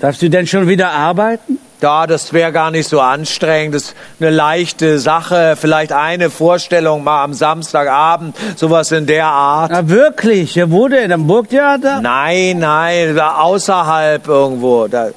[0.00, 1.58] Darfst du denn schon wieder arbeiten?
[1.80, 3.74] Ja, das wäre gar nicht so anstrengend.
[3.74, 5.56] Das ist eine leichte Sache.
[5.58, 8.36] Vielleicht eine Vorstellung mal am Samstagabend.
[8.56, 9.70] Sowas in der Art.
[9.70, 10.54] Ja, wirklich?
[10.54, 11.12] Ja, wo denn?
[11.12, 12.00] Am Burgtheater?
[12.00, 14.88] Nein, nein, da außerhalb irgendwo.
[14.88, 15.08] Da,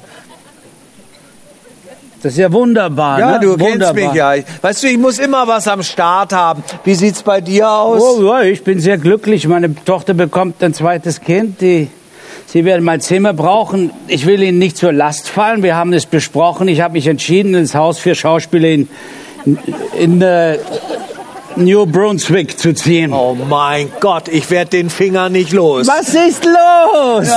[2.22, 3.18] Das ist ja wunderbar.
[3.18, 3.40] ja, ne?
[3.40, 3.94] du wunderbar.
[3.94, 4.34] kennst mich ja.
[4.60, 6.62] Weißt du, ich muss immer was am Start haben.
[6.84, 8.02] Wie sieht's bei dir aus?
[8.02, 9.48] Oh, ja, ich bin sehr glücklich.
[9.48, 11.62] Meine Tochter bekommt ein zweites Kind.
[11.62, 11.88] Die,
[12.46, 13.90] sie werden mein Zimmer brauchen.
[14.06, 15.62] Ich will Ihnen nicht zur Last fallen.
[15.62, 16.68] Wir haben es besprochen.
[16.68, 18.88] Ich habe mich entschieden, ins Haus für Schauspieler in,
[19.98, 20.58] in äh,
[21.56, 23.14] New Brunswick zu ziehen.
[23.14, 25.86] Oh mein Gott, ich werde den Finger nicht los.
[25.88, 27.30] Was ist los?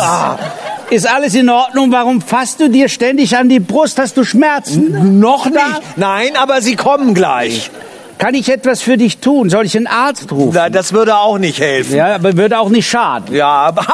[0.94, 1.92] Ist alles in Ordnung?
[1.92, 3.98] Warum fasst du dir ständig an die Brust?
[3.98, 5.20] Hast du Schmerzen?
[5.20, 5.82] Noch nicht.
[5.96, 7.72] Nein, aber sie kommen gleich.
[8.20, 9.50] Kann ich etwas für dich tun?
[9.50, 10.52] Soll ich einen Arzt rufen?
[10.54, 11.96] Na, Das würde auch nicht helfen.
[11.96, 13.34] Ja, aber würde auch nicht schaden.
[13.36, 13.86] Ja, aber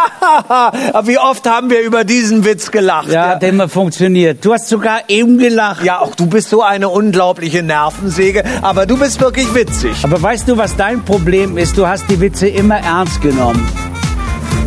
[1.07, 3.07] wie oft haben wir über diesen Witz gelacht?
[3.07, 4.43] Ja, hat immer funktioniert.
[4.43, 5.85] Du hast sogar eben gelacht.
[5.85, 9.93] Ja, auch du bist so eine unglaubliche Nervensäge, aber du bist wirklich witzig.
[10.03, 11.77] Aber weißt du, was dein Problem ist?
[11.77, 13.65] Du hast die Witze immer ernst genommen.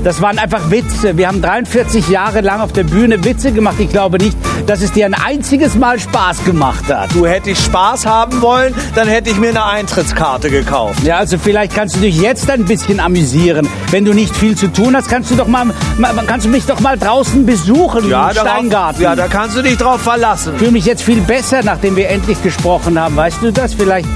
[0.05, 1.17] Das waren einfach Witze.
[1.17, 3.77] Wir haben 43 Jahre lang auf der Bühne Witze gemacht.
[3.79, 7.15] Ich glaube nicht, dass es dir ein einziges Mal Spaß gemacht hat.
[7.15, 11.05] Du hättest Spaß haben wollen, dann hätte ich mir eine Eintrittskarte gekauft.
[11.05, 13.69] Ja, also vielleicht kannst du dich jetzt ein bisschen amüsieren.
[13.93, 15.67] Wenn du nicht viel zu tun hast, kannst du doch mal,
[15.99, 19.03] mal kannst du mich doch mal draußen besuchen im darauf- Steingarten.
[19.03, 20.55] ja, da kannst du dich drauf verlassen.
[20.55, 23.15] Ich fühle mich jetzt viel besser, nachdem wir endlich gesprochen haben.
[23.15, 23.75] Weißt du das?
[23.75, 24.09] Vielleicht,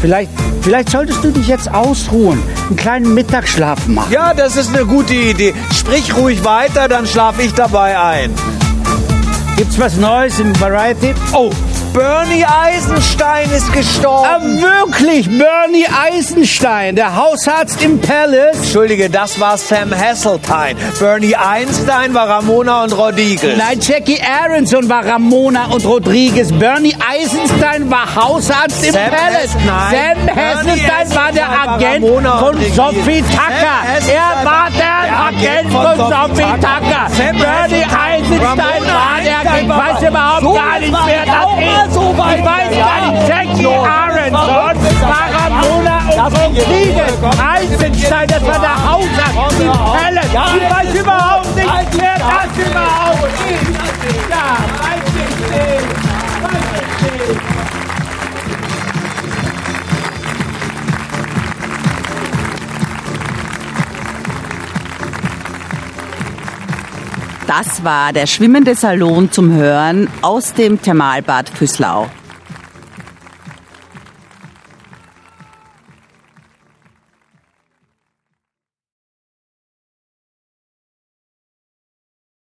[0.00, 0.30] vielleicht,
[0.62, 4.12] vielleicht solltest du dich jetzt ausruhen, einen kleinen Mittagsschlaf machen.
[4.12, 5.54] Ja, das ist eine gute Idee.
[5.74, 8.34] Sprich ruhig weiter, dann schlafe ich dabei ein.
[9.56, 11.14] Gibt's was Neues im Variety?
[11.32, 11.50] Oh,
[11.92, 14.60] Bernie Eisenstein ist ah, gestorben.
[14.62, 18.56] wirklich, Bernie Eisenstein, der Hausarzt im Palace.
[18.58, 20.76] Entschuldige, das war Sam Hasseltine.
[21.00, 23.56] Bernie Einstein war Ramona und Rodriguez.
[23.56, 26.52] Nein, Jackie Aronson war Ramona und Rodriguez.
[26.52, 29.56] Bernie Eisenstein war Hausarzt im Sam Palace.
[29.66, 30.16] Nein.
[30.16, 32.54] Sam Hasselstein war der war Agent Ramona von.
[32.72, 33.78] Sophie Tucker.
[34.08, 37.06] Er war der, Agent von Sophie Tucker.
[37.32, 37.84] Bernie.
[37.84, 39.68] Eisenstein Ramona war der Agent.
[39.68, 41.56] War- weiß überhaupt So gar nicht, war wer ich auch
[41.90, 42.18] so ist.
[42.18, 43.10] weit Ich weiß ja.
[43.10, 43.28] nicht.
[43.28, 43.70] Jackie So.
[43.70, 45.96] Aronson war Ramona
[46.26, 47.14] und Rodriguez.
[47.54, 50.34] Eisenstein, das war der Hausarzt im Palace.
[50.56, 53.68] Ich weiß überhaupt nicht, wer das überhaupt ist.
[54.30, 54.46] Ja,
[54.80, 55.88] weiß ich nicht.
[56.42, 57.89] Weiß ich nicht.
[67.50, 72.08] Das war der schwimmende Salon zum Hören aus dem Thermalbad Füßlau.